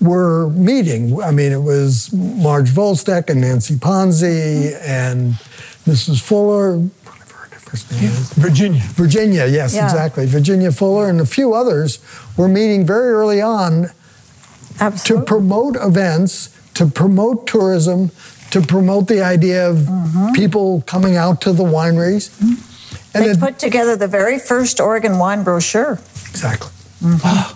were 0.00 0.50
meeting. 0.50 1.22
I 1.22 1.30
mean, 1.30 1.52
it 1.52 1.62
was 1.62 2.12
Marge 2.12 2.70
Vuylsteke 2.70 3.30
and 3.30 3.40
Nancy 3.40 3.74
Ponzi 3.74 4.74
and 4.82 5.34
Mrs. 5.86 6.20
Fuller, 6.20 6.78
whatever 7.70 7.86
her 7.86 7.86
first 7.86 7.90
name 7.92 8.10
is. 8.10 8.32
Virginia. 8.34 8.80
Virginia, 8.94 9.46
yes, 9.46 9.74
Yeah. 9.74 9.84
exactly. 9.84 10.26
Virginia 10.26 10.72
Fuller 10.72 11.08
and 11.08 11.20
a 11.20 11.26
few 11.26 11.54
others 11.54 11.98
were 12.36 12.48
meeting 12.48 12.86
very 12.86 13.10
early 13.10 13.40
on 13.40 13.90
to 15.04 15.20
promote 15.22 15.76
events, 15.76 16.48
to 16.74 16.86
promote 16.86 17.46
tourism, 17.46 18.10
to 18.50 18.60
promote 18.60 19.06
the 19.08 19.22
idea 19.22 19.68
of 19.68 19.76
mm-hmm. 19.78 20.32
people 20.32 20.82
coming 20.86 21.16
out 21.16 21.40
to 21.42 21.52
the 21.52 21.64
wineries. 21.64 22.30
Mm-hmm. 22.30 22.66
And 23.14 23.24
they 23.24 23.30
it, 23.30 23.40
put 23.40 23.58
together 23.58 23.96
the 23.96 24.08
very 24.08 24.38
first 24.38 24.80
Oregon 24.80 25.18
wine 25.18 25.42
brochure. 25.42 25.98
exactly. 26.30 26.70
Mm-hmm. 27.02 27.18
Ah. 27.24 27.54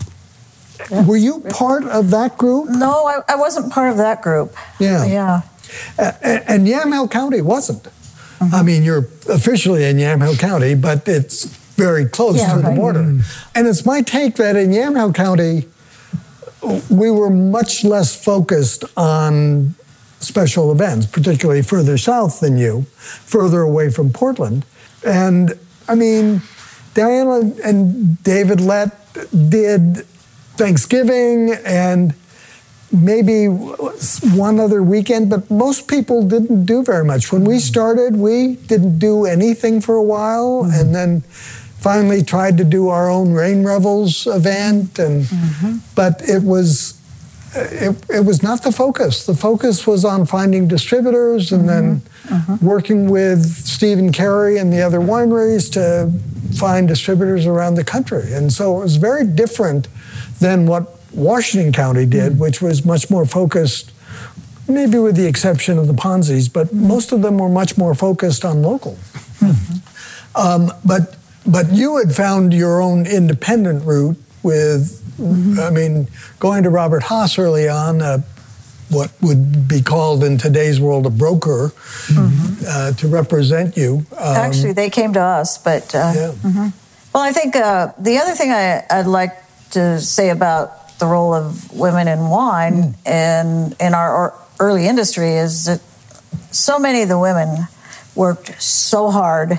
Were 1.06 1.16
you 1.16 1.40
part 1.50 1.84
of 1.84 2.10
that 2.10 2.36
group? 2.36 2.68
No, 2.68 3.06
I, 3.06 3.20
I 3.28 3.36
wasn't 3.36 3.72
part 3.72 3.90
of 3.90 3.96
that 3.96 4.20
group. 4.20 4.54
Yeah. 4.78 5.04
Yeah. 5.06 5.42
A- 5.98 6.50
And 6.50 6.66
Yamhill 6.66 7.10
County 7.10 7.40
wasn't. 7.40 7.88
Mm-hmm. 8.46 8.54
I 8.54 8.62
mean, 8.62 8.82
you're 8.84 9.06
officially 9.28 9.84
in 9.84 9.96
Yamhill 9.98 10.38
County, 10.38 10.74
but 10.74 11.06
it's 11.08 11.44
very 11.76 12.06
close 12.06 12.36
Yeah, 12.38 12.54
to 12.54 12.58
the 12.60 12.68
right. 12.68 12.76
border. 12.76 13.00
And 13.54 13.66
it's 13.66 13.84
my 13.84 14.02
take 14.02 14.36
that 14.36 14.56
in 14.56 14.70
Yamhill 14.70 15.14
County, 15.14 15.68
we 16.88 17.10
were 17.10 17.30
much 17.30 17.84
less 17.84 18.14
focused 18.24 18.84
on 18.96 19.74
special 20.20 20.72
events, 20.72 21.06
particularly 21.06 21.62
further 21.62 21.98
south 21.98 22.40
than 22.40 22.56
you, 22.56 22.82
further 22.94 23.60
away 23.60 23.90
from 23.90 24.10
Portland. 24.12 24.64
And 25.04 25.58
I 25.88 25.94
mean, 25.94 26.40
Diana 26.94 27.52
and 27.62 28.22
David 28.22 28.60
Lett 28.60 28.96
did 29.50 30.06
Thanksgiving 30.56 31.52
and 31.66 32.14
maybe 32.94 33.46
one 33.46 34.60
other 34.60 34.82
weekend, 34.82 35.30
but 35.30 35.50
most 35.50 35.88
people 35.88 36.22
didn't 36.22 36.64
do 36.64 36.82
very 36.82 37.04
much. 37.04 37.32
When 37.32 37.44
we 37.44 37.58
started, 37.58 38.16
we 38.16 38.56
didn't 38.56 38.98
do 38.98 39.26
anything 39.26 39.80
for 39.80 39.96
a 39.96 40.02
while, 40.02 40.64
mm-hmm. 40.64 40.80
and 40.80 40.94
then 40.94 41.20
finally 41.20 42.22
tried 42.22 42.56
to 42.58 42.64
do 42.64 42.88
our 42.88 43.10
own 43.10 43.32
Rain 43.32 43.64
Revels 43.64 44.26
event, 44.26 44.98
and 44.98 45.24
mm-hmm. 45.24 45.76
but 45.94 46.22
it 46.28 46.42
was 46.42 46.98
it, 47.56 47.96
it 48.10 48.24
was 48.24 48.42
not 48.42 48.62
the 48.62 48.72
focus. 48.72 49.26
The 49.26 49.34
focus 49.34 49.86
was 49.86 50.04
on 50.04 50.26
finding 50.26 50.66
distributors 50.66 51.52
and 51.52 51.68
then 51.68 52.00
mm-hmm. 52.00 52.34
uh-huh. 52.34 52.56
working 52.60 53.08
with 53.08 53.44
Stephen 53.44 54.12
Carey 54.12 54.58
and 54.58 54.72
the 54.72 54.82
other 54.82 54.98
wineries 54.98 55.70
to 55.74 56.10
find 56.58 56.88
distributors 56.88 57.46
around 57.46 57.74
the 57.74 57.84
country. 57.84 58.32
And 58.32 58.52
so 58.52 58.78
it 58.78 58.82
was 58.82 58.96
very 58.96 59.24
different 59.26 59.88
than 60.40 60.66
what 60.66 60.93
Washington 61.14 61.72
County 61.72 62.06
did, 62.06 62.38
which 62.38 62.60
was 62.60 62.84
much 62.84 63.10
more 63.10 63.24
focused, 63.24 63.92
maybe 64.68 64.98
with 64.98 65.16
the 65.16 65.26
exception 65.26 65.78
of 65.78 65.86
the 65.86 65.94
Ponzi's, 65.94 66.48
but 66.48 66.72
most 66.72 67.12
of 67.12 67.22
them 67.22 67.38
were 67.38 67.48
much 67.48 67.78
more 67.78 67.94
focused 67.94 68.44
on 68.44 68.62
local. 68.62 68.98
Um, 70.34 70.72
but 70.84 71.16
but 71.46 71.72
you 71.72 71.98
had 71.98 72.14
found 72.14 72.52
your 72.52 72.80
own 72.80 73.06
independent 73.06 73.84
route 73.84 74.16
with, 74.42 75.02
I 75.60 75.70
mean, 75.70 76.08
going 76.40 76.62
to 76.64 76.70
Robert 76.70 77.04
Haas 77.04 77.38
early 77.38 77.68
on, 77.68 78.00
uh, 78.02 78.18
what 78.90 79.12
would 79.20 79.68
be 79.68 79.82
called 79.82 80.24
in 80.24 80.38
today's 80.38 80.80
world 80.80 81.06
a 81.06 81.10
broker, 81.10 81.72
uh, 82.66 82.92
to 82.92 83.08
represent 83.08 83.76
you. 83.76 84.06
Um, 84.16 84.36
Actually, 84.36 84.72
they 84.72 84.90
came 84.90 85.12
to 85.12 85.20
us, 85.20 85.58
but 85.58 85.94
uh, 85.94 86.12
yeah. 86.14 86.70
well, 87.12 87.22
I 87.22 87.32
think 87.32 87.56
uh, 87.56 87.92
the 87.98 88.18
other 88.18 88.32
thing 88.32 88.50
I, 88.50 88.84
I'd 88.90 89.06
like 89.06 89.36
to 89.70 90.00
say 90.00 90.30
about 90.30 90.83
the 91.04 91.10
role 91.10 91.34
of 91.34 91.70
women 91.72 92.08
in 92.08 92.30
wine 92.30 92.76
Mm. 92.82 92.94
and 93.04 93.76
in 93.78 93.92
our 93.94 94.32
early 94.58 94.86
industry 94.86 95.32
is 95.36 95.66
that 95.66 95.80
so 96.50 96.78
many 96.78 97.02
of 97.02 97.08
the 97.10 97.18
women 97.18 97.68
worked 98.14 98.62
so 98.62 99.10
hard, 99.10 99.58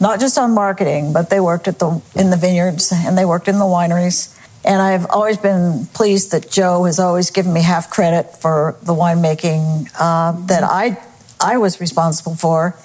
not 0.00 0.20
just 0.20 0.36
on 0.36 0.52
marketing, 0.52 1.12
but 1.14 1.30
they 1.30 1.40
worked 1.40 1.66
at 1.66 1.78
the 1.78 1.90
in 2.14 2.28
the 2.30 2.36
vineyards 2.36 2.92
and 2.92 3.16
they 3.16 3.24
worked 3.24 3.48
in 3.48 3.58
the 3.58 3.70
wineries. 3.78 4.18
And 4.64 4.82
I've 4.82 5.06
always 5.10 5.38
been 5.38 5.86
pleased 5.94 6.30
that 6.32 6.50
Joe 6.50 6.84
has 6.84 6.98
always 6.98 7.30
given 7.30 7.52
me 7.52 7.62
half 7.62 7.88
credit 7.90 8.36
for 8.42 8.76
the 8.82 8.92
winemaking 8.92 9.88
uh, 9.98 10.32
that 10.46 10.62
I 10.62 10.98
I 11.40 11.56
was 11.56 11.80
responsible 11.80 12.36
for. 12.36 12.76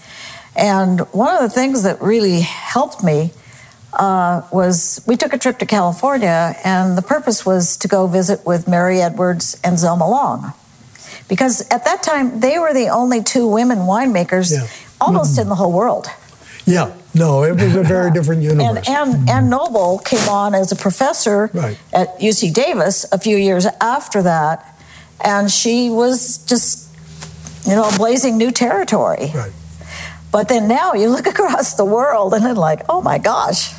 And 0.56 1.02
one 1.12 1.34
of 1.36 1.42
the 1.48 1.54
things 1.60 1.84
that 1.84 2.02
really 2.02 2.40
helped 2.74 3.04
me 3.04 3.34
uh, 3.94 4.42
was 4.52 5.02
we 5.08 5.16
took 5.16 5.34
a 5.34 5.38
trip 5.38 5.58
to 5.60 5.66
California, 5.66 6.56
and 6.64 6.98
the 6.98 7.02
purpose 7.02 7.46
was 7.46 7.78
to 7.78 7.88
go 7.88 8.08
visit 8.08 8.46
with 8.46 8.68
Merry 8.68 9.02
Edwards 9.02 9.60
and 9.64 9.78
Zelma 9.78 10.10
Long. 10.10 10.54
Because 11.28 11.62
at 11.72 11.84
that 11.86 12.04
time, 12.04 12.40
they 12.40 12.58
were 12.60 12.74
the 12.74 12.88
only 12.90 13.22
two 13.24 13.48
women 13.48 13.80
winemakers 13.80 14.52
Yeah. 14.52 14.68
almost 15.02 15.32
Mm-hmm. 15.34 15.42
in 15.42 15.50
the 15.50 15.56
whole 15.56 15.72
world. 15.72 16.08
Yeah, 16.66 16.92
no, 17.14 17.44
it 17.44 17.54
was 17.60 17.76
a 17.76 17.84
very 17.84 18.12
different 18.18 18.44
And, 18.44 18.60
universe. 18.60 18.88
and, 18.90 19.30
and 19.30 19.50
Noble 19.50 20.00
came 20.00 20.28
on 20.30 20.54
as 20.54 20.72
a 20.72 20.76
professor 20.76 21.50
Right. 21.54 21.78
at 21.94 22.20
UC 22.20 22.54
Davis 22.54 23.06
a 23.12 23.18
few 23.18 23.38
years 23.38 23.66
after 23.82 24.22
that, 24.24 24.78
and 25.24 25.50
she 25.52 25.90
was 25.90 26.40
just, 26.40 26.88
you 27.66 27.72
know, 27.76 27.90
blazing 27.98 28.38
new 28.38 28.52
territory. 28.52 29.32
right. 29.34 29.52
But 30.32 30.50
then 30.50 30.68
now 30.68 30.94
you 30.94 31.10
look 31.10 31.28
across 31.36 31.76
the 31.76 31.86
world 31.86 32.34
and 32.34 32.46
then 32.46 32.56
like, 32.56 32.82
oh 32.90 33.02
my 33.02 33.18
gosh. 33.18 33.74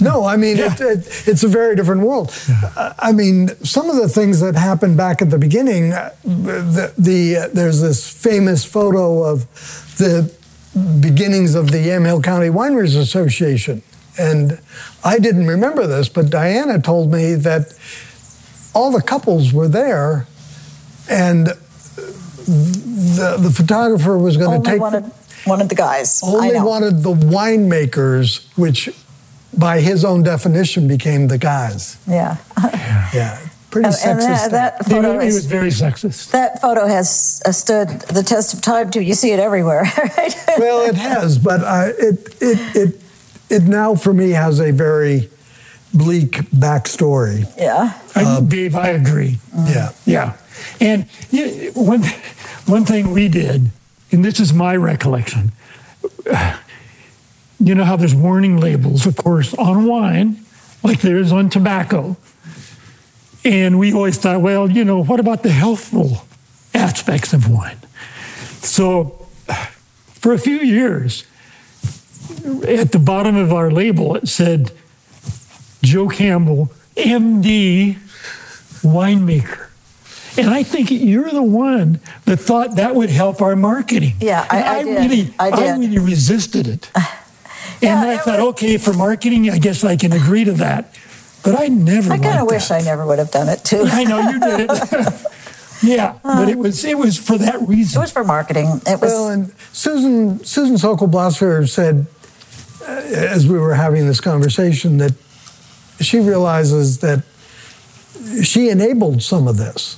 No, 0.00 0.24
I 0.24 0.36
mean, 0.36 0.56
Yeah. 0.56 0.72
it, 0.72 0.80
it, 0.80 1.28
it's 1.28 1.42
a 1.44 1.48
very 1.48 1.76
different 1.76 2.00
world. 2.02 2.32
Uh, 2.76 2.94
I 2.98 3.12
mean, 3.12 3.48
some 3.64 3.90
of 3.90 3.96
the 3.96 4.08
things 4.08 4.40
that 4.40 4.56
happened 4.56 4.96
back 4.96 5.20
at 5.20 5.28
the 5.30 5.36
beginning, 5.38 5.92
uh, 5.92 6.14
the, 6.24 6.92
the 6.96 7.36
uh, 7.36 7.48
there's 7.52 7.80
this 7.82 8.08
famous 8.10 8.64
photo 8.64 9.22
of 9.24 9.46
the 9.98 10.32
beginnings 11.00 11.54
of 11.54 11.70
the 11.70 11.78
Yamhill 11.78 12.22
County 12.22 12.48
Wineries 12.48 12.96
Association. 12.96 13.82
And 14.18 14.58
I 15.04 15.18
didn't 15.18 15.46
remember 15.46 15.86
this, 15.86 16.08
but 16.08 16.30
Diana 16.30 16.80
told 16.80 17.12
me 17.12 17.34
that 17.34 17.74
all 18.74 18.90
the 18.90 19.02
couples 19.02 19.52
were 19.52 19.68
there 19.68 20.26
and 21.10 21.48
the, 22.46 23.36
the 23.38 23.50
photographer 23.50 24.16
was 24.16 24.36
going 24.36 24.50
to 24.50 24.56
Only 24.56 24.70
take 24.70 24.80
wanted, 24.80 25.10
wanted 25.46 25.68
the 25.68 25.74
guys. 25.74 26.22
I 26.22 26.26
only 26.26 26.52
know. 26.52 26.64
wanted 26.66 27.02
the 27.02 27.12
winemakers, 27.12 28.46
which 28.56 28.88
by 29.56 29.80
his 29.80 30.04
own 30.04 30.22
definition 30.22 30.86
became 30.88 31.28
the 31.28 31.38
guys. 31.38 31.96
yeah. 32.06 32.36
Yeah, 33.12 33.38
pretty 33.70 33.86
And, 33.86 33.94
sexist. 33.94 34.18
and 34.18 34.20
that, 34.28 34.50
that 34.52 34.80
It, 34.82 34.84
photo 34.90 35.12
it 35.18 35.24
was 35.24 35.36
is, 35.36 35.46
very 35.46 35.70
sexist. 35.70 36.30
that 36.30 36.60
photo 36.60 36.86
has 36.86 37.42
uh, 37.44 37.50
stood 37.52 37.88
the 37.88 38.22
test 38.22 38.54
of 38.54 38.60
time 38.60 38.90
too. 38.90 39.00
You 39.00 39.14
see 39.14 39.32
it 39.32 39.40
everywhere, 39.40 39.82
right? 40.16 40.34
well, 40.58 40.86
it 40.88 40.94
has, 40.94 41.38
but 41.38 41.60
uh, 41.64 41.88
it, 41.98 42.36
it 42.40 42.76
it 42.76 43.00
it 43.48 43.62
now 43.64 43.96
for 43.96 44.12
me 44.14 44.30
has 44.30 44.60
a 44.60 44.70
very 44.70 45.28
bleak 45.92 46.32
backstory. 46.54 47.46
yeah. 47.58 47.98
I, 48.14 48.40
Dave, 48.46 48.76
I 48.76 48.90
agree. 48.90 49.38
Yeah, 49.56 49.90
Yeah, 50.06 50.36
and 50.80 51.06
yeah, 51.30 51.70
one 51.74 52.02
one 52.66 52.84
thing 52.84 53.10
we 53.12 53.28
did, 53.28 53.70
and 54.12 54.24
this 54.24 54.40
is 54.40 54.52
my 54.52 54.76
recollection. 54.76 55.52
You 57.62 57.74
know 57.74 57.84
how 57.84 57.96
there's 57.96 58.14
warning 58.14 58.56
labels, 58.58 59.06
of 59.06 59.16
course, 59.16 59.52
on 59.54 59.84
wine, 59.84 60.44
like 60.82 61.00
there 61.00 61.18
is 61.18 61.30
on 61.30 61.50
tobacco. 61.50 62.16
And 63.44 63.78
we 63.78 63.92
always 63.92 64.18
thought, 64.18 64.40
well, 64.40 64.70
you 64.70 64.84
know, 64.84 65.02
what 65.02 65.20
about 65.20 65.42
the 65.42 65.50
healthful 65.50 66.24
aspects 66.74 67.32
of 67.32 67.50
wine? 67.50 67.78
So, 68.62 69.26
for 70.06 70.32
a 70.32 70.38
few 70.38 70.58
years, 70.58 71.24
at 72.66 72.92
the 72.92 72.98
bottom 72.98 73.36
of 73.36 73.52
our 73.52 73.70
label, 73.70 74.16
it 74.16 74.28
said 74.28 74.72
Joe 75.82 76.08
Campbell, 76.08 76.70
MD, 76.96 77.96
winemaker. 78.82 79.69
And 80.38 80.50
I 80.50 80.62
think 80.62 80.90
you're 80.90 81.30
the 81.30 81.42
one 81.42 82.00
that 82.24 82.38
thought 82.38 82.76
that 82.76 82.94
would 82.94 83.10
help 83.10 83.42
our 83.42 83.56
marketing. 83.56 84.14
Yeah, 84.20 84.46
I- 84.48 84.58
And 84.58 84.68
I 84.68 84.82
did. 84.84 85.10
really, 85.10 85.34
I 85.38 85.50
did. 85.50 85.78
really 85.80 85.98
resisted 85.98 86.66
it. 86.66 86.90
Yeah, 87.82 88.02
and 88.02 88.10
I 88.10 88.18
thought, 88.18 88.38
was- 88.40 88.48
okay, 88.50 88.76
for 88.76 88.92
marketing, 88.92 89.48
I 89.48 89.56
guess 89.58 89.84
I 89.84 89.96
can 89.96 90.12
agree 90.12 90.44
to 90.44 90.52
that. 90.52 90.94
But 91.42 91.58
I 91.58 91.68
never. 91.68 92.12
I 92.12 92.18
kind 92.18 92.38
of 92.38 92.46
wish 92.46 92.68
that. 92.68 92.82
I 92.82 92.84
never 92.84 93.06
would 93.06 93.18
have 93.18 93.30
done 93.30 93.48
it 93.48 93.64
too. 93.64 93.84
I 93.86 94.04
know 94.04 94.20
you 94.20 94.38
did 94.38 94.68
it. 94.70 95.22
yeah, 95.82 96.18
but 96.22 96.50
it 96.50 96.58
was 96.58 96.84
it 96.84 96.98
was 96.98 97.16
for 97.16 97.38
that 97.38 97.58
reason. 97.66 97.98
It 97.98 98.02
was 98.04 98.12
for 98.12 98.22
marketing. 98.22 98.82
It 98.86 99.00
was. 99.00 99.10
Well, 99.12 99.28
and 99.30 99.52
Susan 99.72 100.44
Susan 100.44 100.76
Sokol 100.76 101.08
Blosser 101.08 101.66
said, 101.66 102.04
uh, 102.86 102.90
as 103.32 103.46
we 103.46 103.58
were 103.58 103.72
having 103.74 104.06
this 104.06 104.20
conversation, 104.20 104.98
that 104.98 105.14
she 106.00 106.20
realizes 106.20 106.98
that 106.98 107.24
she 108.42 108.68
enabled 108.68 109.22
some 109.22 109.48
of 109.48 109.56
this. 109.56 109.96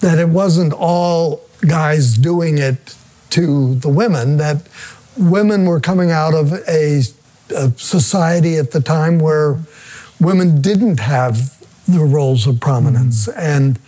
That 0.00 0.18
it 0.18 0.28
wasn't 0.28 0.72
all 0.72 1.40
guys 1.66 2.16
doing 2.16 2.58
it 2.58 2.96
to 3.30 3.74
the 3.76 3.88
women. 3.88 4.36
That 4.36 4.68
women 5.16 5.66
were 5.66 5.80
coming 5.80 6.10
out 6.10 6.34
of 6.34 6.52
a, 6.52 7.02
a 7.54 7.70
society 7.76 8.56
at 8.56 8.70
the 8.70 8.80
time 8.80 9.18
where 9.18 9.58
women 10.20 10.60
didn't 10.60 11.00
have 11.00 11.58
the 11.86 12.04
roles 12.04 12.46
of 12.46 12.60
prominence, 12.60 13.28
and 13.28 13.78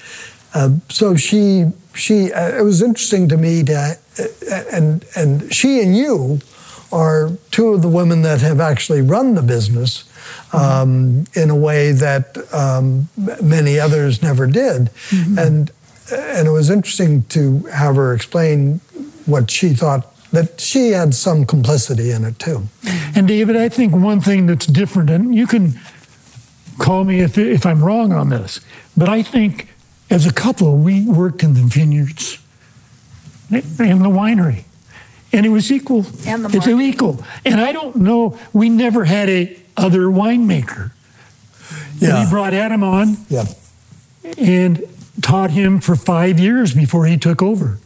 uh, 0.54 0.70
so 0.88 1.16
she 1.16 1.66
she 1.94 2.32
uh, 2.32 2.58
it 2.58 2.62
was 2.62 2.82
interesting 2.82 3.28
to 3.28 3.36
me 3.36 3.62
to 3.64 3.96
uh, 4.18 4.62
and 4.72 5.04
and 5.14 5.52
she 5.52 5.82
and 5.82 5.96
you 5.96 6.40
are 6.92 7.30
two 7.50 7.68
of 7.74 7.82
the 7.82 7.88
women 7.88 8.22
that 8.22 8.40
have 8.40 8.58
actually 8.58 9.00
run 9.00 9.34
the 9.34 9.42
business 9.42 10.04
um, 10.52 11.24
in 11.34 11.50
a 11.50 11.54
way 11.54 11.92
that 11.92 12.36
um, 12.52 13.08
many 13.42 13.78
others 13.78 14.22
never 14.22 14.46
did, 14.46 14.90
and 15.38 15.70
and 16.12 16.46
it 16.48 16.50
was 16.50 16.70
interesting 16.70 17.22
to 17.30 17.60
have 17.72 17.96
her 17.96 18.14
explain 18.14 18.80
what 19.26 19.50
she 19.50 19.70
thought 19.74 20.06
that 20.32 20.60
she 20.60 20.90
had 20.90 21.14
some 21.14 21.44
complicity 21.44 22.10
in 22.12 22.24
it 22.24 22.38
too. 22.38 22.68
And 23.14 23.26
David, 23.26 23.56
I 23.56 23.68
think 23.68 23.94
one 23.94 24.20
thing 24.20 24.46
that's 24.46 24.66
different, 24.66 25.10
and 25.10 25.34
you 25.34 25.46
can 25.46 25.78
call 26.78 27.04
me 27.04 27.20
if, 27.20 27.36
if 27.36 27.66
I'm 27.66 27.82
wrong 27.82 28.12
on 28.12 28.28
this, 28.28 28.60
but 28.96 29.08
I 29.08 29.22
think 29.22 29.68
as 30.08 30.26
a 30.26 30.32
couple, 30.32 30.76
we 30.76 31.04
worked 31.06 31.42
in 31.42 31.54
the 31.54 31.60
vineyards 31.62 32.38
and 33.50 33.62
the 33.78 34.08
winery. 34.08 34.64
And 35.32 35.46
it 35.46 35.50
was 35.50 35.70
equal. 35.70 36.06
And 36.26 36.44
the 36.44 36.48
it's 36.56 36.66
market. 36.66 36.80
equal. 36.82 37.24
And 37.44 37.60
I 37.60 37.70
don't 37.72 37.96
know, 37.96 38.36
we 38.52 38.68
never 38.68 39.04
had 39.04 39.28
a 39.28 39.56
other 39.76 40.02
winemaker. 40.06 40.90
Yeah. 41.98 42.24
We 42.24 42.30
brought 42.30 42.52
Adam 42.52 42.82
on 42.82 43.16
Yeah. 43.28 43.44
and 44.38 44.82
taught 45.20 45.50
him 45.50 45.80
for 45.80 45.96
five 45.96 46.38
years 46.38 46.74
before 46.74 47.06
he 47.06 47.16
took 47.16 47.42
over. 47.42 47.78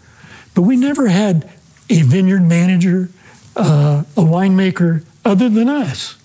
But 0.55 0.62
we 0.62 0.76
never 0.76 1.09
had 1.09 1.51
a 1.91 2.03
vineyard 2.03 2.43
manager, 2.43 3.11
uh, 3.57 4.05
a 4.16 4.20
winemaker 4.20 5.05
other 5.24 5.49
than 5.49 5.68
us. 5.68 6.16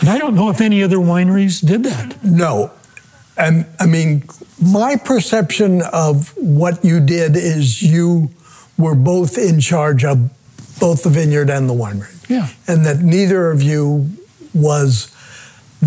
And 0.00 0.08
I 0.08 0.18
don't 0.18 0.34
know 0.34 0.50
if 0.50 0.60
any 0.60 0.82
other 0.82 0.98
wineries 0.98 1.66
did 1.66 1.84
that. 1.84 2.22
No. 2.22 2.72
And 3.38 3.66
I 3.78 3.86
mean, 3.86 4.24
my 4.62 4.96
perception 4.96 5.82
of 5.92 6.36
what 6.36 6.84
you 6.84 7.00
did 7.00 7.36
is 7.36 7.82
you 7.82 8.30
were 8.78 8.94
both 8.94 9.38
in 9.38 9.60
charge 9.60 10.04
of 10.04 10.30
both 10.78 11.02
the 11.02 11.10
vineyard 11.10 11.48
and 11.48 11.68
the 11.68 11.74
winery. 11.74 12.12
Yeah. 12.28 12.48
And 12.66 12.84
that 12.84 13.00
neither 13.00 13.50
of 13.50 13.62
you 13.62 14.10
was 14.52 15.10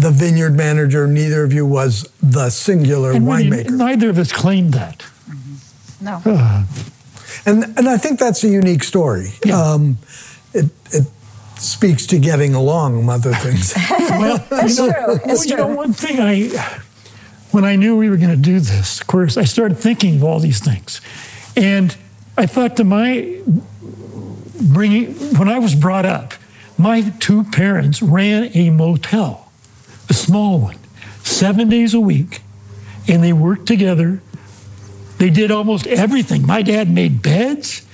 the 0.02 0.12
vineyard 0.12 0.56
manager, 0.56 1.08
neither 1.08 1.44
of 1.44 1.54
you 1.54 1.66
was 1.66 2.08
the 2.22 2.50
singular 2.50 3.12
And 3.12 3.28
really, 3.28 3.50
winemaker. 3.50 3.72
neither 3.72 4.10
of 4.10 4.18
us 4.18 4.32
claimed 4.32 4.74
that. 4.74 5.04
no. 6.02 6.22
And 7.46 7.64
and 7.78 7.88
I 7.90 7.98
think 7.98 8.20
that's 8.20 8.44
a 8.44 8.48
unique 8.50 8.84
story. 8.84 9.34
Yeah. 9.46 9.62
Um, 9.62 9.98
it 10.54 10.66
it 10.92 11.06
speaks 11.58 12.06
to 12.08 12.20
getting 12.20 12.54
along, 12.56 13.00
among 13.00 13.20
other 13.20 13.34
things. 13.34 13.74
Well, 14.10 14.44
It's 14.52 14.78
you 14.80 14.88
know, 14.88 14.94
true. 15.06 15.16
It's 15.16 15.26
well, 15.26 15.46
you 15.46 15.56
know, 15.58 15.66
true. 15.68 15.76
one 15.76 15.94
thing 15.94 16.20
I, 16.20 16.50
when 17.52 17.64
I 17.64 17.76
knew 17.76 17.96
we 17.98 18.10
were 18.10 18.18
going 18.18 18.32
to 18.32 18.50
do 18.52 18.60
this, 18.60 19.00
of 19.02 19.08
course, 19.08 19.38
I 19.38 19.44
started 19.46 19.78
thinking 19.78 20.16
of 20.18 20.24
all 20.24 20.40
these 20.40 20.60
things, 20.60 21.00
and 21.56 21.96
I 22.38 22.46
thought 22.48 22.76
to 22.78 22.84
my 22.84 23.40
bringing 24.62 25.14
when 25.38 25.48
I 25.48 25.60
was 25.60 25.76
brought 25.76 26.06
up, 26.06 26.34
my 26.78 27.02
two 27.20 27.44
parents 27.46 28.02
ran 28.02 28.50
a 28.56 28.70
motel, 28.72 29.49
a 30.10 30.14
small 30.14 30.60
one, 30.60 30.78
seven 31.24 31.70
days 31.70 31.94
a 31.94 32.00
week, 32.00 32.42
and 33.08 33.24
they 33.24 33.34
worked 33.34 33.68
together. 33.68 34.22
They 35.18 35.30
did 35.30 35.52
almost 35.52 35.88
everything. 35.88 36.46
My 36.46 36.62
dad 36.62 36.90
made 36.90 37.22
beds, 37.22 37.86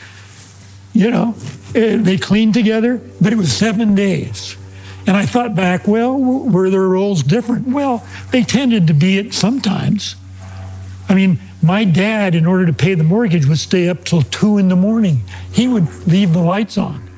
you 0.94 1.12
know, 1.12 1.34
they 1.74 2.18
cleaned 2.18 2.54
together, 2.54 3.02
but 3.20 3.34
it 3.34 3.36
was 3.36 3.52
seven 3.52 3.96
days. 3.96 4.56
And 5.08 5.16
I 5.18 5.26
thought 5.26 5.54
back, 5.56 5.88
well, 5.88 6.18
were 6.18 6.70
their 6.70 6.88
roles 6.88 7.22
different? 7.22 7.68
Well, 7.68 8.04
they 8.32 8.44
tended 8.44 8.88
to 8.88 8.94
be 8.94 9.18
it 9.18 9.34
sometimes. 9.34 10.16
I 11.08 11.14
mean, 11.14 11.40
My 11.66 11.84
dad, 11.84 12.36
in 12.36 12.46
order 12.46 12.68
to 12.68 12.74
pay 12.74 12.94
the 12.94 13.04
mortgage, 13.04 13.48
would 13.48 13.58
stay 13.58 13.90
up 13.90 14.04
till 14.06 14.22
two 14.22 14.60
in 14.60 14.68
the 14.68 14.76
morning. 14.76 15.24
He 15.52 15.68
would 15.68 16.08
leave 16.08 16.32
the 16.32 16.42
lights 16.42 16.78
on. 16.78 17.10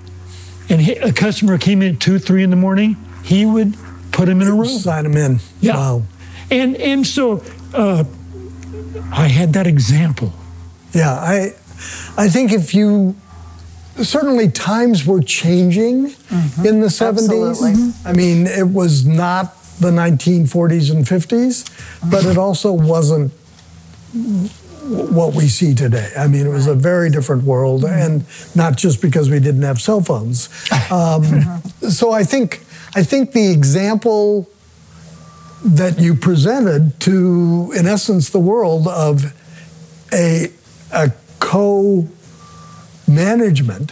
And 0.69 0.81
a 0.81 1.11
customer 1.11 1.57
came 1.57 1.81
in 1.81 1.95
at 1.95 1.99
two, 1.99 2.17
three 2.17 2.43
in 2.43 2.49
the 2.49 2.55
morning, 2.55 2.95
he 3.23 3.45
would 3.45 3.75
put 4.17 4.27
him 4.27 4.41
in 4.41 4.47
a 4.47 4.51
room. 4.51 4.65
Sign 4.65 5.05
him 5.05 5.15
in. 5.15 5.39
Yeah. 5.61 5.75
Wow. 5.75 6.03
And, 6.49 6.75
and 6.77 7.05
so 7.05 7.43
uh, 7.73 8.03
I 9.11 9.27
had 9.27 9.53
that 9.53 9.67
example. 9.67 10.33
Yeah, 10.93 11.13
I, 11.13 11.53
I 12.17 12.27
think 12.27 12.51
if 12.51 12.73
you 12.73 13.15
certainly 14.01 14.49
times 14.49 15.05
were 15.05 15.21
changing 15.21 16.05
in 16.65 16.81
the 16.81 16.87
70s. 16.87 17.49
Absolutely. 17.49 17.93
I 18.05 18.13
mean, 18.13 18.47
it 18.47 18.67
was 18.67 19.05
not 19.05 19.55
the 19.79 19.91
1940s 19.91 20.91
and 20.91 21.05
50s, 21.05 22.09
but 22.09 22.25
it 22.25 22.37
also 22.37 22.73
wasn't 22.73 23.31
what 24.83 25.33
we 25.35 25.47
see 25.47 25.75
today. 25.75 26.11
I 26.17 26.27
mean, 26.27 26.47
it 26.47 26.51
was 26.51 26.67
a 26.67 26.75
very 26.75 27.09
different 27.09 27.43
world, 27.43 27.83
and 27.85 28.23
not 28.55 28.77
just 28.77 29.01
because 29.01 29.29
we 29.29 29.39
didn't 29.39 29.63
have 29.63 29.79
cell 29.79 30.01
phones. 30.01 30.49
Um, 30.89 31.61
so 31.89 32.11
I 32.11 32.23
think 32.23 32.63
I 32.97 33.03
think 33.03 33.33
the 33.33 33.51
example 33.51 34.49
that 35.63 35.99
you 35.99 36.15
presented 36.15 36.99
to, 37.01 37.71
in 37.77 37.85
essence, 37.85 38.31
the 38.31 38.39
world 38.39 38.87
of 38.87 39.35
a 40.11 40.51
a 40.91 41.11
co 41.39 42.07
management 43.07 43.91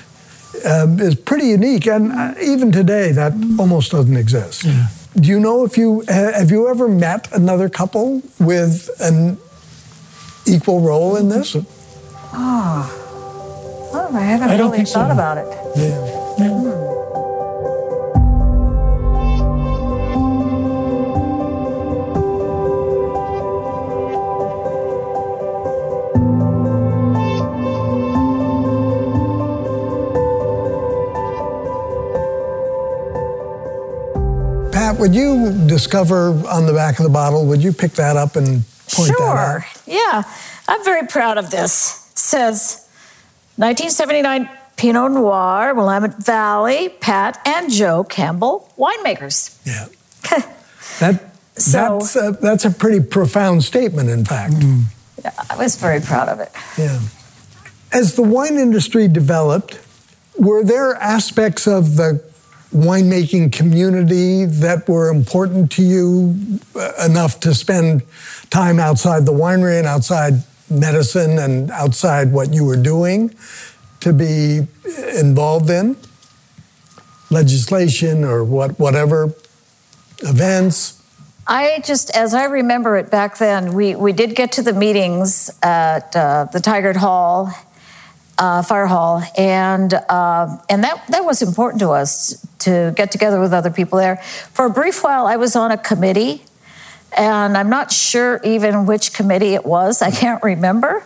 um, 0.66 1.00
is 1.00 1.14
pretty 1.14 1.50
unique, 1.50 1.86
and 1.86 2.12
uh, 2.12 2.34
even 2.42 2.72
today 2.72 3.12
that 3.12 3.34
almost 3.60 3.92
doesn't 3.92 4.18
exist. 4.18 4.66
Do 5.16 5.30
you 5.30 5.40
know 5.40 5.64
if 5.66 5.78
you 5.78 6.04
have 6.08 6.50
you 6.50 6.68
ever 6.68 6.88
met 6.88 7.32
another 7.32 7.70
couple 7.70 8.24
with 8.40 8.90
an 9.00 9.38
equal 10.48 10.82
role 10.82 11.16
in 11.16 11.30
this? 11.30 11.56
Oh, 12.34 12.90
I 13.94 14.20
haven't 14.20 14.50
I 14.50 14.58
don't 14.58 14.72
really 14.72 14.78
think 14.78 14.88
so. 14.88 14.94
thought 14.96 15.12
about 15.12 15.38
it. 15.38 15.48
Yeah. 15.78 16.85
Pat, 34.86 35.00
would 35.00 35.16
you 35.16 35.52
discover 35.66 36.30
on 36.48 36.68
the 36.68 36.74
back 36.74 37.00
of 37.00 37.04
the 37.06 37.10
bottle? 37.10 37.48
Would 37.48 37.64
you 37.64 37.74
pick 37.74 37.94
that 37.94 38.18
up 38.18 38.36
and 38.36 38.64
point 38.92 39.14
that 39.18 39.20
out? 39.20 39.64
Sure. 39.64 39.66
Yeah. 39.88 40.22
I'm 40.68 40.84
very 40.84 41.08
proud 41.08 41.40
of 41.40 41.50
this. 41.50 42.08
It 42.12 42.20
says 42.20 42.88
1979 43.56 44.48
Pinot 44.78 45.12
Noir, 45.14 45.74
Willamette 45.74 46.18
Valley, 46.24 46.90
Pat 46.90 47.42
and 47.48 47.72
Joe 47.72 48.04
Campbell 48.04 48.72
winemakers. 48.78 49.58
Yeah. 49.66 49.88
That 51.00 51.32
So- 51.56 51.98
that's 52.00 52.16
a, 52.16 52.32
that's 52.40 52.66
a 52.66 52.70
pretty 52.70 53.00
profound 53.04 53.64
statement, 53.64 54.10
in 54.12 54.24
fact. 54.24 54.54
Mm. 54.54 54.84
I 55.50 55.56
was 55.58 55.78
very 55.78 56.00
proud 56.00 56.30
of 56.30 56.40
it. 56.40 56.52
Yeah. 56.78 57.00
As 57.92 58.14
the 58.14 58.22
wine 58.22 58.60
industry 58.60 59.08
developed, 59.08 59.80
were 60.38 60.64
there 60.64 60.94
aspects 60.94 61.68
of 61.68 61.96
the 61.96 62.24
winemaking 62.74 63.52
community 63.52 64.46
that 64.46 64.88
were 64.88 65.10
important 65.10 65.72
to 65.72 65.82
you 65.82 66.60
uh, 66.76 66.92
enough 67.06 67.40
to 67.42 67.54
spend 67.54 68.04
time 68.50 68.80
outside 68.80 69.26
the 69.26 69.32
winery 69.32 69.78
and 69.78 69.88
outside 69.88 70.34
medicine 70.70 71.38
and 71.40 71.72
outside 71.72 72.32
what 72.32 72.54
you 72.54 72.66
were 72.66 72.76
doing 72.76 73.34
to 74.00 74.14
be 74.14 74.62
involved 75.18 75.70
in? 75.70 75.96
Legislation 77.30 78.24
or 78.24 78.44
what, 78.44 78.78
whatever, 78.80 79.34
events? 80.20 81.02
I 81.48 81.82
just, 81.86 82.16
as 82.16 82.34
I 82.34 82.46
remember 82.46 82.98
it 82.98 83.12
back 83.12 83.38
then, 83.38 83.74
we, 83.74 83.96
we 83.96 84.14
did 84.14 84.36
get 84.36 84.52
to 84.54 84.64
the 84.64 84.74
meetings 84.74 85.52
at 85.62 86.16
uh, 86.16 86.46
the 86.52 86.60
Tigard 86.60 86.96
Hall, 86.96 87.52
uh, 88.38 88.62
Fire 88.62 88.88
Hall, 88.88 89.24
and 89.38 89.94
uh, 89.94 90.58
and 90.70 90.84
that 90.84 91.06
that 91.10 91.24
was 91.24 91.42
important 91.42 91.80
to 91.82 91.90
us 91.90 92.46
to 92.60 92.94
get 92.96 93.12
together 93.12 93.40
with 93.40 93.54
other 93.54 93.70
people 93.70 93.98
there. 93.98 94.18
For 94.18 94.66
a 94.66 94.70
brief 94.70 95.04
while, 95.04 95.26
I 95.26 95.38
was 95.38 95.56
on 95.56 95.72
a 95.72 95.78
committee, 95.78 96.44
and 97.18 97.58
I'm 97.58 97.70
not 97.70 97.92
sure 97.92 98.42
even 98.44 98.86
which 98.86 99.14
committee 99.14 99.54
it 99.54 99.66
was. 99.66 100.02
I 100.02 100.12
can't 100.12 100.44
remember, 100.44 101.06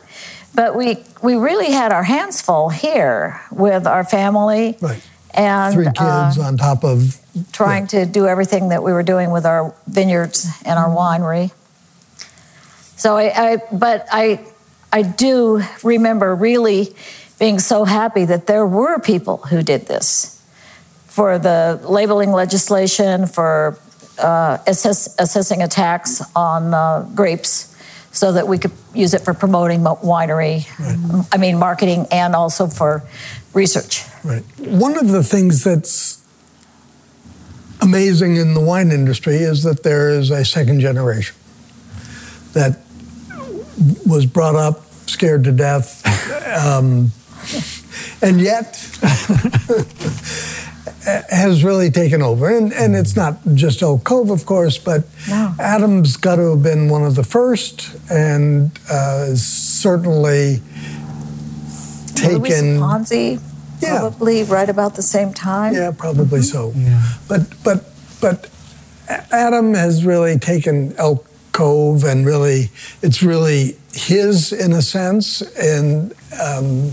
but 0.56 0.76
we 0.76 1.04
we 1.22 1.36
really 1.36 1.72
had 1.72 1.92
our 1.92 2.04
hands 2.04 2.42
full 2.42 2.70
here 2.70 3.42
with 3.52 3.86
our 3.86 4.04
family. 4.04 4.78
Right. 4.82 5.02
And 5.32 5.76
Three 5.76 5.86
kids 5.86 6.00
uh, 6.00 6.44
on 6.44 6.58
top 6.58 6.84
of 6.84 7.20
trying 7.52 7.86
to 7.88 8.06
do 8.08 8.26
everything 8.26 8.70
that 8.70 8.82
we 8.82 8.92
were 8.92 9.04
doing 9.04 9.30
with 9.30 9.46
our 9.46 9.76
vineyards 9.86 10.48
and 10.66 10.80
our 10.80 10.90
winery. 10.90 11.52
So 12.98 13.16
I, 13.16 13.52
I 13.52 13.58
but 13.72 14.08
I 14.12 14.46
I 14.92 15.02
do 15.04 15.62
remember 15.84 16.36
really 16.36 16.96
being 17.40 17.60
so 17.60 17.86
happy 17.86 18.26
that 18.26 18.48
there 18.48 18.66
were 18.66 19.00
people 19.00 19.38
who 19.38 19.62
did 19.62 19.88
this 19.88 20.42
for 21.08 21.38
the 21.40 21.80
labeling 21.84 22.32
legislation 22.32 23.28
for 23.28 23.78
uh, 24.18 24.58
assess, 24.68 25.16
assessing 25.20 25.62
a 25.62 25.68
tax 25.68 26.22
on 26.36 26.74
uh, 26.74 27.08
grapes 27.16 27.76
so 28.12 28.32
that 28.34 28.48
we 28.48 28.58
could 28.58 28.72
use 28.94 29.14
it 29.14 29.22
for 29.22 29.34
promoting 29.34 29.84
mo- 29.84 30.00
winery 30.04 30.66
I 31.32 31.38
mean 31.38 31.58
marketing 31.60 32.08
and 32.12 32.36
also 32.36 32.68
for 32.68 33.04
research 33.54 34.04
Right. 34.24 34.44
One 34.58 34.98
of 34.98 35.10
the 35.10 35.24
things 35.24 35.64
that's 35.64 36.22
amazing 37.82 38.36
in 38.36 38.54
the 38.54 38.60
wine 38.60 38.92
industry 38.92 39.36
is 39.38 39.64
that 39.64 39.84
there 39.84 40.10
is 40.10 40.30
a 40.30 40.44
second 40.44 40.82
generation 40.82 41.36
that 42.54 42.80
was 44.06 44.26
brought 44.26 44.56
up, 44.56 44.86
scared 45.08 45.44
to 45.46 45.52
death, 45.52 46.04
um, 46.66 47.12
and 48.22 48.42
yet 48.42 48.76
has 51.30 51.64
really 51.64 51.90
taken 51.90 52.22
over. 52.22 52.56
And, 52.56 52.74
and 52.74 52.96
it's 52.96 53.16
not 53.16 53.38
just 53.54 53.82
Elk 53.82 54.04
Cove, 54.04 54.30
of 54.30 54.46
course, 54.46 54.78
but 54.78 55.04
No. 55.30 55.54
Adam's 55.60 56.18
got 56.18 56.36
to 56.36 56.52
have 56.52 56.64
been 56.64 56.90
one 56.90 57.04
of 57.04 57.16
the 57.16 57.24
first 57.24 57.96
and 58.10 58.72
uh, 58.92 59.36
certainly 59.36 60.62
Louis 62.22 62.50
taken. 62.50 62.80
Ponzi 62.80 63.40
Yeah. 63.82 64.00
probably 64.00 64.44
right 64.44 64.70
about 64.70 64.96
the 64.96 65.02
same 65.04 65.34
time 65.34 65.74
Yeah, 65.74 65.92
probably 65.92 66.42
so. 66.42 66.74
Yeah. 66.76 67.02
But 67.28 67.42
but 67.64 67.86
but 68.22 68.50
Adam 69.32 69.74
has 69.74 70.06
really 70.06 70.38
taken 70.38 70.94
Elk 70.98 71.26
Cove 71.60 72.05
and 72.05 72.26
really 72.26 72.70
it's 73.01 73.22
really 73.22 73.76
his 73.91 74.53
in 74.53 74.72
a 74.72 74.82
sense, 74.82 75.41
and 75.57 76.14
um, 76.41 76.91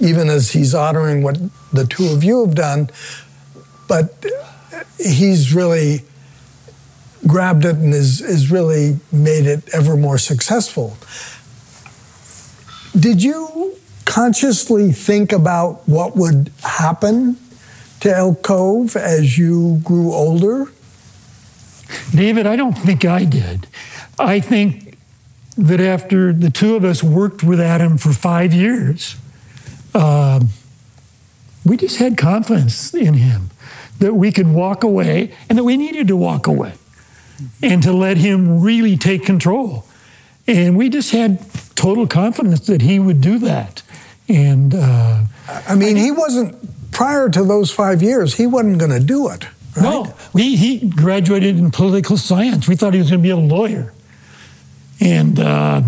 even 0.00 0.28
as 0.28 0.50
he's 0.50 0.74
honoring 0.74 1.22
what 1.22 1.38
the 1.72 1.86
two 1.86 2.08
of 2.08 2.24
you 2.24 2.44
have 2.44 2.56
done, 2.56 2.90
but 3.86 4.26
he's 4.98 5.54
really 5.54 6.02
grabbed 7.28 7.64
it 7.64 7.76
and 7.76 7.94
is 7.94 8.20
is 8.20 8.50
really 8.50 8.98
made 9.12 9.46
it 9.46 9.62
ever 9.72 9.96
more 9.96 10.18
successful. 10.18 10.96
Did 12.98 13.22
you 13.22 13.76
consciously 14.04 14.90
think 14.90 15.32
about 15.32 15.88
what 15.88 16.16
would 16.16 16.50
happen 16.64 17.36
to 18.00 18.10
Elk 18.10 18.42
Cove 18.42 18.96
as 18.96 19.38
you 19.38 19.80
grew 19.84 20.12
older? 20.12 20.72
David, 22.12 22.46
I 22.48 22.56
don't 22.56 22.76
think 22.76 23.04
I 23.04 23.24
did. 23.24 23.68
I 24.18 24.40
think 24.40 24.96
that 25.56 25.80
after 25.80 26.32
the 26.32 26.50
two 26.50 26.76
of 26.76 26.84
us 26.84 27.02
worked 27.02 27.42
with 27.42 27.60
Adam 27.60 27.98
for 27.98 28.12
five 28.12 28.54
years, 28.54 29.16
um, 29.94 30.50
we 31.64 31.76
just 31.76 31.98
had 31.98 32.16
confidence 32.16 32.94
in 32.94 33.14
him 33.14 33.50
that 33.98 34.14
we 34.14 34.30
could 34.30 34.48
walk 34.48 34.84
away 34.84 35.34
and 35.48 35.58
that 35.58 35.64
we 35.64 35.76
needed 35.76 36.08
to 36.08 36.16
walk 36.16 36.46
away 36.46 36.74
and 37.62 37.82
to 37.82 37.92
let 37.92 38.16
him 38.16 38.60
really 38.60 38.96
take 38.96 39.24
control. 39.24 39.84
And 40.46 40.76
we 40.76 40.88
just 40.88 41.10
had 41.10 41.40
total 41.74 42.06
confidence 42.06 42.60
that 42.66 42.82
he 42.82 42.98
would 42.98 43.20
do 43.20 43.38
that. 43.40 43.82
And 44.28 44.74
uh, 44.74 45.24
I 45.68 45.74
mean, 45.74 45.96
he 45.96 46.10
wasn't, 46.10 46.90
prior 46.92 47.28
to 47.28 47.44
those 47.44 47.70
five 47.70 48.02
years, 48.02 48.34
he 48.34 48.46
wasn't 48.46 48.78
going 48.78 48.90
to 48.90 49.00
do 49.00 49.28
it. 49.28 49.44
Right? 49.76 49.82
No, 49.82 50.14
we, 50.32 50.56
he 50.56 50.88
graduated 50.88 51.58
in 51.58 51.70
political 51.70 52.16
science. 52.16 52.66
We 52.66 52.76
thought 52.76 52.94
he 52.94 53.00
was 53.00 53.10
going 53.10 53.20
to 53.20 53.22
be 53.22 53.30
a 53.30 53.36
lawyer. 53.36 53.92
And 55.00 55.38
uh, 55.38 55.82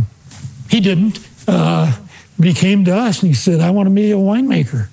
he 0.68 0.80
didn't. 0.80 1.18
Uh, 1.48 1.96
but 2.38 2.46
he 2.46 2.54
came 2.54 2.84
to 2.84 2.96
us 2.96 3.22
and 3.22 3.28
he 3.28 3.34
said, 3.34 3.60
I 3.60 3.70
want 3.70 3.88
to 3.88 3.94
be 3.94 4.10
a 4.12 4.16
winemaker. 4.16 4.88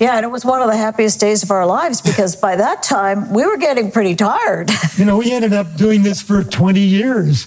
Yeah, 0.00 0.16
and 0.16 0.24
it 0.24 0.30
was 0.30 0.46
one 0.46 0.62
of 0.62 0.68
the 0.68 0.76
happiest 0.76 1.20
days 1.20 1.42
of 1.42 1.50
our 1.50 1.66
lives 1.66 2.00
because 2.00 2.34
by 2.34 2.56
that 2.56 2.82
time 2.82 3.30
we 3.32 3.44
were 3.44 3.58
getting 3.58 3.92
pretty 3.92 4.16
tired. 4.16 4.70
You 4.96 5.06
know, 5.06 5.16
we 5.16 5.32
ended 5.32 5.54
up 5.54 5.76
doing 5.76 6.02
this 6.02 6.20
for 6.20 6.42
20 6.42 6.78
years. 6.80 7.46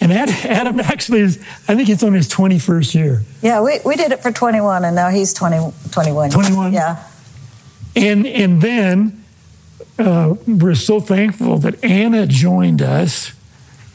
And 0.00 0.12
Adam 0.12 0.78
actually 0.78 1.20
is, 1.20 1.38
I 1.66 1.74
think 1.74 1.88
it's 1.88 2.02
on 2.02 2.12
his 2.12 2.28
21st 2.28 2.94
year. 2.94 3.22
Yeah, 3.40 3.60
we, 3.60 3.78
we 3.84 3.96
did 3.96 4.12
it 4.12 4.20
for 4.20 4.30
21, 4.30 4.84
and 4.84 4.94
now 4.94 5.08
he's 5.08 5.32
20, 5.32 5.72
21. 5.90 6.30
21? 6.30 6.72
Yeah. 6.72 7.04
And, 7.96 8.26
and 8.26 8.60
then 8.60 9.24
uh, 9.98 10.34
we're 10.46 10.74
so 10.74 11.00
thankful 11.00 11.58
that 11.58 11.82
Anna 11.84 12.26
joined 12.26 12.82
us 12.82 13.32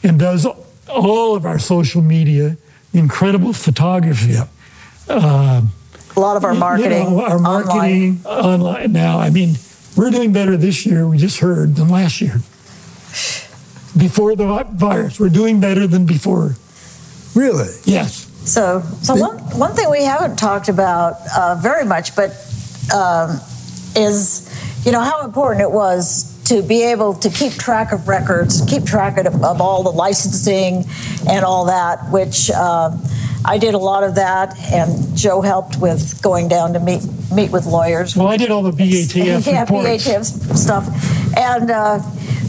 and 0.02 0.18
does 0.18 0.46
all 0.88 1.36
of 1.36 1.44
our 1.44 1.58
social 1.58 2.02
media, 2.02 2.56
incredible 2.92 3.52
photography. 3.52 4.36
Uh, 5.08 5.62
a 6.16 6.20
lot 6.20 6.36
of 6.36 6.44
our 6.44 6.54
marketing, 6.54 7.04
you 7.04 7.10
know, 7.10 7.24
our 7.24 7.38
marketing 7.38 8.20
online. 8.24 8.60
online. 8.60 8.92
Now, 8.92 9.18
I 9.18 9.30
mean, 9.30 9.54
we're 9.96 10.10
doing 10.10 10.32
better 10.32 10.56
this 10.56 10.84
year. 10.84 11.06
We 11.06 11.18
just 11.18 11.38
heard 11.40 11.76
than 11.76 11.88
last 11.88 12.20
year. 12.20 12.40
Before 13.96 14.36
the 14.36 14.64
virus, 14.72 15.18
we're 15.18 15.28
doing 15.28 15.60
better 15.60 15.86
than 15.86 16.06
before. 16.06 16.56
Really? 17.34 17.68
Yes. 17.84 18.26
So, 18.44 18.82
so 19.02 19.14
one 19.14 19.38
one 19.58 19.74
thing 19.74 19.90
we 19.90 20.04
haven't 20.04 20.36
talked 20.36 20.68
about 20.68 21.16
uh, 21.36 21.56
very 21.60 21.84
much, 21.84 22.16
but 22.16 22.30
um, 22.94 23.40
is 23.94 24.48
you 24.84 24.92
know 24.92 25.00
how 25.00 25.24
important 25.24 25.62
it 25.62 25.70
was 25.70 26.37
to 26.48 26.62
be 26.62 26.82
able 26.82 27.14
to 27.14 27.30
keep 27.30 27.52
track 27.52 27.92
of 27.92 28.08
records, 28.08 28.62
keep 28.66 28.84
track 28.84 29.18
of, 29.18 29.42
of 29.44 29.60
all 29.60 29.82
the 29.82 29.90
licensing 29.90 30.84
and 31.28 31.44
all 31.44 31.66
that, 31.66 32.10
which. 32.10 32.50
Uh, 32.50 32.96
I 33.44 33.56
did 33.56 33.74
a 33.74 33.78
lot 33.78 34.02
of 34.02 34.16
that, 34.16 34.58
and 34.72 35.16
Joe 35.16 35.40
helped 35.40 35.78
with 35.78 36.20
going 36.20 36.48
down 36.48 36.72
to 36.72 36.80
meet 36.80 37.02
meet 37.32 37.50
with 37.50 37.66
lawyers. 37.66 38.16
Well, 38.16 38.26
I 38.26 38.36
did 38.36 38.50
all 38.50 38.62
the 38.62 38.72
BATF 38.72 39.46
yeah, 39.46 39.60
reports. 39.60 40.08
BATF 40.08 40.56
stuff, 40.56 40.86
and 41.36 41.70
uh, 41.70 42.00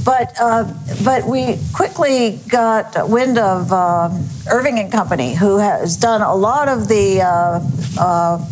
but 0.04 0.34
uh, 0.39 0.74
but 1.04 1.26
we 1.26 1.58
quickly 1.74 2.39
got 2.50 3.10
wind 3.10 3.38
of 3.38 3.72
uh, 3.72 4.10
Irving 4.50 4.80
and 4.80 4.91
Company, 4.91 5.36
who 5.36 5.58
has 5.58 5.95
done 5.95 6.22
a 6.22 6.36
lot 6.36 6.68
of 6.68 6.88
the 6.88 7.22
uh, 7.22 7.60
uh, 8.00 8.45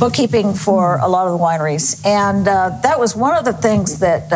bookkeeping 0.00 0.54
for 0.54 0.96
a 0.96 1.06
lot 1.06 1.26
of 1.28 1.38
the 1.38 1.44
wineries, 1.44 2.04
and 2.06 2.48
uh, 2.48 2.70
that 2.82 2.98
was 2.98 3.14
one 3.14 3.36
of 3.36 3.44
the 3.44 3.52
things 3.52 4.00
that 4.00 4.30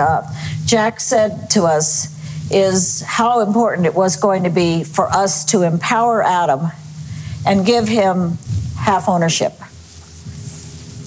Jack 0.67 1.01
said 1.01 1.51
to 1.51 1.65
us 1.65 2.15
is 2.51 3.01
how 3.01 3.41
important 3.41 3.87
it 3.87 3.95
was 3.95 4.17
going 4.17 4.45
to 4.45 4.51
be 4.51 4.85
for 4.85 5.09
us 5.09 5.47
to 5.47 5.63
empower 5.63 6.23
Adam 6.23 6.71
and 7.47 7.65
give 7.65 7.89
him 7.89 8.37
half 8.79 9.09
ownership. 9.09 9.55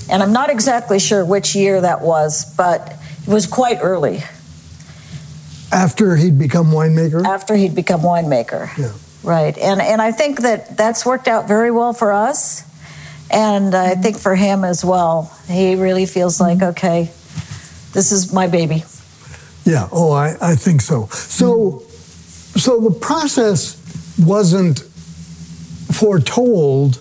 And 0.09 0.23
I'm 0.23 0.33
not 0.33 0.49
exactly 0.49 0.99
sure 0.99 1.23
which 1.23 1.55
year 1.55 1.81
that 1.81 2.01
was, 2.01 2.45
but 2.55 2.97
it 3.21 3.31
was 3.31 3.45
quite 3.45 3.77
early. 3.81 4.23
After 5.71 6.15
he'd 6.15 6.39
become 6.39 6.67
winemaker? 6.67 7.25
After 7.25 7.55
he'd 7.55 7.75
become 7.75 8.01
winemaker. 8.01 8.75
Yeah. 8.77 8.93
Right. 9.21 9.57
And, 9.57 9.81
and 9.81 10.01
I 10.01 10.11
think 10.11 10.41
that 10.41 10.77
that's 10.77 11.05
worked 11.05 11.27
out 11.27 11.47
very 11.47 11.71
well 11.71 11.93
for 11.93 12.11
us. 12.11 12.63
And 13.29 13.75
I 13.75 13.95
think 13.95 14.17
for 14.17 14.35
him 14.35 14.63
as 14.63 14.85
well. 14.85 15.33
He 15.47 15.75
really 15.75 16.05
feels 16.05 16.39
like, 16.39 16.61
okay, 16.61 17.11
this 17.93 18.11
is 18.11 18.33
my 18.33 18.47
baby. 18.47 18.83
Yeah, 19.65 19.89
oh, 19.91 20.11
I, 20.11 20.35
I 20.41 20.55
think 20.55 20.81
so. 20.81 21.07
So, 21.07 21.83
so 22.55 22.79
the 22.79 22.91
process 22.91 23.75
wasn't 24.17 24.79
foretold 25.91 26.95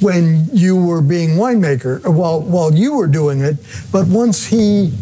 when 0.00 0.48
you 0.52 0.76
were 0.76 1.00
being 1.00 1.30
winemaker 1.30 2.04
while 2.06 2.40
while 2.40 2.74
you 2.74 2.96
were 2.96 3.06
doing 3.06 3.40
it 3.40 3.56
but 3.92 4.06
once 4.08 4.46
he 4.46 4.92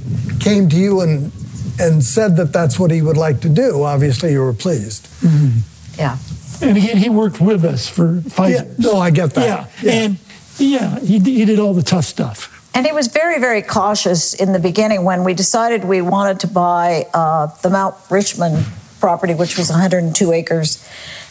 came 0.41 0.69
to 0.69 0.77
you 0.77 1.01
and 1.01 1.33
and 1.79 2.05
said 2.05 2.37
that 2.37 2.53
that's 2.53 2.79
what 2.79 2.91
he 2.91 3.01
would 3.01 3.17
like 3.17 3.41
to 3.41 3.49
do 3.49 3.83
obviously 3.83 4.33
you 4.33 4.41
were 4.41 4.53
pleased 4.53 5.07
mm-hmm. 5.23 5.59
yeah 5.97 6.19
and 6.61 6.77
again 6.77 6.99
he 6.99 7.09
worked 7.09 7.41
with 7.41 7.65
us 7.65 7.89
for 7.89 8.21
five 8.23 8.51
yeah, 8.51 8.63
years 8.63 8.79
no 8.79 8.99
i 8.99 9.11
get 9.11 9.31
that 9.33 9.47
yeah, 9.47 9.67
yeah. 9.83 10.05
and 10.05 10.19
yeah 10.61 10.99
he, 11.01 11.19
he 11.19 11.45
did 11.45 11.59
all 11.59 11.75
the 11.75 11.83
tough 11.83 12.05
stuff 12.05 12.57
and 12.73 12.87
he 12.87 12.93
was 12.93 13.09
very, 13.09 13.41
very 13.41 13.63
cautious 13.63 14.33
in 14.33 14.53
the 14.53 14.61
beginning 14.61 15.05
when 15.05 15.25
we 15.25 15.35
decided 15.35 15.85
we 15.85 16.03
wanted 16.03 16.41
to 16.41 16.47
buy 16.47 17.07
uh, 17.13 17.49
the 17.63 17.71
Mount 17.71 17.97
Richmond 18.11 18.65
property, 19.01 19.35
which 19.35 19.59
was 19.59 19.71
102 19.71 20.33
acres. 20.33 20.87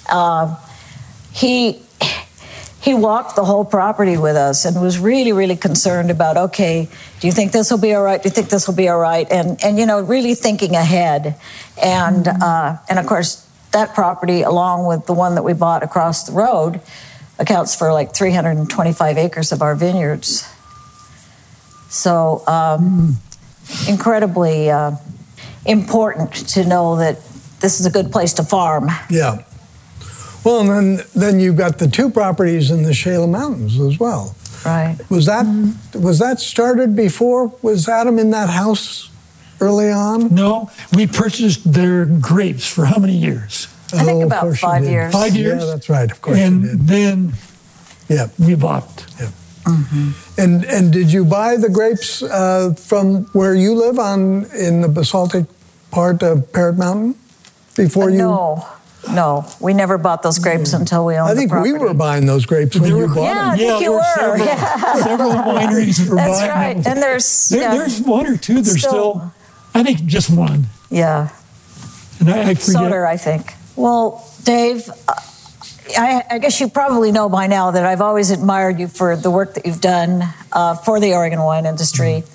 Uh, 0.10 0.58
he 1.32 1.82
he 2.82 2.94
walked 2.94 3.36
the 3.36 3.44
whole 3.44 3.66
property 3.66 4.18
with 4.18 4.38
us 4.38 4.64
and 4.64 4.82
was 4.82 5.00
really, 5.00 5.34
really 5.34 5.58
concerned 5.58 6.10
about, 6.10 6.38
okay, 6.38 6.88
do 7.20 7.28
you 7.28 7.34
think 7.34 7.52
this 7.52 7.70
will 7.70 7.78
be 7.78 7.94
all 7.94 8.04
right? 8.04 8.22
Do 8.24 8.30
you 8.30 8.34
think 8.34 8.50
this 8.50 8.68
will 8.68 8.76
be 8.76 8.88
all 8.88 9.00
right? 9.00 9.28
And, 9.30 9.62
and 9.64 9.78
you 9.78 9.86
know, 9.86 10.02
really 10.02 10.34
thinking 10.34 10.76
ahead. 10.76 11.36
And, 11.82 12.26
uh, 12.28 12.78
and 12.90 12.98
of 12.98 13.06
course, 13.06 13.46
that 13.72 13.94
property, 13.94 14.44
along 14.44 14.88
with 14.88 15.08
the 15.08 15.14
one 15.14 15.36
that 15.36 15.44
we 15.44 15.54
bought 15.54 15.84
across 15.84 16.24
the 16.24 16.32
road, 16.32 16.80
accounts 17.40 17.76
for 17.76 17.92
like 17.92 18.14
325 18.14 19.18
acres 19.18 19.52
of 19.52 19.62
our 19.62 19.76
vineyards. 19.76 20.48
So, 21.90 22.44
um, 22.46 23.18
incredibly 23.88 24.70
uh, 24.70 24.92
important 25.66 26.34
to 26.50 26.66
know 26.66 26.98
that 26.98 27.18
this 27.62 27.80
is 27.80 27.86
a 27.86 27.90
good 27.90 28.12
place 28.12 28.34
to 28.34 28.44
farm. 28.44 28.90
Yeah. 29.10 29.44
Well, 30.46 30.62
and 30.62 30.70
then 30.70 31.06
then 31.16 31.40
you've 31.40 31.58
got 31.58 31.80
the 31.80 31.88
two 31.88 32.10
properties 32.10 32.72
in 32.72 32.84
the 32.84 32.92
Chehalem 32.92 33.32
Mountains 33.32 33.80
as 33.80 34.00
well. 34.00 34.36
Right. 34.66 34.98
Was 35.10 35.26
that 35.26 35.46
mm-hmm. 35.46 36.02
was 36.02 36.20
that 36.20 36.40
started 36.40 36.96
before? 36.96 37.54
Was 37.62 37.90
Adam 37.90 38.20
in 38.20 38.32
that 38.32 38.50
house 38.50 39.10
early 39.60 39.92
on? 39.92 40.34
No, 40.34 40.72
we 40.96 41.08
purchased 41.08 41.72
their 41.72 42.06
grapes 42.06 42.66
for 42.66 42.86
how 42.86 43.00
many 43.00 43.18
years? 43.18 43.68
I 43.94 44.04
think 44.04 44.24
oh, 44.24 44.28
about 44.28 44.56
five 44.56 44.86
years. 44.86 45.12
Five 45.12 45.36
years. 45.36 45.64
Yeah, 45.64 45.72
that's 45.72 45.90
right. 45.90 46.12
Of 46.12 46.22
course. 46.22 46.38
And 46.38 46.64
then, 46.88 47.34
yeah, 48.08 48.28
we 48.38 48.56
bought. 48.56 49.06
Yeah. 49.20 49.32
Mm-hmm. 49.64 50.42
And 50.42 50.66
and 50.66 50.94
did 50.94 51.12
you 51.12 51.26
buy 51.26 51.58
the 51.58 51.70
grapes 51.70 52.24
uh, 52.24 52.74
from 52.74 53.26
where 53.34 53.54
you 53.54 53.74
live 53.74 54.00
on 54.00 54.46
in 54.56 54.82
the 54.82 54.88
basaltic 54.88 55.46
part 55.92 56.24
of 56.24 56.52
Parrett 56.52 56.78
Mountain 56.78 57.16
before 57.76 58.10
uh, 58.10 58.14
you? 58.14 58.18
No. 58.18 58.68
No, 59.12 59.46
we 59.62 59.74
never 59.74 59.98
bought 59.98 60.24
those 60.24 60.40
grapes 60.40 60.72
mm. 60.72 60.82
until 60.82 61.06
we 61.06 61.16
owned. 61.16 61.32
I 61.32 61.34
think 61.34 61.54
we 61.54 61.72
were 61.72 61.94
buying 61.94 62.26
those 62.26 62.46
grapes 62.46 62.78
when 62.78 62.96
you 62.96 63.08
bought 63.08 63.24
yeah, 63.24 63.34
them. 63.34 63.50
I 63.50 63.58
think 63.58 63.70
yeah, 63.70 63.80
you 63.80 63.92
were. 63.94 64.04
Several, 64.16 64.46
yeah. 64.46 64.94
several 65.04 65.32
wineries 65.32 66.10
were 66.10 66.16
That's 66.18 66.40
buying 66.40 66.50
right. 66.52 66.84
them. 66.84 66.94
And 66.94 67.02
there's 67.02 67.50
there, 67.50 67.62
yeah, 67.62 67.78
there's 67.78 68.02
one 68.02 68.28
or 68.28 68.36
two. 68.36 68.56
There's 68.56 68.80
still, 68.80 68.92
still, 68.92 69.34
I 69.74 69.84
think, 69.84 70.04
just 70.06 70.30
one. 70.30 70.66
Yeah. 70.92 71.30
And 72.20 72.30
I, 72.30 72.50
I 72.50 72.54
forget. 72.56 72.76
Soder, 72.76 73.08
I 73.08 73.16
think. 73.16 73.54
Well, 73.80 74.30
Dave, 74.44 74.90
I, 75.98 76.22
I, 76.30 76.40
guess 76.40 76.60
you 76.60 76.68
probably 76.68 77.14
know 77.14 77.30
by 77.30 77.48
now 77.48 77.72
that 77.72 77.86
I've 77.86 78.02
always 78.02 78.30
admired 78.30 78.78
you 78.78 78.90
for 78.90 79.16
the 79.16 79.32
work 79.32 79.54
that 79.54 79.66
you've 79.66 79.80
done 79.80 80.22
uh, 80.52 80.76
for 80.76 81.00
the 81.00 81.14
Oregon 81.14 81.42
wine 81.42 81.66
industry, 81.66 82.26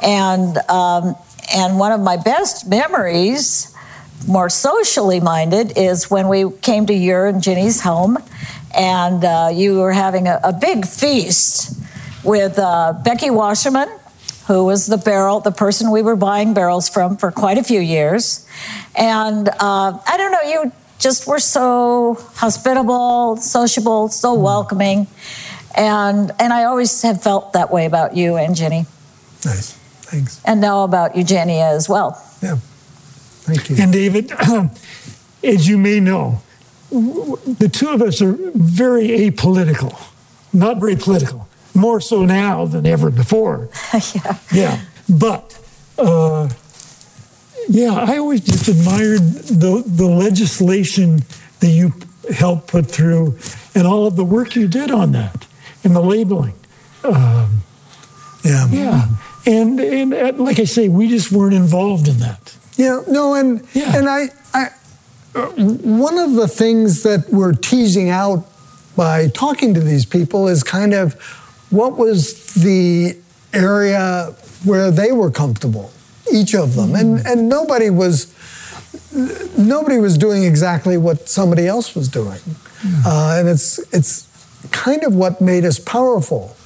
and 0.00 0.56
um, 0.70 1.16
and 1.52 1.80
one 1.80 1.90
of 1.90 2.00
my 2.00 2.16
best 2.16 2.68
memories 2.68 3.74
more 4.28 4.48
socially 4.48 5.18
minded 5.18 5.76
is 5.76 6.12
when 6.12 6.28
we 6.28 6.48
came 6.62 6.86
to 6.86 6.94
your 6.94 7.26
and 7.26 7.42
Ginny's 7.42 7.80
home, 7.80 8.16
and 8.72 9.24
uh, 9.24 9.50
you 9.52 9.80
were 9.80 9.92
having 9.92 10.28
a, 10.28 10.38
a 10.44 10.52
big 10.52 10.86
feast 10.86 11.76
with 12.22 12.56
uh, 12.56 12.92
Becky 13.04 13.30
Wasserman, 13.30 13.88
who 14.46 14.64
was 14.64 14.86
the 14.86 14.96
barrel, 14.96 15.40
the 15.40 15.50
person 15.50 15.90
we 15.90 16.02
were 16.02 16.14
buying 16.14 16.54
barrels 16.54 16.88
from 16.88 17.16
for 17.16 17.32
quite 17.32 17.58
a 17.58 17.64
few 17.64 17.80
years, 17.80 18.46
and 18.94 19.48
uh, 19.48 19.98
I 20.06 20.16
don't 20.16 20.30
know, 20.30 20.42
you 20.42 20.72
just 21.04 21.26
were 21.26 21.38
so 21.38 22.16
hospitable, 22.34 23.36
sociable, 23.36 24.08
so 24.08 24.32
welcoming, 24.32 25.06
and 25.76 26.32
and 26.40 26.52
I 26.52 26.64
always 26.64 27.02
have 27.02 27.22
felt 27.22 27.52
that 27.52 27.70
way 27.70 27.84
about 27.84 28.16
you 28.16 28.36
and 28.36 28.56
Ginny. 28.56 28.86
Nice, 29.44 29.74
thanks. 30.10 30.40
And 30.44 30.60
now 30.62 30.82
about 30.84 31.14
Eugenia 31.14 31.66
as 31.66 31.88
well. 31.88 32.10
Yeah. 32.42 32.56
Thank 33.44 33.68
you. 33.68 33.76
And 33.78 33.92
David, 33.92 34.32
as 35.44 35.68
you 35.68 35.76
may 35.76 36.00
know, 36.00 36.40
the 36.90 37.70
two 37.70 37.90
of 37.90 38.00
us 38.00 38.22
are 38.22 38.32
very 38.54 39.08
apolitical, 39.08 39.92
not 40.54 40.80
very 40.80 40.96
political, 40.96 41.46
more 41.74 42.00
so 42.00 42.24
now 42.24 42.64
than 42.64 42.86
ever 42.86 43.10
before. 43.10 43.68
yeah. 44.14 44.38
Yeah. 44.50 44.80
But, 45.06 45.60
uh, 45.98 46.48
yeah, 47.68 47.92
I 47.92 48.18
always 48.18 48.40
just 48.40 48.68
admired 48.68 49.20
the, 49.20 49.82
the 49.86 50.06
legislation 50.06 51.22
that 51.60 51.68
you 51.68 51.92
helped 52.32 52.68
put 52.68 52.86
through 52.86 53.38
and 53.74 53.86
all 53.86 54.06
of 54.06 54.16
the 54.16 54.24
work 54.24 54.56
you 54.56 54.68
did 54.68 54.90
on 54.90 55.12
that 55.12 55.46
and 55.82 55.94
the 55.94 56.00
labeling. 56.00 56.54
Um, 57.02 57.62
yeah. 58.44 58.66
Yeah. 58.68 59.08
And, 59.46 59.80
and 59.80 60.14
uh, 60.14 60.32
like 60.36 60.58
I 60.58 60.64
say, 60.64 60.88
we 60.88 61.08
just 61.08 61.30
weren't 61.30 61.54
involved 61.54 62.08
in 62.08 62.18
that. 62.18 62.56
Yeah, 62.76 63.02
no, 63.06 63.34
and 63.34 63.66
yeah. 63.72 63.96
and 63.96 64.08
I, 64.08 64.30
I, 64.52 64.68
uh, 65.34 65.46
one 65.50 66.18
of 66.18 66.32
the 66.32 66.48
things 66.48 67.04
that 67.04 67.28
we're 67.30 67.52
teasing 67.52 68.10
out 68.10 68.46
by 68.96 69.28
talking 69.28 69.74
to 69.74 69.80
these 69.80 70.04
people 70.04 70.48
is 70.48 70.62
kind 70.64 70.92
of 70.92 71.14
what 71.70 71.96
was 71.96 72.54
the 72.54 73.16
area 73.52 74.34
where 74.64 74.90
they 74.90 75.12
were 75.12 75.30
comfortable, 75.30 75.92
each 76.32 76.54
of 76.54 76.74
them, 76.74 76.90
mm-hmm. 76.90 76.96
and 76.96 77.26
and 77.26 77.48
nobody 77.48 77.90
was 77.90 78.32
nobody 79.56 79.98
was 79.98 80.18
doing 80.18 80.44
exactly 80.44 80.96
what 80.96 81.28
somebody 81.28 81.66
else 81.66 81.94
was 81.94 82.08
doing, 82.08 82.40
uh, 83.06 83.36
and 83.38 83.48
it's 83.48 83.78
it's 83.92 84.28
kind 84.70 85.04
of 85.04 85.14
what 85.14 85.40
made 85.40 85.64
us 85.64 85.78
powerful. 85.78 86.56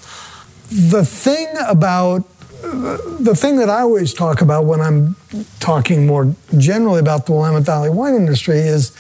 The 0.71 1.05
thing 1.05 1.49
about 1.67 2.25
the 2.63 3.35
thing 3.37 3.57
that 3.57 3.71
I 3.71 3.81
always 3.81 4.13
talk 4.13 4.41
about 4.41 4.65
when 4.65 4.81
I'm 4.81 5.17
talking 5.61 6.07
more 6.07 6.35
generally 6.57 7.01
about 7.01 7.27
the 7.27 7.33
Willamette 7.33 7.63
Valley 7.63 7.91
wine 7.91 8.15
industry 8.15 8.59
is 8.59 8.91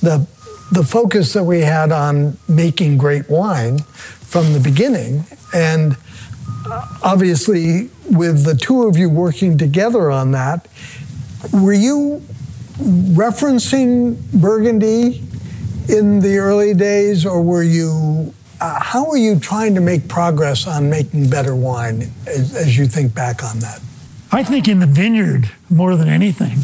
the 0.00 0.26
the 0.72 0.82
focus 0.82 1.32
that 1.32 1.44
we 1.44 1.60
had 1.60 1.92
on 1.92 2.36
making 2.48 2.98
great 2.98 3.30
wine 3.30 3.78
from 3.78 4.52
the 4.52 4.60
beginning, 4.60 5.24
and 5.54 5.96
obviously 7.02 7.90
with 8.10 8.44
the 8.44 8.54
two 8.54 8.84
of 8.84 8.96
you 8.96 9.08
working 9.08 9.58
together 9.58 10.10
on 10.10 10.32
that, 10.32 10.68
were 11.52 11.72
you 11.72 12.22
referencing 12.78 14.20
Burgundy 14.32 15.22
in 15.88 16.20
the 16.20 16.38
early 16.38 16.74
days, 16.74 17.24
or 17.24 17.42
were 17.42 17.62
you? 17.62 18.32
Uh, 18.60 18.80
how 18.80 19.08
are 19.10 19.18
you 19.18 19.38
trying 19.38 19.74
to 19.74 19.80
make 19.80 20.08
progress 20.08 20.66
on 20.66 20.88
making 20.88 21.28
better 21.28 21.54
wine 21.54 22.10
as, 22.26 22.54
as, 22.56 22.76
you 22.76 22.86
think 22.86 23.14
back 23.14 23.44
on 23.44 23.58
that? 23.58 23.80
I 24.32 24.42
think 24.42 24.66
in 24.66 24.80
the 24.80 24.86
vineyard 24.86 25.50
more 25.68 25.94
than 25.94 26.08
anything. 26.08 26.58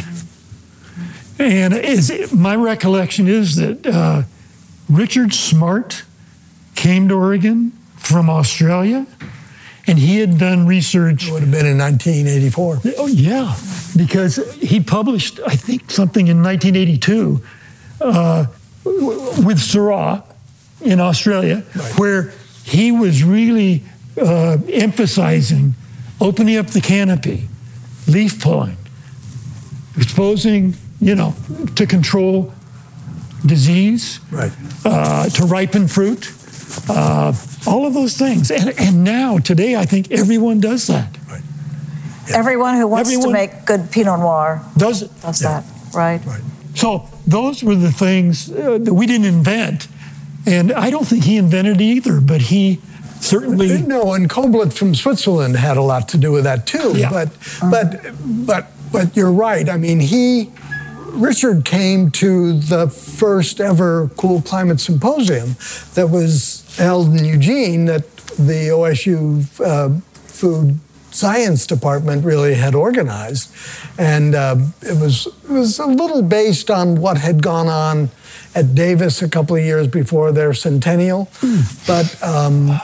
And 1.39 1.75
is, 1.75 2.33
my 2.33 2.57
recollection 2.57 3.29
is 3.29 3.57
that 3.57 3.87
uh, 3.87 4.23
Richard 4.89 5.35
Smart 5.35 6.05
came 6.75 7.09
to 7.09 7.15
Oregon 7.15 7.73
from 7.97 8.31
Australia 8.31 9.07
and 9.87 9.99
he 9.99 10.19
had 10.19 10.39
done 10.39 10.67
research. 10.67 11.27
It 11.29 11.33
would 11.33 11.43
have 11.43 11.51
been 11.51 11.67
in 11.67 11.79
1984. 11.79 12.81
Oh, 12.99 13.07
yeah, 13.07 13.57
because 13.97 14.37
he 14.55 14.81
published, 14.81 15.41
I 15.47 15.57
think, 15.57 15.91
something 15.91 16.29
in 16.29 16.43
1982 16.43 17.43
uh, 18.01 18.47
with 18.85 19.59
Syrah 19.59 20.25
in 20.81 21.01
Australia, 21.01 21.65
right. 21.75 21.99
where 21.99 22.33
he 22.65 22.93
was 22.93 23.23
really 23.23 23.83
uh, 24.21 24.59
emphasizing 24.69 25.75
opening 26.21 26.57
up 26.57 26.69
the 26.69 26.81
canopy, 26.81 27.49
leaf 28.07 28.41
pulling, 28.41 28.77
exposing, 29.97 30.75
you 31.01 31.15
know, 31.15 31.35
to 31.75 31.87
control 31.87 32.53
disease, 33.45 34.21
right. 34.31 34.53
uh, 34.85 35.29
to 35.29 35.45
ripen 35.45 35.89
fruit. 35.89 36.33
Uh, 36.89 37.35
all 37.67 37.87
of 37.87 37.95
those 37.95 38.17
things. 38.17 38.51
And, 38.51 38.79
and 38.79 39.05
now, 39.05 39.39
today, 39.39 39.77
I 39.77 39.85
think 39.85 40.11
everyone 40.11 40.61
does 40.61 40.87
that. 40.87 41.17
Right. 41.29 41.43
Yeah. 42.29 42.39
Everyone 42.39 42.77
who 42.77 42.87
wants 42.87 43.11
everyone 43.11 43.29
to 43.29 43.33
make 43.33 43.65
good 43.65 43.91
Pinot 43.91 44.21
Noir 44.21 44.63
does, 44.77 45.01
does 45.01 45.43
yeah. 45.43 45.61
that, 45.61 45.95
right? 45.95 46.25
right? 46.25 46.41
So 46.75 47.09
those 47.27 47.63
were 47.63 47.75
the 47.75 47.93
things 47.93 48.51
uh, 48.51 48.79
that 48.79 48.95
we 48.95 49.07
didn't 49.07 49.27
invent. 49.27 49.89
And 50.47 50.73
I 50.73 50.91
don't 50.91 51.07
think 51.07 51.25
he 51.25 51.37
invented 51.37 51.81
either, 51.81 52.21
but 52.21 52.43
he 52.43 52.81
certainly. 53.21 53.83
No, 53.83 54.13
and 54.15 54.29
Koblet 54.29 54.73
from 54.73 54.95
Switzerland 54.95 55.57
had 55.57 55.77
a 55.77 55.83
lot 55.83 56.09
to 56.11 56.19
do 56.19 56.33
with 56.33 56.45
that 56.45 56.67
too. 56.67 56.95
Yeah. 56.97 57.11
But, 57.11 57.29
but, 57.71 58.01
but, 58.25 58.67
but 58.93 59.17
you're 59.17 59.33
right. 59.33 59.69
I 59.69 59.77
mean, 59.77 60.01
he 60.01 60.51
Richard 61.13 61.65
came 61.65 62.11
to 62.13 62.55
the 62.59 62.89
first 62.89 63.61
ever 63.61 64.11
cool 64.17 64.41
climate 64.43 64.81
symposium 64.81 65.57
that 65.95 66.09
was 66.09 66.62
held 66.77 67.17
in 67.17 67.25
Eugene 67.25 67.87
that 67.87 68.17
the 68.39 68.69
OSU 68.73 69.61
uh, 69.61 70.01
Food 70.27 70.79
Science 71.11 71.67
Department 71.67 72.25
really 72.25 72.55
had 72.55 72.75
organized, 72.75 73.55
and 73.99 74.35
uh, 74.35 74.57
it 74.81 74.99
was 74.99 75.27
it 75.27 75.51
was 75.51 75.79
a 75.79 75.87
little 75.87 76.23
based 76.23 76.71
on 76.71 76.97
what 76.97 77.19
had 77.19 77.43
gone 77.43 77.69
on 77.69 78.11
at 78.55 78.75
Davis 78.75 79.23
a 79.23 79.29
couple 79.29 79.57
of 79.57 79.63
years 79.63 79.87
before 79.87 80.33
their 80.33 80.55
centennial, 80.55 81.27
mm. 81.41 81.87
but. 81.87 82.23
Um, 82.23 82.81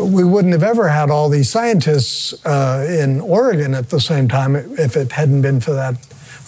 we 0.00 0.22
wouldn't 0.22 0.52
have 0.52 0.62
ever 0.62 0.88
had 0.88 1.10
all 1.10 1.28
these 1.28 1.50
scientists 1.50 2.32
uh, 2.46 2.86
in 2.88 3.20
Oregon 3.20 3.74
at 3.74 3.90
the 3.90 3.98
same 3.98 4.28
time 4.28 4.54
if 4.54 4.96
it 4.96 5.10
hadn't 5.10 5.42
been 5.42 5.60
for 5.60 5.72
that 5.72 5.96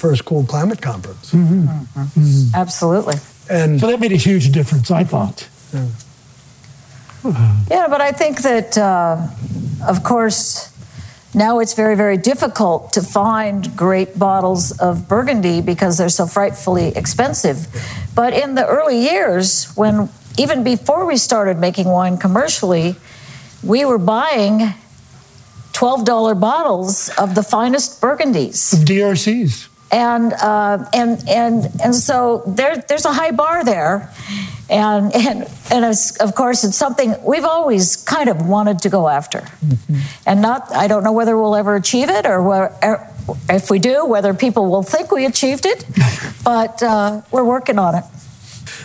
first 0.00 0.24
cool 0.24 0.44
climate 0.44 0.80
conference. 0.80 1.32
Mm-hmm. 1.32 1.66
Mm-hmm. 2.00 2.54
Absolutely. 2.54 3.16
And 3.50 3.80
so 3.80 3.88
that 3.88 4.00
made 4.00 4.12
a 4.12 4.16
huge 4.16 4.52
difference, 4.52 4.90
I 4.90 5.04
thought. 5.04 5.48
Yeah, 5.74 5.86
yeah 7.24 7.86
but 7.88 8.00
I 8.00 8.12
think 8.12 8.42
that, 8.42 8.78
uh, 8.78 9.26
of 9.86 10.02
course, 10.02 10.70
now 11.34 11.60
it's 11.60 11.74
very, 11.74 11.94
very 11.96 12.16
difficult 12.16 12.92
to 12.94 13.02
find 13.02 13.76
great 13.76 14.18
bottles 14.18 14.72
of 14.78 15.08
Burgundy 15.08 15.60
because 15.60 15.96
they're 15.98 16.08
so 16.08 16.26
frightfully 16.26 16.88
expensive. 16.96 17.68
But 18.14 18.32
in 18.32 18.56
the 18.56 18.66
early 18.66 19.00
years, 19.00 19.72
when 19.76 20.08
even 20.38 20.64
before 20.64 21.06
we 21.06 21.16
started 21.16 21.58
making 21.58 21.86
wine 21.86 22.16
commercially, 22.16 22.96
we 23.62 23.84
were 23.84 23.98
buying 23.98 24.74
$12 25.72 26.40
bottles 26.40 27.10
of 27.16 27.34
the 27.34 27.42
finest 27.42 28.00
Burgundies. 28.00 28.74
DRCs 28.84 29.68
and 29.92 30.32
uh, 30.32 30.88
and 30.92 31.28
and 31.28 31.68
and 31.82 31.94
so 31.94 32.42
there 32.46 32.76
there's 32.88 33.04
a 33.04 33.12
high 33.12 33.32
bar 33.32 33.64
there, 33.64 34.12
and 34.68 35.14
and 35.14 35.48
and 35.70 35.84
of 36.20 36.34
course 36.34 36.64
it's 36.64 36.76
something 36.76 37.14
we've 37.24 37.44
always 37.44 37.96
kind 37.96 38.28
of 38.28 38.46
wanted 38.46 38.80
to 38.80 38.88
go 38.88 39.08
after, 39.08 39.40
mm-hmm. 39.40 39.98
and 40.26 40.40
not 40.40 40.72
I 40.72 40.86
don't 40.86 41.02
know 41.02 41.12
whether 41.12 41.36
we'll 41.36 41.56
ever 41.56 41.74
achieve 41.74 42.08
it 42.08 42.26
or 42.26 42.42
where, 42.42 42.72
er, 42.82 43.06
if 43.48 43.70
we 43.70 43.78
do 43.78 44.06
whether 44.06 44.32
people 44.34 44.70
will 44.70 44.82
think 44.82 45.10
we 45.10 45.26
achieved 45.26 45.66
it, 45.66 45.84
but 46.44 46.82
uh, 46.82 47.22
we're 47.30 47.44
working 47.44 47.78
on 47.78 47.96
it. 47.96 48.04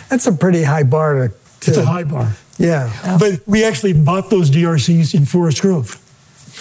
That's 0.08 0.26
a 0.26 0.32
pretty 0.32 0.62
high 0.62 0.84
bar 0.84 1.14
to. 1.14 1.28
to 1.28 1.70
it's 1.70 1.78
a 1.78 1.84
high 1.84 2.04
bar. 2.04 2.36
Yeah. 2.58 2.90
yeah. 3.04 3.18
But 3.18 3.46
we 3.46 3.64
actually 3.64 3.92
bought 3.92 4.30
those 4.30 4.50
DRCs 4.50 5.14
in 5.14 5.26
Forest 5.26 5.62
Grove. 5.62 6.00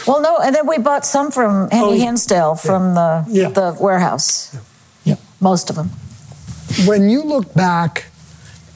Well, 0.07 0.21
no, 0.21 0.37
and 0.37 0.55
then 0.55 0.67
we 0.67 0.77
bought 0.77 1.05
some 1.05 1.31
from 1.31 1.69
Henry 1.69 1.89
oh, 1.89 1.99
Hinsdale 1.99 2.55
from 2.55 2.95
the 2.95 3.25
yeah. 3.29 3.49
the 3.49 3.75
warehouse. 3.79 4.55
Yeah. 5.03 5.15
Most 5.39 5.69
of 5.69 5.75
them. 5.75 5.89
When 6.85 7.09
you 7.09 7.23
look 7.23 7.53
back 7.53 8.05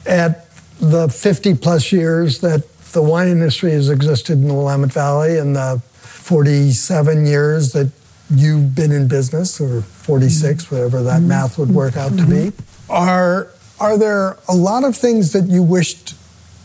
at 0.06 0.50
the 0.80 1.08
50 1.08 1.54
plus 1.56 1.92
years 1.92 2.40
that 2.40 2.66
the 2.92 3.02
wine 3.02 3.28
industry 3.28 3.72
has 3.72 3.88
existed 3.90 4.34
in 4.34 4.48
the 4.48 4.54
Willamette 4.54 4.92
Valley 4.92 5.38
and 5.38 5.54
the 5.54 5.82
47 6.00 7.26
years 7.26 7.72
that 7.72 7.92
you've 8.30 8.74
been 8.74 8.92
in 8.92 9.08
business, 9.08 9.60
or 9.60 9.82
46, 9.82 10.64
mm-hmm. 10.64 10.74
whatever 10.74 11.02
that 11.02 11.18
mm-hmm. 11.18 11.28
math 11.28 11.58
would 11.58 11.70
work 11.70 11.96
out 11.96 12.12
mm-hmm. 12.12 12.30
to 12.30 12.50
be, 12.50 12.50
mm-hmm. 12.50 12.92
are, 12.92 13.48
are 13.78 13.98
there 13.98 14.38
a 14.48 14.54
lot 14.54 14.84
of 14.84 14.96
things 14.96 15.32
that 15.32 15.46
you 15.46 15.62
wished 15.62 16.14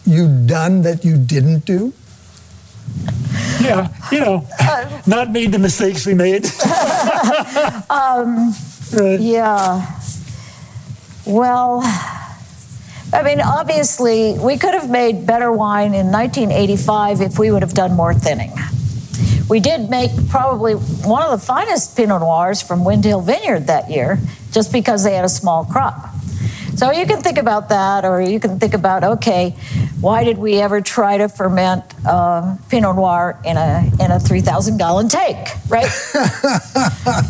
you'd 0.06 0.48
done 0.48 0.84
that 0.84 1.04
you 1.04 1.18
didn't 1.18 1.66
do? 1.66 1.94
Yeah, 3.62 3.88
you 4.12 4.20
know, 4.20 4.48
uh, 4.60 5.02
not 5.06 5.32
made 5.32 5.52
the 5.52 5.60
mistakes 5.60 6.06
we 6.06 6.14
made. 6.14 6.46
um, 7.90 8.54
right. 8.94 9.20
Yeah. 9.20 10.00
Well, 11.26 11.82
I 13.14 13.24
mean, 13.24 13.42
obviously, 13.42 14.38
we 14.38 14.58
could 14.58 14.74
have 14.74 14.90
made 14.90 15.26
better 15.26 15.52
wine 15.52 15.94
in 15.94 16.12
1985 16.12 17.22
if 17.22 17.40
we 17.40 17.52
would 17.52 17.62
have 17.62 17.74
done 17.74 17.94
more 17.94 18.14
thinning. 18.14 18.54
We 19.50 19.60
did 19.60 19.90
make 19.90 20.12
probably 20.30 20.74
one 20.74 21.22
of 21.22 21.32
the 21.32 21.46
finest 21.46 21.96
Pinot 21.96 22.22
Noirs 22.22 22.62
from 22.62 22.84
Windhill 22.84 23.22
Vineyard 23.22 23.68
that 23.68 23.90
year, 23.90 24.20
just 24.52 24.72
because 24.72 25.04
they 25.04 25.14
had 25.14 25.24
a 25.24 25.30
small 25.30 25.66
crop. 25.66 26.10
So 26.76 26.92
you 26.92 27.06
can 27.06 27.22
think 27.22 27.38
about 27.38 27.70
that, 27.70 28.04
or 28.04 28.22
you 28.22 28.40
can 28.40 28.60
think 28.60 28.74
about, 28.74 29.04
okay, 29.04 29.52
why 30.02 30.26
did 30.26 30.38
we 30.38 30.60
ever 30.60 30.82
try 30.82 31.18
to 31.18 31.30
ferment 31.30 31.84
uh, 32.06 32.58
Pinot 32.70 32.96
Noir 32.96 33.40
in 33.46 33.56
a 33.56 33.90
in 34.00 34.12
a 34.12 34.20
three 34.20 34.42
thousand 34.42 34.78
gallon 34.78 35.08
tank, 35.08 35.38
right? 35.70 35.90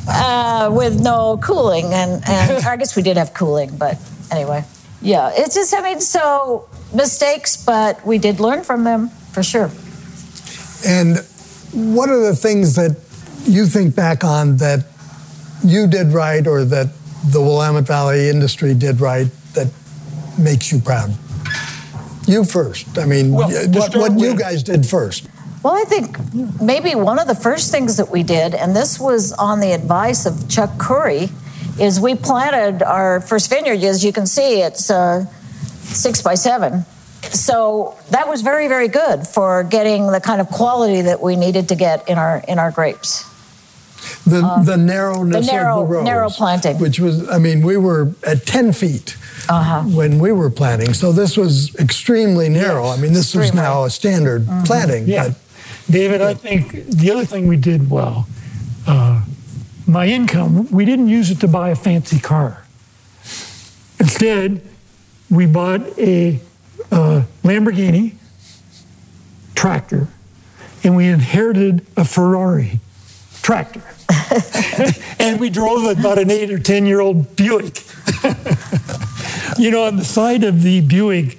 uh, 0.07 0.69
with 0.73 0.99
no 0.99 1.37
cooling, 1.43 1.93
and 1.93 2.23
and 2.27 2.65
I 2.65 2.75
guess 2.75 2.95
we 2.95 3.03
did 3.03 3.17
have 3.17 3.33
cooling, 3.35 3.77
but 3.77 3.97
anyway, 4.31 4.63
yeah, 5.01 5.31
it's 5.33 5.53
just 5.53 5.75
I 5.75 5.81
mean, 5.81 6.01
so 6.01 6.67
mistakes, 6.93 7.55
but 7.55 8.03
we 8.05 8.17
did 8.17 8.39
learn 8.39 8.63
from 8.63 8.83
them 8.83 9.09
for 9.31 9.43
sure. 9.43 9.69
And 10.85 11.17
what 11.71 12.09
are 12.09 12.19
the 12.19 12.35
things 12.35 12.75
that 12.75 12.97
you 13.45 13.67
think 13.67 13.95
back 13.95 14.23
on 14.23 14.57
that 14.57 14.85
you 15.63 15.87
did 15.87 16.07
right, 16.07 16.45
or 16.47 16.65
that 16.65 16.89
the 17.31 17.41
Willamette 17.41 17.85
Valley 17.85 18.29
industry 18.29 18.73
did 18.73 19.01
right 19.01 19.27
that 19.53 19.67
makes 20.37 20.71
you 20.71 20.79
proud? 20.79 21.13
You 22.27 22.43
first. 22.43 22.97
I 22.97 23.05
mean, 23.05 23.31
well, 23.31 23.49
what, 23.49 23.95
what 23.95 24.19
you 24.19 24.35
guys 24.35 24.63
did 24.63 24.85
first. 24.85 25.27
Well, 25.63 25.73
I 25.73 25.83
think 25.83 26.17
maybe 26.61 26.93
one 26.95 27.19
of 27.19 27.27
the 27.27 27.35
first 27.35 27.71
things 27.71 27.97
that 27.97 28.09
we 28.09 28.23
did, 28.23 28.53
and 28.53 28.75
this 28.75 28.99
was 28.99 29.33
on 29.33 29.59
the 29.59 29.71
advice 29.71 30.25
of 30.25 30.47
Chuck 30.49 30.77
Coury, 30.77 31.29
is 31.79 31.99
we 31.99 32.15
planted 32.15 32.83
our 32.83 33.21
first 33.21 33.49
vineyard. 33.49 33.83
As 33.83 34.03
you 34.03 34.13
can 34.13 34.25
see, 34.25 34.61
it's 34.61 34.89
uh, 34.89 35.25
six 35.81 36.21
by 36.21 36.35
seven. 36.35 36.85
So 37.23 37.97
that 38.11 38.27
was 38.27 38.41
very, 38.41 38.67
very 38.67 38.87
good 38.87 39.27
for 39.27 39.63
getting 39.63 40.11
the 40.11 40.21
kind 40.21 40.39
of 40.39 40.47
quality 40.47 41.01
that 41.01 41.21
we 41.21 41.35
needed 41.35 41.69
to 41.69 41.75
get 41.75 42.07
in 42.07 42.17
our 42.17 42.43
in 42.47 42.59
our 42.59 42.71
grapes. 42.71 43.25
The 44.25 44.41
the 44.63 44.77
narrowness 44.77 45.45
the 45.47 45.51
narrow- 45.51 45.81
of 45.83 45.87
the 45.89 45.93
rows, 45.95 46.03
narrow 46.05 46.29
planting. 46.29 46.77
which 46.79 46.99
was, 46.99 47.27
I 47.29 47.37
mean, 47.39 47.61
we 47.65 47.77
were 47.77 48.13
at 48.25 48.45
10 48.45 48.71
feet 48.73 49.15
Uh-huh. 49.49 49.83
when 49.83 50.17
we 50.19 50.31
were 50.31 50.49
planting, 50.49 50.93
so 50.93 51.11
this 51.11 51.37
was 51.37 51.75
extremely 51.75 52.49
narrow. 52.49 52.87
I 52.87 52.97
mean, 52.97 53.13
this 53.13 53.29
is 53.29 53.35
extremely. 53.35 53.61
now 53.61 53.83
a 53.85 53.89
standard 53.89 54.47
planting, 54.65 55.07
Yeah. 55.07 55.27
but 55.29 55.35
David, 55.89 56.21
I 56.21 56.33
think 56.33 56.87
the 56.89 57.11
other 57.11 57.25
thing 57.25 57.47
we 57.47 57.57
did 57.57 57.89
well, 57.91 58.27
uh, 58.87 59.21
my 59.87 60.07
income, 60.07 60.67
we 60.71 60.83
didn't 60.85 61.09
use 61.09 61.29
it 61.29 61.39
to 61.41 61.47
buy 61.47 61.69
a 61.69 61.75
fancy 61.75 62.19
car. 62.19 62.63
Instead, 63.99 64.61
we 65.29 65.45
bought 65.45 65.81
a 65.99 66.39
uh, 66.91 67.21
Lamborghini 67.43 68.13
tractor 69.55 70.07
and 70.83 70.95
we 70.95 71.07
inherited 71.07 71.85
a 71.97 72.05
Ferrari 72.05 72.79
tractor. 73.45 73.81
and 75.19 75.39
we 75.39 75.49
drove 75.51 75.85
about 75.97 76.17
an 76.17 76.31
eight 76.31 76.49
or 76.51 76.57
10 76.59 76.85
year 76.87 76.99
old 76.99 77.35
Buick. 77.35 77.79
you 79.57 79.69
know, 79.71 79.83
on 79.83 79.97
the 79.97 80.03
side 80.05 80.43
of 80.43 80.63
the 80.63 80.81
Buick 80.81 81.37